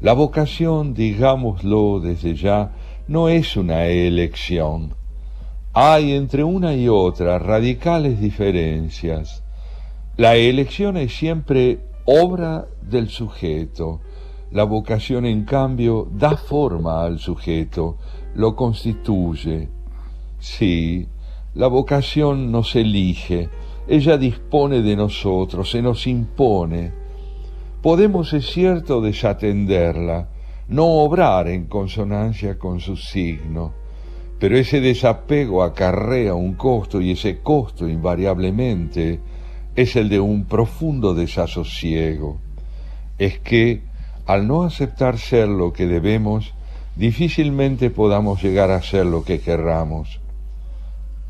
[0.00, 2.72] La vocación, digámoslo desde ya,
[3.10, 4.94] no es una elección.
[5.72, 9.42] Hay entre una y otra radicales diferencias.
[10.16, 14.00] La elección es siempre obra del sujeto,
[14.52, 17.98] La vocación, en cambio, da forma al sujeto,
[18.36, 19.68] lo constituye.
[20.38, 21.08] Sí,
[21.54, 23.48] la vocación nos elige,
[23.88, 26.92] ella dispone de nosotros, se nos impone.
[27.82, 30.28] Podemos, es cierto, desatenderla,
[30.70, 33.72] no obrar en consonancia con su signo,
[34.38, 39.18] pero ese desapego acarrea un costo y ese costo invariablemente
[39.74, 42.38] es el de un profundo desasosiego.
[43.18, 43.82] Es que,
[44.26, 46.54] al no aceptar ser lo que debemos,
[46.94, 50.20] difícilmente podamos llegar a ser lo que querramos.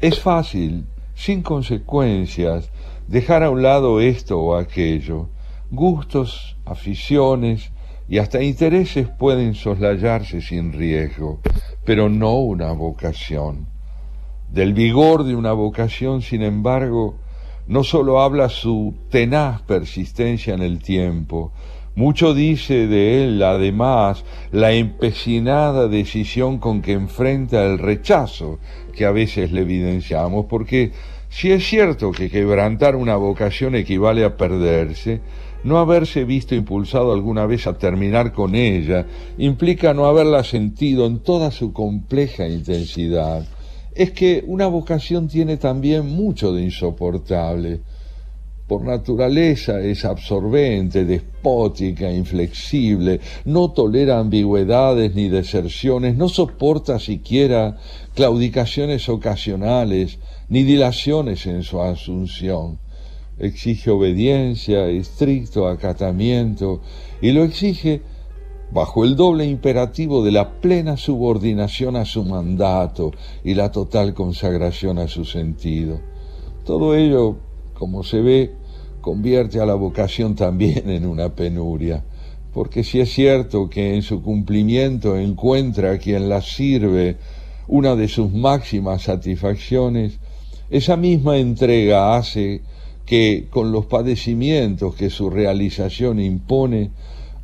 [0.01, 0.85] Es fácil,
[1.15, 2.71] sin consecuencias,
[3.09, 5.29] dejar a un lado esto o aquello.
[5.71, 7.73] Gustos, aficiones
[8.11, 11.41] y hasta intereses pueden soslayarse sin riesgo,
[11.85, 13.69] pero no una vocación.
[14.51, 17.19] Del vigor de una vocación, sin embargo,
[17.69, 21.53] no sólo habla su tenaz persistencia en el tiempo,
[21.95, 28.59] mucho dice de él, además, la empecinada decisión con que enfrenta el rechazo
[28.93, 30.91] que a veces le evidenciamos, porque
[31.29, 35.21] si es cierto que quebrantar una vocación equivale a perderse,
[35.65, 39.07] no haberse visto impulsado alguna vez a terminar con ella
[39.39, 43.47] implica no haberla sentido en toda su compleja intensidad.
[43.95, 47.81] Es que una vocación tiene también mucho de insoportable
[48.71, 57.79] por naturaleza es absorbente, despótica, inflexible, no tolera ambigüedades ni deserciones, no soporta siquiera
[58.15, 62.79] claudicaciones ocasionales ni dilaciones en su asunción.
[63.41, 66.81] Exige obediencia, estricto acatamiento,
[67.21, 68.03] y lo exige
[68.73, 73.13] bajo el doble imperativo de la plena subordinación a su mandato
[73.43, 76.01] y la total consagración a su sentido.
[76.65, 77.39] Todo ello,
[77.75, 78.53] como se ve,
[79.01, 82.05] convierte a la vocación también en una penuria,
[82.53, 87.17] porque si es cierto que en su cumplimiento encuentra a quien la sirve
[87.67, 90.19] una de sus máximas satisfacciones,
[90.69, 92.63] esa misma entrega hace
[93.11, 96.93] que con los padecimientos que su realización impone,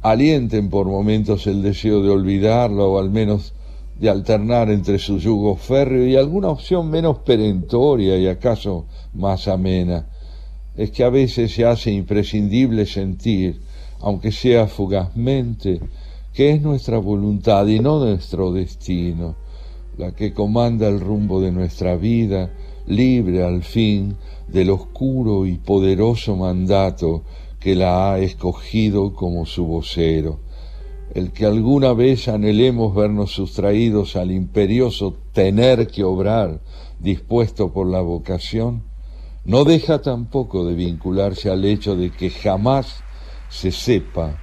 [0.01, 3.53] alienten por momentos el deseo de olvidarlo o al menos
[3.99, 10.07] de alternar entre su yugo férreo y alguna opción menos perentoria y acaso más amena.
[10.77, 13.61] Es que a veces se hace imprescindible sentir,
[13.99, 15.81] aunque sea fugazmente,
[16.33, 19.35] que es nuestra voluntad y no nuestro destino,
[19.99, 22.53] la que comanda el rumbo de nuestra vida,
[22.87, 24.17] libre al fin
[24.49, 27.23] del oscuro y poderoso mandato
[27.61, 30.41] que la ha escogido como su vocero.
[31.15, 36.61] El que alguna vez anhelemos vernos sustraídos al imperioso tener que obrar
[37.01, 38.83] dispuesto por la vocación,
[39.45, 43.03] no deja tampoco de vincularse al hecho de que jamás
[43.49, 44.39] se sepa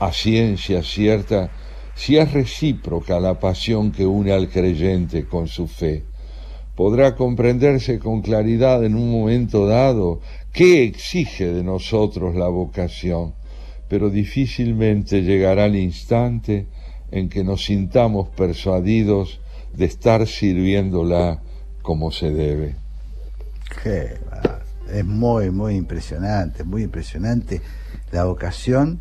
[0.00, 1.50] a ciencia cierta
[1.94, 6.04] si es recíproca la pasión que une al creyente con su fe.
[6.78, 10.20] Podrá comprenderse con claridad en un momento dado
[10.52, 13.34] qué exige de nosotros la vocación,
[13.88, 16.68] pero difícilmente llegará el instante
[17.10, 19.40] en que nos sintamos persuadidos
[19.72, 21.42] de estar sirviéndola
[21.82, 22.76] como se debe.
[24.88, 27.60] Es muy, muy impresionante, muy impresionante.
[28.12, 29.00] La vocación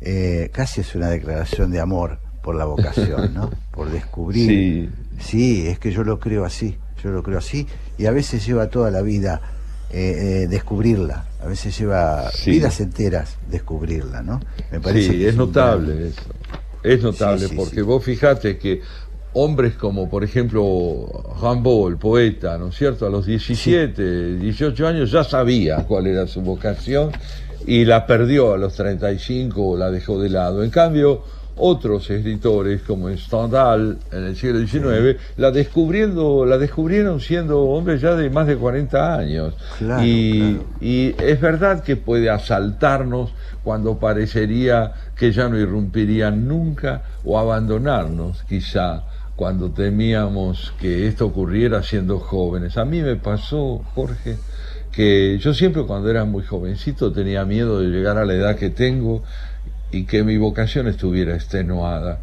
[0.00, 3.50] eh, casi es una declaración de amor por la vocación, ¿no?
[3.70, 4.48] Por descubrir.
[4.48, 4.90] Sí.
[5.20, 6.76] Sí, es que yo lo creo así,
[7.06, 7.66] yo lo creo así,
[7.98, 9.40] y a veces lleva toda la vida
[9.90, 12.50] eh, eh, descubrirla, a veces lleva Sí.
[12.50, 14.40] vidas enteras descubrirla, ¿no?
[14.72, 16.22] Me parece sí, que es notable gran- eso.
[16.82, 18.80] Es notable Sí, porque vos fijate que
[19.34, 21.06] hombres como, por ejemplo,
[21.40, 23.06] Rimbaud, el poeta, ¿no es cierto?
[23.06, 27.12] A los 17, 18 años ya sabía cuál era su vocación
[27.66, 30.64] y la perdió a los 35 o la dejó de lado.
[30.64, 31.22] En cambio,
[31.56, 38.14] otros escritores como Stendhal en el siglo XIX la descubriendo la descubrieron siendo hombres ya
[38.14, 43.32] de más de 40 años Claro, y, y es verdad que puede asaltarnos
[43.64, 49.02] cuando parecería que ya no irrumpirían nunca o abandonarnos quizá
[49.36, 52.78] cuando temíamos que esto ocurriera siendo jóvenes.
[52.78, 54.38] A mí me pasó, Jorge,
[54.92, 58.70] que yo siempre cuando era muy jovencito tenía miedo de llegar a la edad que
[58.70, 59.22] tengo
[59.90, 62.20] y que mi vocación estuviera extenuada.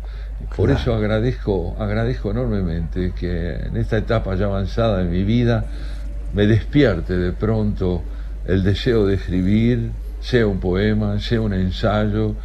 [0.55, 0.81] Por Claro.
[0.81, 5.65] eso agradezco, agradezco enormemente que en esta etapa ya avanzada de mi vida
[6.33, 8.03] me despierte de pronto
[8.45, 9.91] el deseo de escribir,
[10.21, 12.35] sea un poema, sea un ensayo,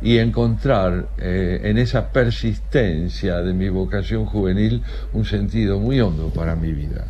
[0.00, 4.82] y encontrar eh, en esa persistencia de mi vocación juvenil
[5.12, 7.06] un sentido muy hondo para mi vida.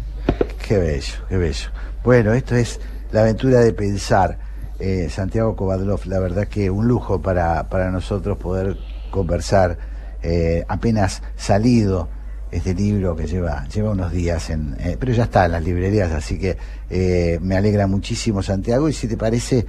[0.66, 1.68] Qué bello, qué bello.
[2.04, 2.80] Bueno, esto es
[3.12, 4.38] la aventura de pensar.
[4.78, 8.76] Eh, Santiago Kovadlov, la verdad que un lujo para, para nosotros poder
[9.10, 9.78] conversar
[10.22, 12.08] eh, apenas salido
[12.54, 16.12] este libro que lleva, lleva unos días, en, eh, pero ya está en las librerías,
[16.12, 16.56] así que
[16.88, 19.66] eh, me alegra muchísimo Santiago y si te parece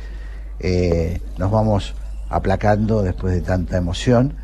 [0.60, 1.95] eh, nos vamos
[2.30, 4.36] aplacando después de tanta emoción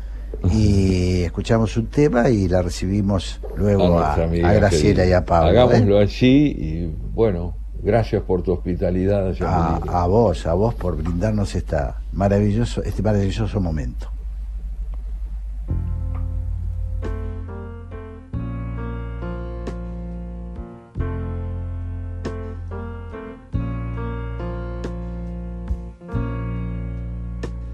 [0.50, 5.06] y escuchamos un tema y la recibimos luego a, Graciela querida.
[5.06, 5.50] y a Pablo.
[5.50, 9.34] Hagámoslo allí y bueno, gracias por tu hospitalidad.
[9.42, 14.08] a, a vos, a vos por brindarnos esta maravilloso, este maravilloso momento.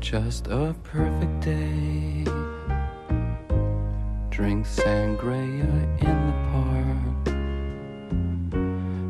[0.01, 2.25] Just a perfect day.
[4.31, 5.98] Drink sangria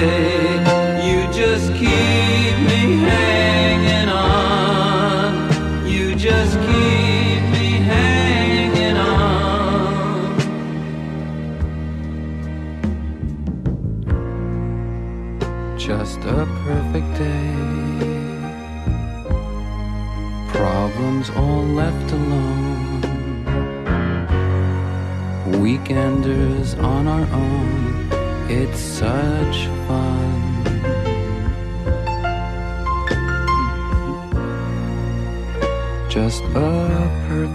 [0.00, 0.29] day.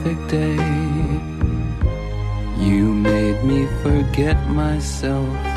[0.05, 0.55] Perfect day.
[2.63, 5.54] You made me forget myself.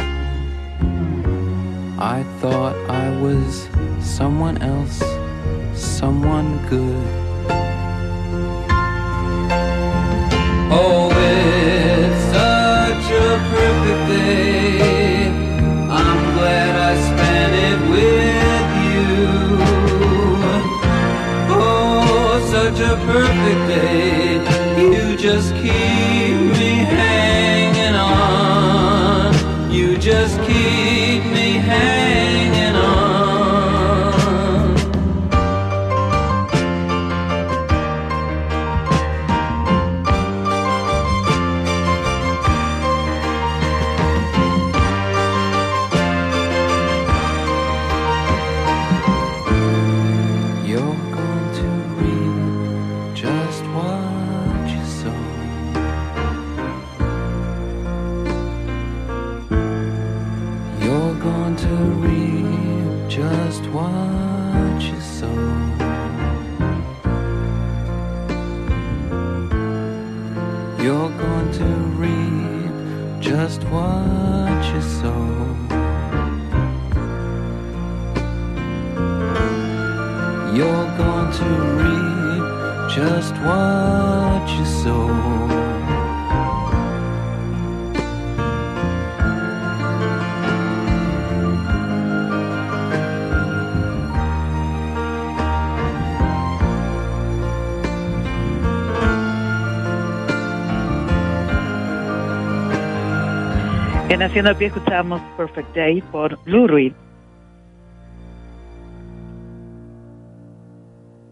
[104.29, 106.93] Haciendo Pie escuchábamos Perfect Day por Blue Reed.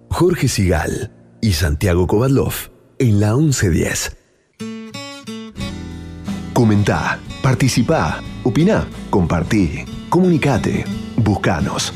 [0.08, 1.12] Jorge Sigal
[1.42, 2.54] y Santiago Kovadlov
[2.98, 4.16] en la 1110.
[6.54, 10.86] Comentá, participá, opina, compartí, comunicate,
[11.16, 11.92] buscanos.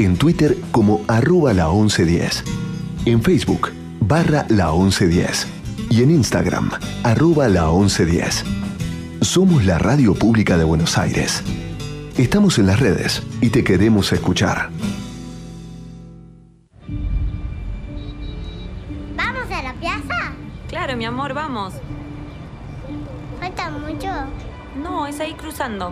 [0.00, 2.42] En Twitter como arroba la 1110.
[3.04, 3.70] En Facebook
[4.00, 5.46] barra la 1110.
[5.90, 6.70] Y en Instagram
[7.04, 8.57] arroba la 1110.
[9.28, 11.44] Somos la radio pública de Buenos Aires.
[12.16, 14.70] Estamos en las redes y te queremos escuchar.
[19.14, 20.32] ¿Vamos a la plaza?
[20.70, 21.74] Claro, mi amor, vamos.
[23.38, 24.08] ¿Falta mucho?
[24.82, 25.90] No, es ahí cruzando.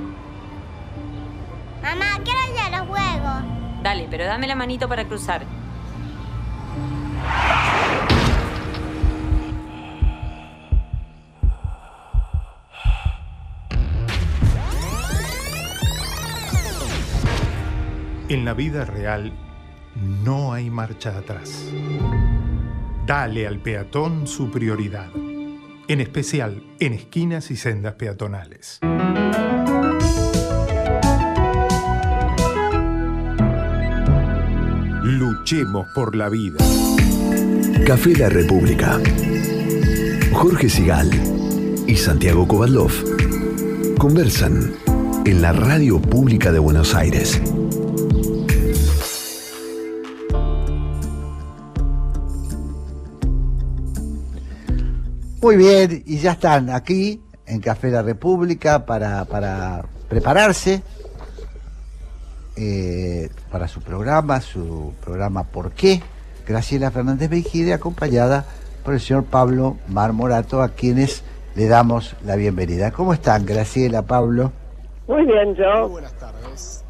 [1.82, 3.82] Mamá, quiero ir a los juegos.
[3.82, 5.44] Dale, pero dame la manito para cruzar.
[18.28, 19.32] En la vida real
[20.24, 21.70] no hay marcha atrás.
[23.06, 25.10] Dale al peatón su prioridad,
[25.86, 28.80] en especial en esquinas y sendas peatonales.
[35.04, 36.58] Luchemos por la vida.
[37.86, 38.98] Café La República.
[40.32, 41.10] Jorge Sigal
[41.86, 42.90] y Santiago Kovadlov
[43.98, 44.72] conversan
[45.24, 47.40] en la Radio Pública de Buenos Aires.
[55.46, 60.82] Muy bien, y ya están aquí en Café La República para, para prepararse
[62.56, 66.02] eh, para su programa, su programa ¿Por qué?
[66.48, 68.44] Graciela Fernández Beijide, acompañada
[68.84, 71.22] por el señor Pablo Marmorato, a quienes
[71.54, 72.90] le damos la bienvenida.
[72.90, 74.50] ¿Cómo están, Graciela, Pablo?
[75.06, 75.88] Muy bien, yo.
[75.88, 76.84] buenas tardes.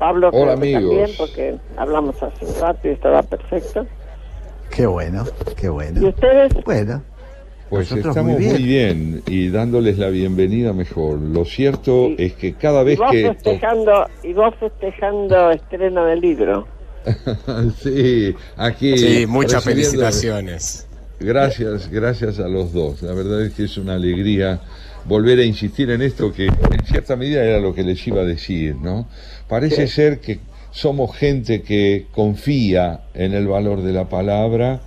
[0.00, 0.96] Pablo, Hola, creo que amigos.
[0.96, 3.86] también, porque hablamos hace un rato y estaba perfecto.
[4.68, 5.24] Qué bueno,
[5.56, 6.00] qué bueno.
[6.00, 6.52] ¿Y ustedes?
[6.64, 7.02] Bueno,
[7.70, 9.22] Pues Nosotros estamos muy muy bien.
[9.28, 11.18] y dándoles la bienvenida mejor.
[11.20, 13.28] Lo cierto es que cada Y vez vos, que...
[13.28, 16.66] festejando, y vos festejando estreno del libro.
[17.82, 18.98] sí, aquí...
[18.98, 20.88] Sí, muchas felicitaciones.
[21.20, 23.02] Gracias, gracias a los dos.
[23.02, 24.60] La verdad es que es una alegría
[25.04, 28.24] volver a insistir en esto que en cierta medida era lo que les iba a
[28.24, 29.08] decir, ¿no?
[29.48, 29.94] Parece Sí.
[29.94, 30.40] ser que
[30.72, 34.80] somos gente que confía en el valor de la palabra,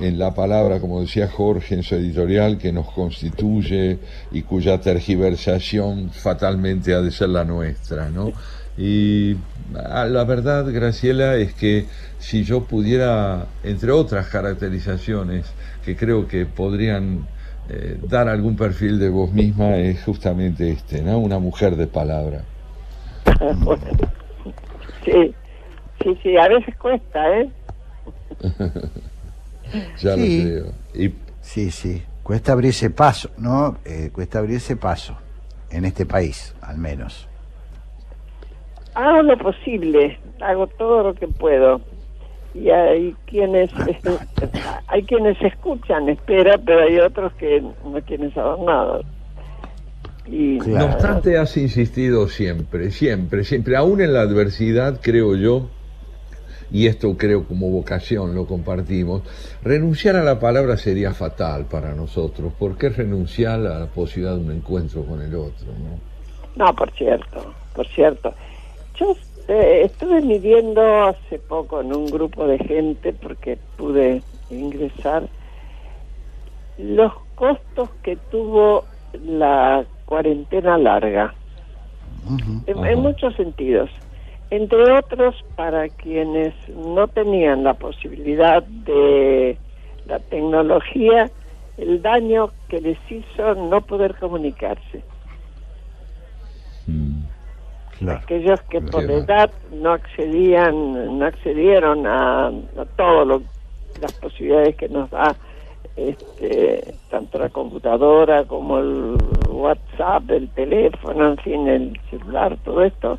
[0.00, 3.98] en la palabra, como decía Jorge en su editorial, que nos constituye
[4.30, 8.32] y cuya tergiversación fatalmente ha de ser la nuestra, ¿no?
[8.76, 9.36] Y
[9.74, 11.86] ah, la verdad, Graciela, es que
[12.18, 15.46] si yo pudiera, entre otras caracterizaciones
[15.84, 17.26] que creo que podrían
[17.68, 21.18] eh, dar algún perfil de vos misma, es justamente este, ¿no?
[21.18, 22.42] Una mujer de palabra.
[25.04, 25.34] Sí,
[26.02, 27.48] sí, sí, a veces cuesta, ¿eh?
[29.98, 30.44] ya Sí.
[30.44, 30.72] lo creo.
[30.94, 32.02] Y Sí, sí.
[32.22, 33.78] Cuesta abrirse paso, ¿no?
[33.86, 35.16] Eh, cuesta abrirse paso
[35.70, 37.26] en este país, al menos.
[38.94, 41.80] Hago lo posible, hago todo lo que puedo.
[42.54, 43.70] Y hay quienes
[44.88, 49.00] hay quienes escuchan, espera, pero hay otros que no quieren saber nada.
[50.26, 55.70] Y No obstante, has insistido siempre, siempre, siempre, aún en la adversidad, creo yo,
[56.70, 59.22] y esto creo como vocación lo compartimos,
[59.62, 62.52] renunciar a la palabra sería fatal para nosotros.
[62.58, 65.66] ¿Por qué renunciar a la posibilidad de un encuentro con el otro?
[65.66, 66.64] ¿no?
[66.64, 68.34] No, por cierto, por cierto.
[68.96, 69.16] Yo
[69.48, 75.28] eh, estuve midiendo hace poco en un grupo de gente, porque pude ingresar,
[76.76, 78.84] los costos que tuvo
[79.24, 81.34] la cuarentena larga,
[82.66, 83.90] en, en muchos sentidos.
[84.50, 89.58] Entre otros, para quienes no tenían la posibilidad de
[90.06, 91.30] la tecnología,
[91.76, 95.02] el daño que les hizo no poder comunicarse.
[98.08, 103.42] aquellos que por edad no accedían no accedieron a, a todo lo
[104.00, 105.34] las posibilidades que nos da
[105.96, 109.16] este, tanto la computadora como el
[109.48, 113.18] WhatsApp, el teléfono, en fin, el celular, todo esto,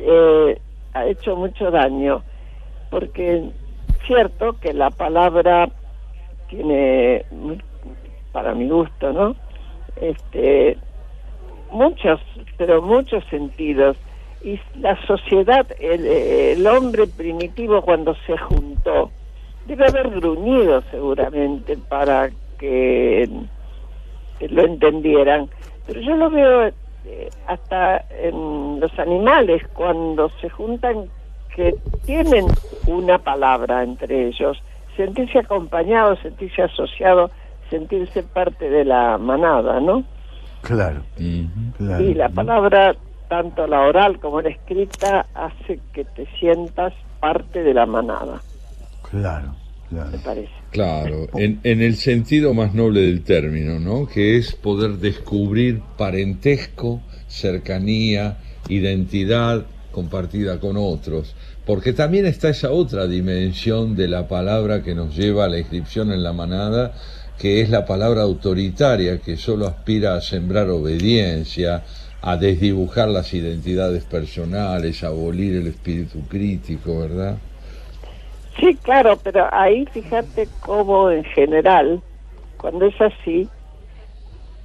[0.00, 0.60] eh,
[0.94, 2.22] ha hecho mucho daño,
[2.90, 3.44] porque es
[4.06, 5.68] cierto que la palabra
[6.48, 7.24] tiene,
[8.32, 9.36] para mi gusto, ¿no?
[10.00, 10.78] Este,
[11.70, 12.20] muchos,
[12.56, 13.96] pero muchos sentidos.
[14.42, 19.10] Y la sociedad, el, el hombre primitivo cuando se juntó,
[19.66, 23.28] debe haber gruñido seguramente para que
[24.48, 25.48] lo entendieran.
[25.86, 26.70] Pero yo lo veo
[27.08, 31.06] eh, hasta en los animales, cuando se juntan,
[31.54, 31.74] que
[32.04, 32.46] tienen
[32.86, 34.62] una palabra entre ellos,
[34.94, 37.30] sentirse acompañado, sentirse asociado,
[37.70, 40.04] sentirse parte de la manada, ¿no?
[40.60, 41.02] Claro.
[41.78, 42.04] claro.
[42.04, 42.94] Y la palabra,
[43.28, 48.40] tanto la oral como la escrita, hace que te sientas parte de la manada,
[49.10, 49.54] Claro,
[49.90, 50.10] claro.
[50.10, 50.52] me parece.
[50.70, 54.06] Claro, en, en el sentido más noble del término, ¿no?
[54.06, 58.38] Que es poder descubrir parentesco, cercanía,
[58.68, 61.34] identidad compartida con otros.
[61.66, 66.12] Porque también está esa otra dimensión de la palabra que nos lleva a la inscripción
[66.12, 66.94] en la manada,
[67.38, 71.84] que es la palabra autoritaria, que solo aspira a sembrar obediencia,
[72.22, 77.36] a desdibujar las identidades personales, a abolir el espíritu crítico, ¿verdad?
[78.58, 82.02] Sí, claro, pero ahí fíjate cómo en general,
[82.56, 83.48] cuando es así,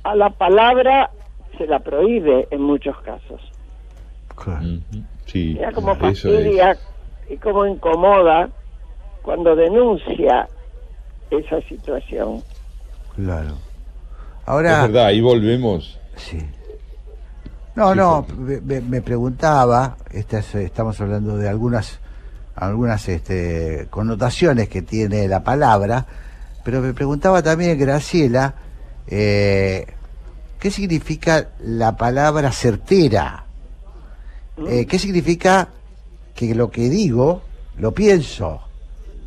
[0.04, 1.12] a la palabra
[1.58, 3.42] se la prohíbe en muchos casos.
[5.26, 6.14] Sí, Mira cómo eso es.
[6.24, 6.78] fastidia
[7.30, 8.50] y cómo incomoda
[9.22, 10.50] cuando denuncia
[11.30, 12.44] esa situación.
[13.16, 13.50] Claro.
[13.52, 16.00] Es Ahora, verdad, ahí volvemos.
[16.16, 16.40] Sí.
[17.76, 22.00] no, no, me, me- me preguntaba, estas, eh, estamos hablando de algunas,
[22.56, 26.06] algunas este, connotaciones que tiene la palabra,
[26.64, 28.54] pero me preguntaba también, Graciela,
[29.08, 29.86] eh,
[30.60, 33.46] ¿qué significa la palabra certera?
[34.68, 35.70] Eh, ¿Qué significa
[36.36, 37.42] que lo que digo
[37.78, 38.62] lo pienso?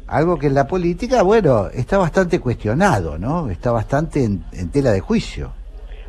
[0.07, 3.51] Algo que en la política, bueno, está bastante cuestionado, ¿no?
[3.51, 5.51] Está bastante en, en tela de juicio.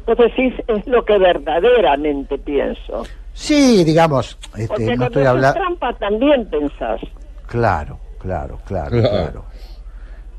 [0.06, 3.04] Vos decís, es lo que verdaderamente pienso.
[3.40, 5.60] Sí, digamos, este, Porque no estoy hablando...
[5.60, 7.00] trampa también pensás.
[7.46, 9.46] Claro, claro, claro, Claro.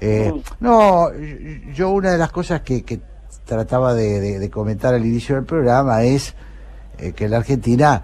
[0.01, 2.99] Eh, no, y- yo una de las cosas que, que
[3.45, 6.35] trataba de, de- de comentar al inicio del programa es
[6.99, 8.03] eh, que en la Argentina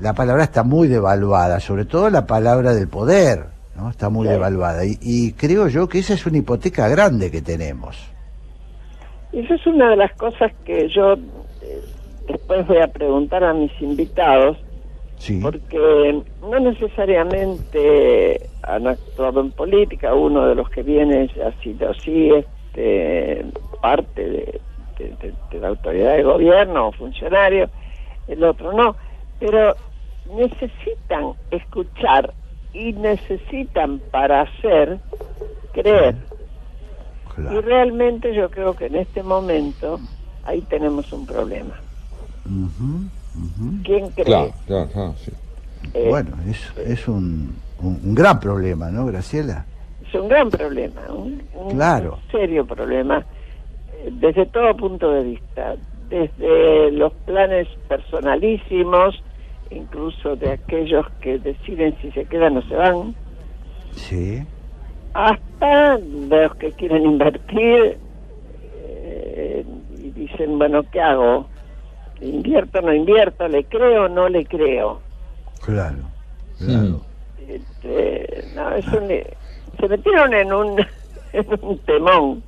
[0.00, 3.46] la palabra está muy devaluada, sobre todo la palabra del poder,
[3.76, 3.88] ¿no?
[3.90, 4.32] Está muy Sí.
[4.34, 4.84] devaluada.
[4.84, 7.96] Y, y creo yo que esa es una hipoteca grande que tenemos.
[9.32, 11.14] Y Esa es una de las cosas que yo
[11.62, 11.82] eh,
[12.28, 14.56] después voy a preguntar a mis invitados,
[15.16, 15.40] Sí.
[15.42, 22.30] porque no necesariamente han actuado en política, uno de los que viene ha sido así,
[22.30, 23.44] este,
[23.82, 24.60] parte de,
[24.98, 27.68] de- de- de la autoridad de gobierno o funcionario,
[28.28, 28.96] el otro no,
[29.40, 29.74] pero
[30.26, 32.32] necesitan escuchar
[32.72, 34.98] y necesitan para hacer
[35.72, 36.14] creer.
[37.50, 40.00] Y realmente yo creo que en este momento
[40.44, 41.80] ahí tenemos un problema.
[43.84, 44.24] ¿Quién cree?
[44.24, 45.32] Claro, claro, claro, sí.
[45.94, 49.66] Eh, bueno, es, es un, un- un gran problema, ¿no, Graciela?
[50.06, 52.18] Es un gran problema, un, un Claro.
[52.30, 53.24] serio problema,
[54.10, 55.76] desde todo punto de vista,
[56.08, 59.22] desde los planes personalísimos,
[59.70, 63.14] incluso de aquellos que deciden si se quedan o se van,
[63.92, 64.46] Sí.
[65.14, 67.98] hasta de los que quieren invertir
[68.74, 71.48] eh, y dicen, bueno, ¿qué hago?
[72.20, 73.46] ¿Invierto o no invierto?
[73.48, 75.00] ¿Le creo o no le creo?
[75.64, 75.98] Claro.
[76.58, 77.00] Claro.
[77.48, 79.08] Este, no, es un-
[79.80, 80.80] se metieron en un,
[81.32, 82.42] en un temón.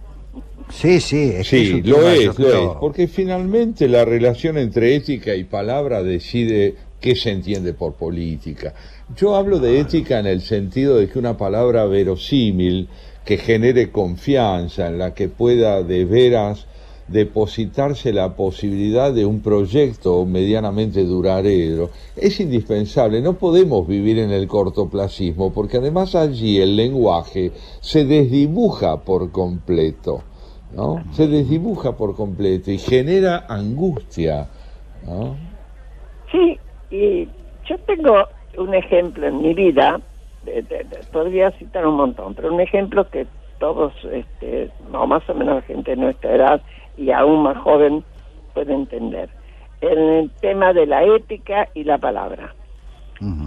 [0.68, 4.58] Sí, sí, es que Sí, lo tema, es, lo creo- es, porque finalmente la relación
[4.58, 8.74] entre ética y palabra decide qué se entiende por política.
[9.16, 12.88] Yo hablo de ética en el sentido de que una palabra verosímil
[13.24, 16.66] que genere confianza, en la que pueda de veras
[17.10, 23.20] depositarse la posibilidad de un proyecto medianamente duradero, es indispensable.
[23.20, 30.22] No podemos vivir en el cortoplacismo, porque además allí el lenguaje se desdibuja por completo.
[30.74, 31.02] ¿no?
[31.12, 34.46] Se desdibuja por completo y genera angustia,
[35.04, 35.36] ¿no?
[36.30, 36.60] Sí,
[36.92, 37.24] y
[37.68, 38.14] yo tengo
[38.56, 40.00] un ejemplo en mi vida,
[40.44, 43.26] de- de- podría citar un montón, pero un ejemplo que
[43.58, 46.62] todos, este, no, más o menos gente de nuestra edad
[46.96, 48.04] y aún más joven
[48.54, 49.28] puede entender.
[49.80, 52.54] En el tema de la ética y la palabra.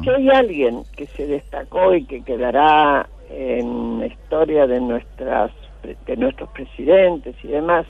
[0.04, 5.52] Si hay alguien que se destacó y que quedará en la historia de nuestras
[6.06, 7.86] de nuestros presidentes y demás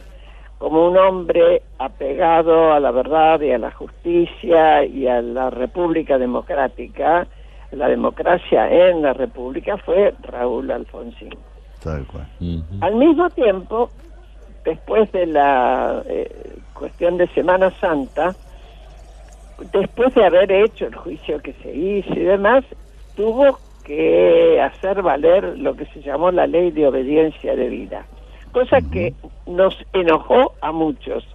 [0.63, 6.17] como un hombre apegado a la verdad y a la justicia y a la República
[6.17, 7.27] Democrática,
[7.71, 11.35] la democracia en la República fue Raúl Alfonsín.
[11.83, 12.25] Tal cual.
[12.79, 13.89] Al mismo tiempo,
[14.63, 18.35] después de la eh, cuestión de Semana Santa,
[19.71, 22.63] después de haber hecho el juicio que se hizo y demás,
[23.15, 28.05] tuvo que hacer valer lo que se llamó la ley de obediencia debida,
[28.51, 29.13] cosa que
[29.45, 31.25] nos enojó a muchos.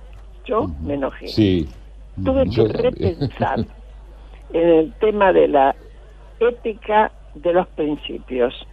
[0.44, 1.28] Yo me enojé.
[1.28, 1.68] Sí.
[2.24, 3.60] Tuve que repensar
[4.52, 5.76] en el tema de la
[6.40, 8.66] ética de los principios.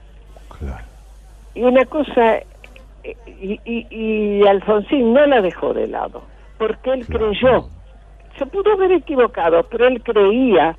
[1.53, 2.39] Y una cosa,
[3.41, 6.23] y, y, y Alfonsín no la dejó de lado,
[6.57, 7.67] porque él creyó,
[8.37, 10.75] se pudo haber equivocado, pero él creía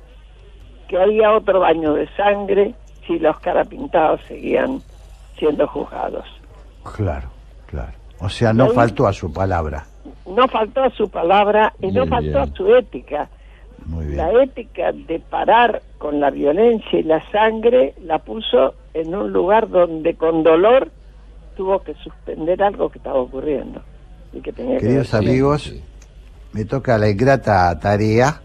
[0.87, 2.73] que había otro baño de sangre
[3.05, 4.79] si los carapintados seguían
[5.37, 6.25] siendo juzgados.
[6.95, 7.27] Claro,
[7.67, 7.91] claro.
[8.19, 9.85] O sea, no Ahí- faltó a su palabra.
[10.25, 12.37] No faltó a su palabra y no faltó bien.
[12.37, 13.29] a su ética.
[14.09, 19.69] La ética de parar con la violencia y la sangre la puso en un lugar
[19.69, 20.89] donde con dolor
[21.57, 23.81] tuvo que suspender algo que estaba ocurriendo.
[24.31, 25.73] Y que tenía que Queridos amigos,
[26.53, 28.41] me toca la ingrata tarea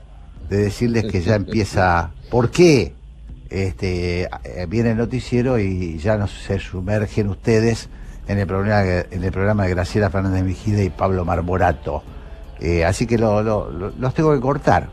[0.48, 2.10] de decirles que ya empieza.
[2.30, 2.94] ¿Por qué?
[3.50, 7.90] Este, eh, viene el noticiero y ya nos se sumergen ustedes
[8.26, 12.02] en el programa, en el programa de Graciela Fernández Mejide y Pablo Marmorato.
[12.60, 14.88] Eh, así que lo- lo- lo- los tengo que cortar.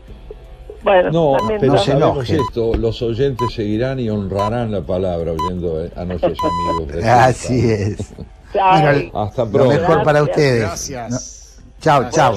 [0.82, 5.90] Bueno, No, pero no- sabemos esto, los oyentes seguirán y honrarán la palabra oyendo eh,
[5.96, 6.38] a nuestros
[6.78, 6.94] amigos.
[6.94, 8.12] de Así es.
[9.14, 9.74] Hasta Lo pronto.
[9.74, 10.62] mejor para ustedes.
[10.90, 11.62] Gracias.
[11.80, 12.34] Chao, chao.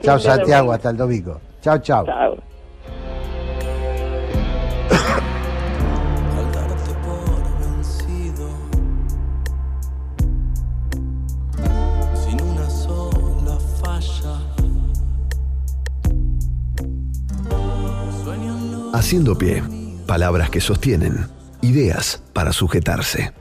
[0.00, 0.72] Chao, Santiago.
[0.72, 1.40] Hasta el domingo.
[1.62, 2.49] Chao, chao.
[18.92, 19.62] Haciendo pie,
[20.06, 21.28] palabras que sostienen,
[21.62, 23.32] ideas para sujetarse.